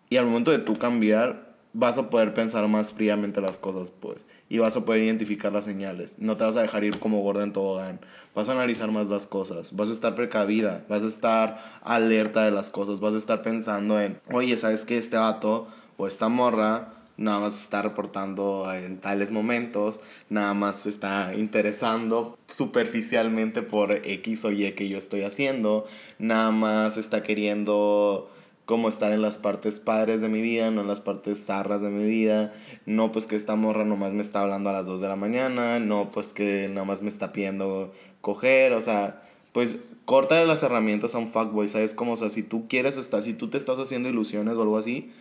y 0.09 0.17
al 0.17 0.25
momento 0.25 0.49
de 0.49 0.57
tú 0.57 0.79
cambiar, 0.79 1.42
vas 1.73 1.97
a 1.97 2.09
poder 2.09 2.33
pensar 2.33 2.67
más 2.67 2.93
fríamente 2.93 3.41
las 3.41 3.59
cosas, 3.59 3.91
pues, 3.91 4.25
y 4.47 4.59
vas 4.59 4.77
a 4.77 4.85
poder 4.85 5.01
identificar 5.01 5.51
las 5.51 5.65
señales. 5.65 6.15
No 6.19 6.37
te 6.37 6.43
vas 6.43 6.55
a 6.55 6.61
dejar 6.61 6.83
ir 6.83 6.99
como 6.99 7.21
gorda 7.21 7.43
en 7.43 7.53
tobogán. 7.53 7.99
Vas 8.35 8.47
a 8.47 8.53
analizar 8.53 8.91
más 8.91 9.07
las 9.07 9.27
cosas, 9.27 9.75
vas 9.75 9.89
a 9.89 9.93
estar 9.93 10.15
precavida, 10.15 10.85
vas 10.87 11.01
a 11.03 11.07
estar 11.07 11.79
alerta 11.81 12.43
de 12.43 12.51
las 12.51 12.69
cosas, 12.69 12.99
vas 12.99 13.15
a 13.15 13.17
estar 13.17 13.41
pensando 13.41 13.99
en, 13.99 14.19
oye, 14.31 14.57
¿sabes 14.57 14.85
qué? 14.85 14.97
Este 14.97 15.17
vato 15.17 15.67
o 15.97 16.07
esta 16.07 16.29
morra 16.29 16.93
nada 17.17 17.39
más 17.39 17.61
está 17.61 17.81
reportando 17.81 18.71
en 18.73 18.97
tales 18.97 19.31
momentos, 19.31 19.99
nada 20.29 20.53
más 20.53 20.85
está 20.85 21.35
interesando 21.35 22.37
superficialmente 22.47 23.61
por 23.61 23.91
X 23.91 24.45
o 24.45 24.51
Y 24.51 24.71
que 24.71 24.89
yo 24.89 24.97
estoy 24.97 25.21
haciendo, 25.21 25.85
nada 26.17 26.51
más 26.51 26.97
está 26.97 27.23
queriendo 27.23 28.31
como 28.65 28.87
estar 28.89 29.11
en 29.11 29.21
las 29.21 29.37
partes 29.37 29.79
padres 29.79 30.21
de 30.21 30.29
mi 30.29 30.41
vida, 30.41 30.71
no 30.71 30.81
en 30.81 30.87
las 30.87 31.01
partes 31.01 31.45
zarras 31.45 31.81
de 31.81 31.89
mi 31.89 32.05
vida, 32.07 32.53
no 32.85 33.11
pues 33.11 33.25
que 33.27 33.35
esta 33.35 33.55
morra 33.55 33.83
nomás 33.83 34.13
me 34.13 34.21
está 34.21 34.41
hablando 34.41 34.69
a 34.69 34.73
las 34.73 34.85
2 34.85 35.01
de 35.01 35.07
la 35.09 35.15
mañana, 35.17 35.79
no 35.79 36.11
pues 36.11 36.31
que 36.33 36.67
nada 36.69 36.85
más 36.85 37.01
me 37.01 37.09
está 37.09 37.33
pidiendo 37.33 37.91
coger, 38.21 38.73
o 38.73 38.81
sea, 38.81 39.21
pues 39.51 39.79
córtale 40.05 40.45
las 40.47 40.63
herramientas 40.63 41.13
a 41.15 41.17
un 41.17 41.27
fuckboy, 41.27 41.67
¿sabes? 41.67 41.93
Como, 41.93 42.13
o 42.13 42.15
sea, 42.15 42.29
si 42.29 42.41
tú 42.43 42.67
quieres 42.69 42.97
estar, 42.97 43.21
si 43.21 43.33
tú 43.33 43.49
te 43.49 43.57
estás 43.57 43.79
haciendo 43.79 44.07
ilusiones 44.09 44.57
o 44.57 44.61
algo 44.61 44.77
así, 44.77 45.11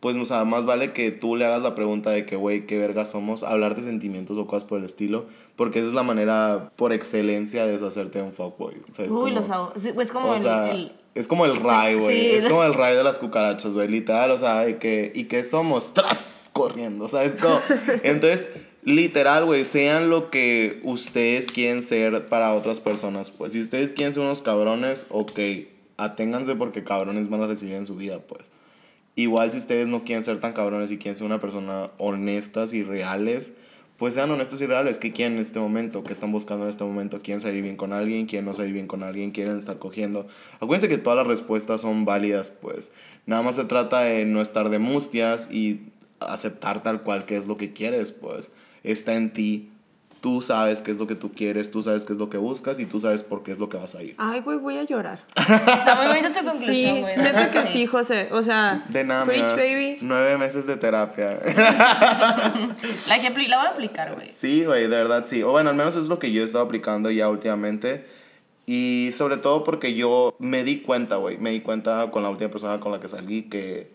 pues, 0.00 0.16
o 0.16 0.24
sea, 0.24 0.44
más 0.46 0.64
vale 0.64 0.92
que 0.94 1.10
tú 1.10 1.36
le 1.36 1.44
hagas 1.44 1.60
la 1.62 1.74
pregunta 1.74 2.10
de 2.10 2.24
que, 2.24 2.34
güey, 2.36 2.66
qué 2.66 2.78
verga 2.78 3.04
somos, 3.04 3.42
hablar 3.42 3.74
de 3.76 3.82
sentimientos 3.82 4.38
o 4.38 4.46
cosas 4.46 4.64
por 4.66 4.78
el 4.78 4.86
estilo, 4.86 5.26
porque 5.56 5.80
esa 5.80 5.88
es 5.88 5.94
la 5.94 6.02
manera 6.02 6.72
por 6.76 6.92
excelencia 6.94 7.66
de 7.66 7.72
deshacerte 7.72 8.18
de 8.20 8.24
un 8.24 8.32
fuckboy, 8.32 8.76
¿sabes? 8.92 9.10
Uy, 9.12 9.18
Como- 9.20 9.28
los 9.40 9.50
hago. 9.50 9.72
Sí, 9.76 9.90
Es 9.98 10.10
como 10.12 10.34
el, 10.34 10.40
sea, 10.42 10.70
el- 10.72 10.92
es 11.14 11.28
como 11.28 11.46
el 11.46 11.56
ray, 11.56 11.94
güey. 11.96 12.20
sí. 12.20 12.30
Es 12.36 12.44
como 12.44 12.64
el 12.64 12.74
ray 12.74 12.96
de 12.96 13.02
las 13.02 13.18
cucarachas, 13.18 13.72
güey. 13.72 13.88
Literal, 13.88 14.30
o 14.30 14.38
sea, 14.38 14.60
de 14.60 14.78
que, 14.78 15.12
¿y 15.14 15.24
qué 15.24 15.44
somos? 15.44 15.92
¡Tras! 15.94 16.50
Corriendo, 16.52 17.06
¿sabes? 17.08 17.36
Como, 17.36 17.60
entonces, 18.02 18.50
literal, 18.82 19.44
güey, 19.44 19.64
sean 19.64 20.10
lo 20.10 20.30
que 20.30 20.80
ustedes 20.82 21.52
quieren 21.52 21.80
ser 21.80 22.26
para 22.26 22.54
otras 22.54 22.80
personas, 22.80 23.30
pues. 23.30 23.52
Si 23.52 23.60
ustedes 23.60 23.92
quieren 23.92 24.12
ser 24.12 24.22
unos 24.22 24.42
cabrones, 24.42 25.06
ok, 25.10 25.38
aténganse 25.96 26.56
porque 26.56 26.82
cabrones 26.82 27.28
van 27.28 27.42
a 27.42 27.46
recibir 27.46 27.74
en 27.74 27.86
su 27.86 27.96
vida, 27.96 28.18
pues. 28.18 28.50
Igual 29.14 29.52
si 29.52 29.58
ustedes 29.58 29.88
no 29.88 30.04
quieren 30.04 30.24
ser 30.24 30.40
tan 30.40 30.52
cabrones 30.52 30.90
y 30.90 30.98
quieren 30.98 31.16
ser 31.16 31.26
una 31.26 31.40
persona 31.40 31.90
honestas 31.98 32.72
y 32.72 32.82
reales, 32.82 33.52
pues 34.00 34.14
sean 34.14 34.30
honestos 34.30 34.62
y 34.62 34.66
reales. 34.66 34.98
¿Qué 34.98 35.12
quieren 35.12 35.34
en 35.34 35.42
este 35.42 35.58
momento? 35.58 36.02
¿Qué 36.02 36.14
están 36.14 36.32
buscando 36.32 36.64
en 36.64 36.70
este 36.70 36.82
momento? 36.82 37.20
¿Quieren 37.20 37.42
salir 37.42 37.62
bien 37.62 37.76
con 37.76 37.92
alguien? 37.92 38.24
¿Quieren 38.24 38.46
no 38.46 38.54
salir 38.54 38.72
bien 38.72 38.86
con 38.86 39.02
alguien? 39.02 39.30
¿Quieren 39.30 39.58
estar 39.58 39.78
cogiendo? 39.78 40.26
Acuérdense 40.58 40.88
que 40.88 40.96
todas 40.96 41.18
las 41.18 41.26
respuestas 41.26 41.82
son 41.82 42.06
válidas, 42.06 42.48
pues. 42.48 42.92
Nada 43.26 43.42
más 43.42 43.56
se 43.56 43.66
trata 43.66 44.00
de 44.00 44.24
no 44.24 44.40
estar 44.40 44.70
de 44.70 44.78
mustias 44.78 45.52
y 45.52 45.80
aceptar 46.18 46.82
tal 46.82 47.02
cual 47.02 47.26
que 47.26 47.36
es 47.36 47.46
lo 47.46 47.58
que 47.58 47.74
quieres, 47.74 48.10
pues. 48.12 48.52
Está 48.84 49.16
en 49.16 49.34
ti. 49.34 49.68
Tú 50.20 50.42
sabes 50.42 50.82
qué 50.82 50.90
es 50.90 50.98
lo 50.98 51.06
que 51.06 51.14
tú 51.14 51.32
quieres, 51.32 51.70
tú 51.70 51.82
sabes 51.82 52.04
qué 52.04 52.12
es 52.12 52.18
lo 52.18 52.28
que 52.28 52.36
buscas 52.36 52.78
y 52.78 52.84
tú 52.84 53.00
sabes 53.00 53.22
por 53.22 53.42
qué 53.42 53.52
es 53.52 53.58
lo 53.58 53.70
que 53.70 53.78
vas 53.78 53.94
a 53.94 54.02
ir. 54.02 54.14
Ay, 54.18 54.40
güey, 54.40 54.58
voy 54.58 54.76
a 54.76 54.82
llorar. 54.82 55.20
Está 55.36 55.94
muy 55.96 56.08
bonita 56.08 56.30
tu 56.30 56.40
Sí, 56.40 56.44
conclusión, 56.46 57.00
güey. 57.00 57.16
neta 57.16 57.50
que 57.50 57.64
sí, 57.64 57.86
José. 57.86 58.28
O 58.32 58.42
sea, 58.42 58.84
De 58.90 59.02
nada, 59.02 59.24
preach, 59.24 59.52
baby. 59.52 59.96
Nueve 60.02 60.36
meses 60.36 60.66
de 60.66 60.76
terapia. 60.76 61.40
La, 63.08 63.18
que 63.20 63.48
la 63.48 63.56
voy 63.58 63.66
a 63.66 63.70
aplicar, 63.70 64.14
güey. 64.14 64.28
Sí, 64.36 64.64
güey, 64.64 64.82
de 64.82 64.88
verdad 64.88 65.24
sí. 65.26 65.42
O 65.42 65.52
bueno, 65.52 65.70
al 65.70 65.76
menos 65.76 65.96
es 65.96 66.06
lo 66.08 66.18
que 66.18 66.32
yo 66.32 66.42
he 66.42 66.44
estado 66.44 66.64
aplicando 66.64 67.10
ya 67.10 67.28
últimamente. 67.28 68.04
Y 68.66 69.10
sobre 69.12 69.36
todo 69.38 69.64
porque 69.64 69.94
yo 69.94 70.34
me 70.38 70.62
di 70.64 70.80
cuenta, 70.82 71.16
güey, 71.16 71.38
me 71.38 71.50
di 71.50 71.60
cuenta 71.60 72.10
con 72.10 72.22
la 72.22 72.30
última 72.30 72.50
persona 72.50 72.78
con 72.78 72.92
la 72.92 73.00
que 73.00 73.08
salí 73.08 73.44
que, 73.44 73.90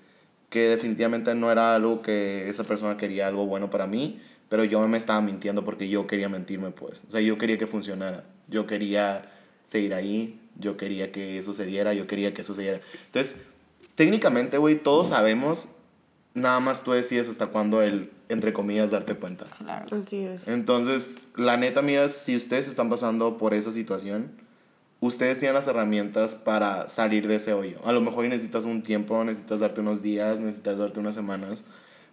que 0.50 0.62
definitivamente 0.70 1.34
no 1.36 1.52
era 1.52 1.76
algo 1.76 2.02
que 2.02 2.50
esa 2.50 2.64
persona 2.64 2.98
quería 2.98 3.28
algo 3.28 3.46
bueno 3.46 3.70
para 3.70 3.88
mí, 3.88 4.20
pero 4.50 4.64
yo 4.64 4.86
me 4.88 4.98
estaba 4.98 5.22
mintiendo 5.22 5.64
porque 5.66 5.90
yo 5.90 6.08
quería 6.08 6.30
mentirme, 6.30 6.72
pues. 6.72 7.02
O 7.08 7.12
sea, 7.12 7.22
yo 7.22 7.38
quería 7.38 7.58
que 7.58 7.68
funcionara. 7.68 8.26
Yo 8.48 8.68
quería 8.68 9.32
seguir 9.64 9.94
ahí, 9.94 10.40
yo 10.58 10.78
quería 10.78 11.12
que 11.12 11.42
sucediera, 11.44 11.94
yo 11.94 12.08
quería 12.08 12.34
que 12.34 12.44
sucediera. 12.44 12.82
Entonces, 13.08 13.44
técnicamente, 13.96 14.58
güey, 14.58 14.76
todos 14.76 15.10
sabemos, 15.10 15.70
nada 16.34 16.60
más 16.60 16.84
tú 16.84 16.92
decides 16.92 17.30
hasta 17.30 17.48
cuándo 17.48 17.82
el, 17.82 18.12
entre 18.30 18.54
comillas, 18.54 18.92
darte 18.92 19.16
cuenta. 19.16 19.46
Claro. 19.58 19.86
Así 19.98 20.20
es. 20.20 20.48
Entonces, 20.48 21.22
la 21.36 21.58
neta, 21.58 21.80
amigas, 21.80 22.14
si 22.14 22.36
ustedes 22.36 22.68
están 22.68 22.90
pasando 22.90 23.38
por 23.38 23.54
esa 23.54 23.72
situación, 23.72 24.32
ustedes 25.00 25.40
tienen 25.40 25.56
las 25.56 25.68
herramientas 25.68 26.36
para 26.36 26.88
salir 26.88 27.28
de 27.28 27.36
ese 27.36 27.54
hoyo. 27.54 27.80
A 27.86 27.92
lo 27.92 28.02
mejor 28.02 28.26
necesitas 28.26 28.66
un 28.66 28.84
tiempo, 28.84 29.24
necesitas 29.24 29.60
darte 29.60 29.82
unos 29.82 30.02
días, 30.02 30.40
necesitas 30.40 30.78
darte 30.78 31.00
unas 31.00 31.16
semanas, 31.16 31.64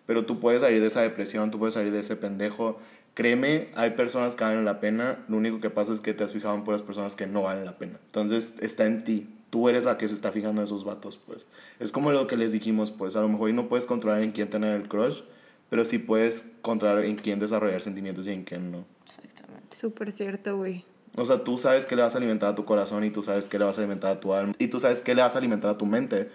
pero 0.06 0.24
tú 0.24 0.40
puedes 0.40 0.60
salir 0.60 0.80
de 0.80 0.86
esa 0.86 1.02
depresión, 1.02 1.50
tú 1.50 1.58
puedes 1.58 1.74
salir 1.74 1.92
de 1.92 2.00
ese 2.00 2.16
pendejo. 2.16 2.78
Créeme, 3.14 3.68
hay 3.74 3.90
personas 3.90 4.36
que 4.36 4.44
valen 4.44 4.64
la 4.64 4.80
pena, 4.80 5.24
lo 5.28 5.36
único 5.36 5.60
que 5.60 5.70
pasa 5.70 5.92
es 5.92 6.00
que 6.00 6.14
te 6.14 6.24
has 6.24 6.32
fijado 6.32 6.54
en 6.54 6.64
puras 6.64 6.82
personas 6.82 7.14
que 7.14 7.26
no 7.26 7.42
valen 7.42 7.64
la 7.64 7.76
pena. 7.78 7.98
Entonces, 8.06 8.54
está 8.60 8.86
en 8.86 9.04
ti. 9.04 9.28
Tú 9.50 9.68
eres 9.68 9.84
la 9.84 9.98
que 9.98 10.08
se 10.08 10.14
está 10.14 10.32
fijando 10.32 10.62
en 10.62 10.64
esos 10.64 10.84
vatos, 10.84 11.18
pues. 11.18 11.46
Es 11.78 11.92
como 11.92 12.10
lo 12.10 12.26
que 12.26 12.38
les 12.38 12.52
dijimos, 12.52 12.90
pues. 12.90 13.16
A 13.16 13.20
lo 13.20 13.28
mejor 13.28 13.50
y 13.50 13.52
no 13.52 13.68
puedes 13.68 13.84
controlar 13.84 14.22
en 14.22 14.32
quién 14.32 14.48
tener 14.48 14.80
el 14.80 14.88
crush, 14.88 15.20
pero 15.68 15.84
sí 15.84 15.98
puedes 15.98 16.54
controlar 16.62 17.04
en 17.04 17.16
quién 17.16 17.38
desarrollar 17.38 17.82
sentimientos 17.82 18.26
y 18.26 18.30
en 18.30 18.44
quién 18.44 18.72
no. 18.72 18.86
Exactamente. 19.04 19.76
Súper 19.76 20.10
cierto, 20.10 20.56
güey. 20.56 20.84
O 21.14 21.24
sea, 21.26 21.44
tú 21.44 21.58
sabes 21.58 21.84
que 21.84 21.94
le 21.94 22.02
vas 22.02 22.14
a 22.14 22.18
alimentar 22.18 22.50
a 22.50 22.54
tu 22.54 22.64
corazón 22.64 23.04
y 23.04 23.10
tú 23.10 23.22
sabes 23.22 23.46
que 23.46 23.58
le 23.58 23.66
vas 23.66 23.76
a 23.76 23.82
alimentar 23.82 24.10
a 24.10 24.20
tu 24.20 24.32
alma 24.32 24.54
y 24.58 24.68
tú 24.68 24.80
sabes 24.80 25.02
que 25.02 25.14
le 25.14 25.20
vas 25.20 25.34
a 25.34 25.38
alimentar 25.38 25.70
a 25.70 25.76
tu 25.76 25.84
mente 25.84 26.30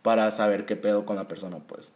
para 0.00 0.30
saber 0.30 0.64
qué 0.64 0.74
pedo 0.76 1.04
con 1.04 1.16
la 1.16 1.28
persona, 1.28 1.58
pues. 1.58 1.92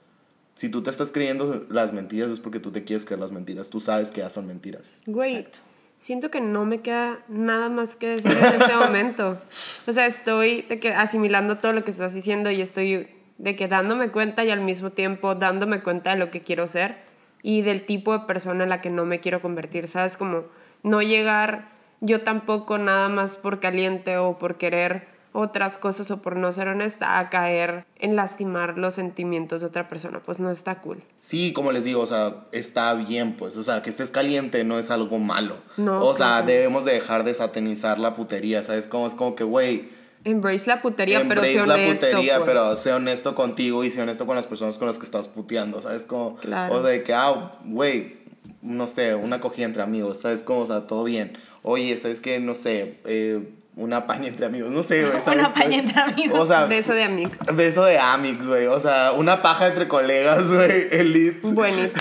Si 0.56 0.70
tú 0.70 0.82
te 0.82 0.88
estás 0.88 1.12
creyendo 1.12 1.66
las 1.68 1.92
mentiras 1.92 2.30
es 2.30 2.40
porque 2.40 2.60
tú 2.60 2.72
te 2.72 2.82
quieres 2.82 3.04
creer 3.04 3.20
las 3.20 3.30
mentiras. 3.30 3.68
Tú 3.68 3.78
sabes 3.78 4.10
que 4.10 4.22
ya 4.22 4.30
son 4.30 4.46
mentiras. 4.46 4.90
Güey, 5.04 5.36
Exacto. 5.36 5.58
siento 6.00 6.30
que 6.30 6.40
no 6.40 6.64
me 6.64 6.80
queda 6.80 7.18
nada 7.28 7.68
más 7.68 7.94
que 7.94 8.08
decir 8.08 8.32
en 8.32 8.60
este 8.62 8.74
momento. 8.80 9.38
O 9.86 9.92
sea, 9.92 10.06
estoy 10.06 10.62
de 10.62 10.80
que 10.80 10.94
asimilando 10.94 11.58
todo 11.58 11.74
lo 11.74 11.84
que 11.84 11.90
estás 11.90 12.14
diciendo 12.14 12.50
y 12.50 12.62
estoy 12.62 13.06
de 13.36 13.54
que 13.54 13.68
dándome 13.68 14.10
cuenta 14.10 14.46
y 14.46 14.50
al 14.50 14.62
mismo 14.62 14.92
tiempo 14.92 15.34
dándome 15.34 15.82
cuenta 15.82 16.12
de 16.14 16.16
lo 16.16 16.30
que 16.30 16.40
quiero 16.40 16.66
ser 16.68 16.96
y 17.42 17.60
del 17.60 17.84
tipo 17.84 18.14
de 18.14 18.24
persona 18.24 18.64
en 18.64 18.70
la 18.70 18.80
que 18.80 18.88
no 18.88 19.04
me 19.04 19.20
quiero 19.20 19.42
convertir, 19.42 19.88
¿sabes? 19.88 20.16
Como 20.16 20.44
no 20.82 21.02
llegar 21.02 21.68
yo 22.00 22.22
tampoco 22.22 22.78
nada 22.78 23.10
más 23.10 23.36
por 23.36 23.60
caliente 23.60 24.16
o 24.16 24.38
por 24.38 24.56
querer 24.56 25.15
otras 25.36 25.76
cosas 25.78 26.10
o 26.10 26.22
por 26.22 26.36
no 26.36 26.50
ser 26.52 26.68
honesta 26.68 27.18
a 27.18 27.28
caer 27.28 27.84
en 27.98 28.16
lastimar 28.16 28.78
los 28.78 28.94
sentimientos 28.94 29.60
de 29.60 29.66
otra 29.68 29.86
persona. 29.88 30.20
Pues 30.24 30.40
no 30.40 30.50
está 30.50 30.80
cool. 30.80 31.02
Sí, 31.20 31.52
como 31.52 31.72
les 31.72 31.84
digo, 31.84 32.00
o 32.00 32.06
sea, 32.06 32.46
está 32.52 32.94
bien, 32.94 33.36
pues, 33.36 33.56
o 33.56 33.62
sea, 33.62 33.82
que 33.82 33.90
estés 33.90 34.10
caliente 34.10 34.64
no 34.64 34.78
es 34.78 34.90
algo 34.90 35.18
malo. 35.18 35.56
No, 35.76 36.04
o 36.04 36.14
sea, 36.14 36.26
claro. 36.28 36.46
debemos 36.46 36.84
de 36.84 36.92
dejar 36.94 37.24
de 37.24 37.34
satanizar 37.34 37.98
la 37.98 38.16
putería, 38.16 38.62
¿sabes? 38.62 38.86
Como 38.86 39.06
es 39.06 39.14
como 39.14 39.34
que, 39.36 39.44
güey, 39.44 39.88
Embrace 40.24 40.66
la 40.66 40.82
putería, 40.82 41.22
pero 41.28 41.42
sé 41.42 41.52
embrace 41.52 41.66
la 41.68 41.74
honesto. 41.74 42.06
putería, 42.06 42.36
pues. 42.38 42.48
pero 42.48 42.74
sé 42.76 42.92
honesto 42.92 43.34
contigo 43.36 43.84
y 43.84 43.92
sé 43.92 44.02
honesto 44.02 44.26
con 44.26 44.34
las 44.34 44.46
personas 44.48 44.76
con 44.76 44.88
las 44.88 44.98
que 44.98 45.04
estás 45.04 45.28
puteando, 45.28 45.80
¿sabes? 45.80 46.04
Como, 46.04 46.34
Claro. 46.38 46.74
o 46.74 46.82
de 46.82 47.04
que, 47.04 47.14
ah, 47.14 47.52
güey, 47.64 48.16
no 48.60 48.88
sé, 48.88 49.14
una 49.14 49.40
cogida 49.40 49.66
entre 49.66 49.82
amigos, 49.84 50.18
¿sabes? 50.20 50.42
Como, 50.42 50.60
o 50.62 50.66
sea, 50.66 50.88
todo 50.88 51.04
bien. 51.04 51.38
Oye, 51.68 51.96
¿sabes 51.96 52.20
qué? 52.20 52.38
No 52.38 52.54
sé, 52.54 53.00
eh, 53.06 53.42
una 53.74 54.06
paña 54.06 54.28
entre 54.28 54.46
amigos, 54.46 54.70
no 54.70 54.84
sé, 54.84 55.04
güey, 55.04 55.20
¿sabes? 55.24 55.40
Una 55.40 55.52
paña 55.52 55.78
entre 55.78 56.00
amigos. 56.00 56.38
O 56.38 56.46
sea, 56.46 56.66
Beso 56.66 56.94
de 56.94 57.02
amigos. 57.02 57.38
Beso 57.54 57.84
de 57.84 57.98
Amix, 57.98 58.46
güey. 58.46 58.66
O 58.66 58.78
sea, 58.78 59.10
una 59.10 59.42
paja 59.42 59.66
entre 59.66 59.88
colegas, 59.88 60.46
güey. 60.54 60.86
Elite. 60.92 61.40
Buenito. 61.42 62.00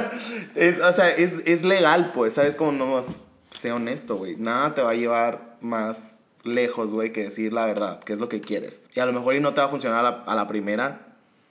es, 0.54 0.80
o 0.80 0.90
sea, 0.92 1.10
es, 1.10 1.36
es 1.44 1.62
legal, 1.62 2.12
pues, 2.14 2.32
¿sabes? 2.32 2.56
Como 2.56 2.72
no 2.72 2.86
más, 2.86 3.20
sé 3.50 3.70
honesto, 3.70 4.16
güey. 4.16 4.36
Nada 4.36 4.74
te 4.74 4.80
va 4.80 4.92
a 4.92 4.94
llevar 4.94 5.58
más 5.60 6.14
lejos, 6.42 6.94
güey, 6.94 7.12
que 7.12 7.24
decir 7.24 7.52
la 7.52 7.66
verdad, 7.66 8.02
que 8.02 8.14
es 8.14 8.18
lo 8.18 8.30
que 8.30 8.40
quieres. 8.40 8.82
Y 8.94 9.00
a 9.00 9.04
lo 9.04 9.12
mejor 9.12 9.34
y 9.34 9.40
no 9.40 9.52
te 9.52 9.60
va 9.60 9.66
a 9.66 9.70
funcionar 9.70 9.98
a 9.98 10.10
la, 10.10 10.24
a 10.26 10.34
la 10.34 10.46
primera 10.46 11.02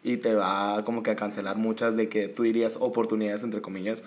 y 0.02 0.18
te 0.18 0.34
va 0.34 0.84
como 0.84 1.04
que 1.04 1.12
a 1.12 1.16
cancelar 1.16 1.58
muchas 1.58 1.96
de 1.96 2.10
que 2.10 2.28
tú 2.28 2.42
dirías 2.42 2.78
oportunidades, 2.80 3.44
entre 3.44 3.62
comillas. 3.62 4.02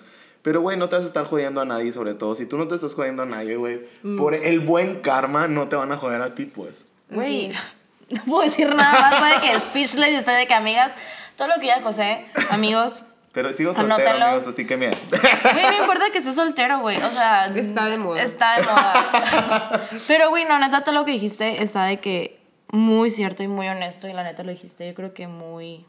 Pero, 0.45 0.61
güey, 0.61 0.77
no 0.77 0.87
te 0.89 0.95
vas 0.95 1.05
a 1.05 1.07
estar 1.07 1.25
jodiendo 1.25 1.59
a 1.59 1.65
nadie, 1.65 1.91
sobre 1.91 2.13
todo. 2.13 2.35
Si 2.35 2.45
tú 2.45 2.55
no 2.55 2.67
te 2.67 2.75
estás 2.75 2.93
jodiendo 2.93 3.23
a 3.23 3.25
nadie, 3.25 3.55
güey, 3.55 3.81
por 4.15 4.35
el 4.35 4.59
buen 4.59 5.01
karma 5.01 5.47
no 5.47 5.67
te 5.69 5.75
van 5.75 5.91
a 5.91 5.97
joder 5.97 6.21
a 6.21 6.35
ti, 6.35 6.45
pues. 6.45 6.85
Güey, 7.09 7.49
no 8.11 8.21
puedo 8.25 8.43
decir 8.43 8.69
nada 8.75 8.91
más. 8.91 9.15
Puede 9.15 9.39
que 9.41 9.59
speechless 9.59 10.11
y 10.11 10.15
estoy 10.15 10.35
de 10.35 10.45
que 10.45 10.53
amigas. 10.53 10.93
Todo 11.35 11.47
lo 11.47 11.55
que 11.55 11.61
diga 11.61 11.81
José, 11.81 12.27
amigos. 12.51 13.01
Pero 13.31 13.51
sigo 13.53 13.73
soltero, 13.73 13.95
Anótalo. 13.95 14.25
amigos, 14.25 14.47
así 14.47 14.67
que 14.67 14.77
mira. 14.77 14.95
Güey, 15.09 15.65
no 15.65 15.77
importa 15.81 16.11
que 16.11 16.19
estés 16.19 16.35
soltero, 16.35 16.79
güey. 16.79 17.01
O 17.01 17.09
sea, 17.09 17.47
Está 17.47 17.85
de 17.87 17.97
moda. 17.97 18.21
Está 18.21 18.57
de 18.57 18.67
moda. 18.67 19.89
Pero, 20.07 20.29
güey, 20.29 20.45
no, 20.45 20.59
neta, 20.59 20.83
todo 20.83 20.93
lo 20.93 21.05
que 21.05 21.11
dijiste 21.13 21.63
está 21.63 21.85
de 21.85 21.99
que 21.99 22.39
muy 22.67 23.09
cierto 23.09 23.41
y 23.41 23.47
muy 23.47 23.67
honesto. 23.67 24.07
Y 24.07 24.13
la 24.13 24.23
neta 24.23 24.43
lo 24.43 24.51
dijiste, 24.51 24.87
yo 24.87 24.93
creo 24.93 25.15
que 25.15 25.25
muy, 25.27 25.87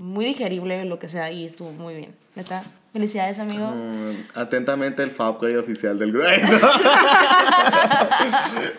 muy 0.00 0.24
digerible 0.24 0.84
lo 0.86 0.98
que 0.98 1.08
sea. 1.08 1.30
Y 1.30 1.44
estuvo 1.44 1.70
muy 1.72 1.94
bien. 1.94 2.14
Neta, 2.34 2.62
felicidades, 2.92 3.38
amigo. 3.40 3.66
Mm, 3.68 4.14
Atentamente 4.34 5.02
el 5.02 5.10
Fab 5.10 5.38
güey 5.38 5.56
oficial 5.56 5.98
del 5.98 6.12
grueso. 6.12 6.58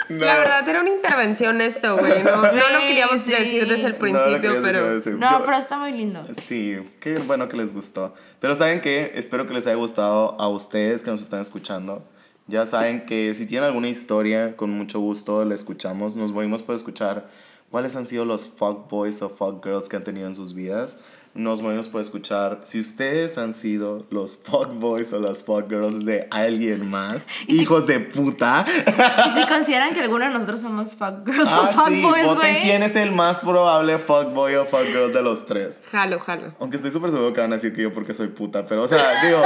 No, 0.09 0.25
La 0.25 0.37
verdad 0.37 0.67
era 0.67 0.81
una 0.81 0.89
intervención 0.89 1.61
esto, 1.61 1.97
güey. 1.97 2.23
No, 2.23 2.41
no 2.41 2.69
lo 2.69 2.79
queríamos 2.87 3.21
Sí, 3.21 3.31
decir 3.31 3.67
desde 3.67 3.87
el 3.87 3.93
no 3.93 3.99
principio, 3.99 4.41
quería 4.41 4.61
pero... 4.61 4.95
decir, 4.95 5.13
No, 5.15 5.39
yo- 5.39 5.45
pero 5.45 5.57
está 5.57 5.77
muy 5.77 5.91
lindo. 5.93 6.23
Sí, 6.47 6.77
qué 6.99 7.13
bueno 7.19 7.47
que 7.47 7.57
les 7.57 7.73
gustó. 7.73 8.13
Pero 8.39 8.55
saben 8.55 8.81
que 8.81 9.13
espero 9.15 9.47
que 9.47 9.53
les 9.53 9.65
haya 9.67 9.75
gustado 9.75 10.39
a 10.39 10.47
ustedes 10.49 11.03
que 11.03 11.11
nos 11.11 11.21
están 11.21 11.41
escuchando. 11.41 12.03
Ya 12.47 12.65
saben 12.65 13.05
que 13.05 13.33
si 13.35 13.45
tienen 13.45 13.67
alguna 13.67 13.87
historia, 13.87 14.55
con 14.57 14.71
mucho 14.71 14.99
gusto 14.99 15.45
la 15.45 15.55
escuchamos. 15.55 16.15
Nos 16.15 16.33
morimos 16.33 16.63
por 16.63 16.75
escuchar 16.75 17.27
cuáles 17.71 17.95
han 17.95 18.05
sido 18.05 18.25
los 18.25 18.47
fuck 18.49 18.89
boys 18.89 19.21
o 19.21 19.29
fuck 19.29 19.63
girls 19.65 19.89
que 19.89 19.95
han 19.95 20.03
tenido 20.03 20.27
en 20.27 20.35
sus 20.35 20.53
vidas. 20.53 20.97
Nos 21.33 21.61
morimos 21.61 21.87
por 21.87 22.01
escuchar 22.01 22.59
si 22.65 22.77
ustedes 22.81 23.37
han 23.37 23.53
sido 23.53 24.05
los 24.09 24.35
fuck 24.35 24.67
boys 24.73 25.13
o 25.13 25.19
las 25.21 25.41
fuck 25.41 25.69
girls 25.69 26.03
de 26.03 26.27
alguien 26.29 26.89
más. 26.89 27.25
Hijos 27.47 27.87
de 27.87 28.01
puta. 28.01 28.65
Y 28.67 29.39
si 29.39 29.47
consideran 29.47 29.93
que 29.93 30.01
alguno 30.01 30.25
de 30.25 30.31
nosotros 30.31 30.59
somos 30.59 30.93
fuck 30.93 31.25
girls 31.25 31.53
o 31.53 31.55
Ah, 31.61 31.67
fuck 31.71 31.87
sí, 31.87 32.01
güey. 32.01 32.61
quién 32.63 32.83
es 32.83 32.97
el 32.97 33.13
más 33.13 33.39
probable 33.39 33.97
fuck 33.97 34.33
boy 34.33 34.55
o 34.55 34.65
fuck 34.65 34.83
girl 34.87 35.13
de 35.13 35.21
los 35.21 35.45
tres. 35.45 35.79
Jalo, 35.89 36.19
jalo. 36.19 36.53
Aunque 36.59 36.75
estoy 36.75 36.91
súper 36.91 37.11
seguro 37.11 37.31
que 37.31 37.39
van 37.39 37.53
a 37.53 37.55
decir 37.55 37.73
que 37.73 37.83
yo 37.83 37.93
porque 37.93 38.13
soy 38.13 38.27
puta. 38.27 38.65
Pero, 38.65 38.83
o 38.83 38.87
sea, 38.89 39.23
digo, 39.25 39.41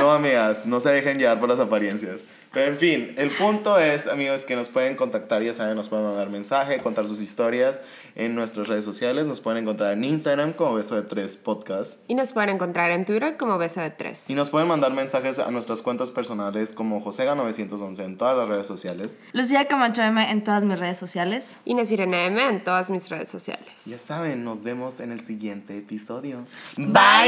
no, 0.00 0.10
amigas, 0.12 0.64
no 0.64 0.80
se 0.80 0.88
dejen 0.88 1.18
llevar 1.18 1.38
por 1.40 1.50
las 1.50 1.60
apariencias. 1.60 2.22
Pero, 2.58 2.72
en 2.72 2.78
fin, 2.78 3.14
el 3.16 3.30
punto 3.30 3.78
es, 3.78 4.08
amigos, 4.08 4.44
que 4.44 4.56
nos 4.56 4.68
pueden 4.68 4.96
contactar, 4.96 5.40
ya 5.44 5.54
saben, 5.54 5.76
nos 5.76 5.88
pueden 5.88 6.04
mandar 6.06 6.28
mensaje, 6.28 6.78
contar 6.78 7.06
sus 7.06 7.22
historias 7.22 7.80
en 8.16 8.34
nuestras 8.34 8.66
redes 8.66 8.84
sociales. 8.84 9.28
Nos 9.28 9.40
pueden 9.40 9.62
encontrar 9.62 9.92
en 9.92 10.02
Instagram 10.02 10.54
como 10.54 10.74
Beso 10.74 10.96
de 10.96 11.02
Tres 11.02 11.36
Podcast. 11.36 12.00
Y 12.08 12.16
nos 12.16 12.32
pueden 12.32 12.50
encontrar 12.50 12.90
en 12.90 13.04
Twitter 13.04 13.36
como 13.36 13.58
Beso 13.58 13.80
de 13.80 13.90
Tres. 13.90 14.28
Y 14.28 14.34
nos 14.34 14.50
pueden 14.50 14.66
mandar 14.66 14.92
mensajes 14.92 15.38
a 15.38 15.48
nuestras 15.52 15.82
cuentas 15.82 16.10
personales 16.10 16.72
como 16.72 17.00
Josega911 17.00 18.04
en 18.04 18.18
todas 18.18 18.36
las 18.36 18.48
redes 18.48 18.66
sociales. 18.66 19.18
Lucía 19.32 19.68
Camacho 19.68 20.02
M 20.02 20.28
en 20.28 20.42
todas 20.42 20.64
mis 20.64 20.80
redes 20.80 20.96
sociales. 20.96 21.60
Inés 21.64 21.92
Irene 21.92 22.26
M 22.26 22.44
en 22.44 22.64
todas 22.64 22.90
mis 22.90 23.08
redes 23.08 23.28
sociales. 23.28 23.84
Ya 23.84 23.98
saben, 23.98 24.42
nos 24.42 24.64
vemos 24.64 24.98
en 24.98 25.12
el 25.12 25.20
siguiente 25.20 25.78
episodio. 25.78 26.44
Bye. 26.76 27.18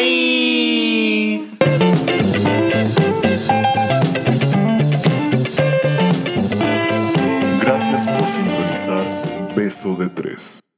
Gracias 7.91 8.17
por 8.17 8.29
sintonizar 8.29 9.53
Beso 9.57 9.97
de 9.97 10.09
Tres. 10.11 10.70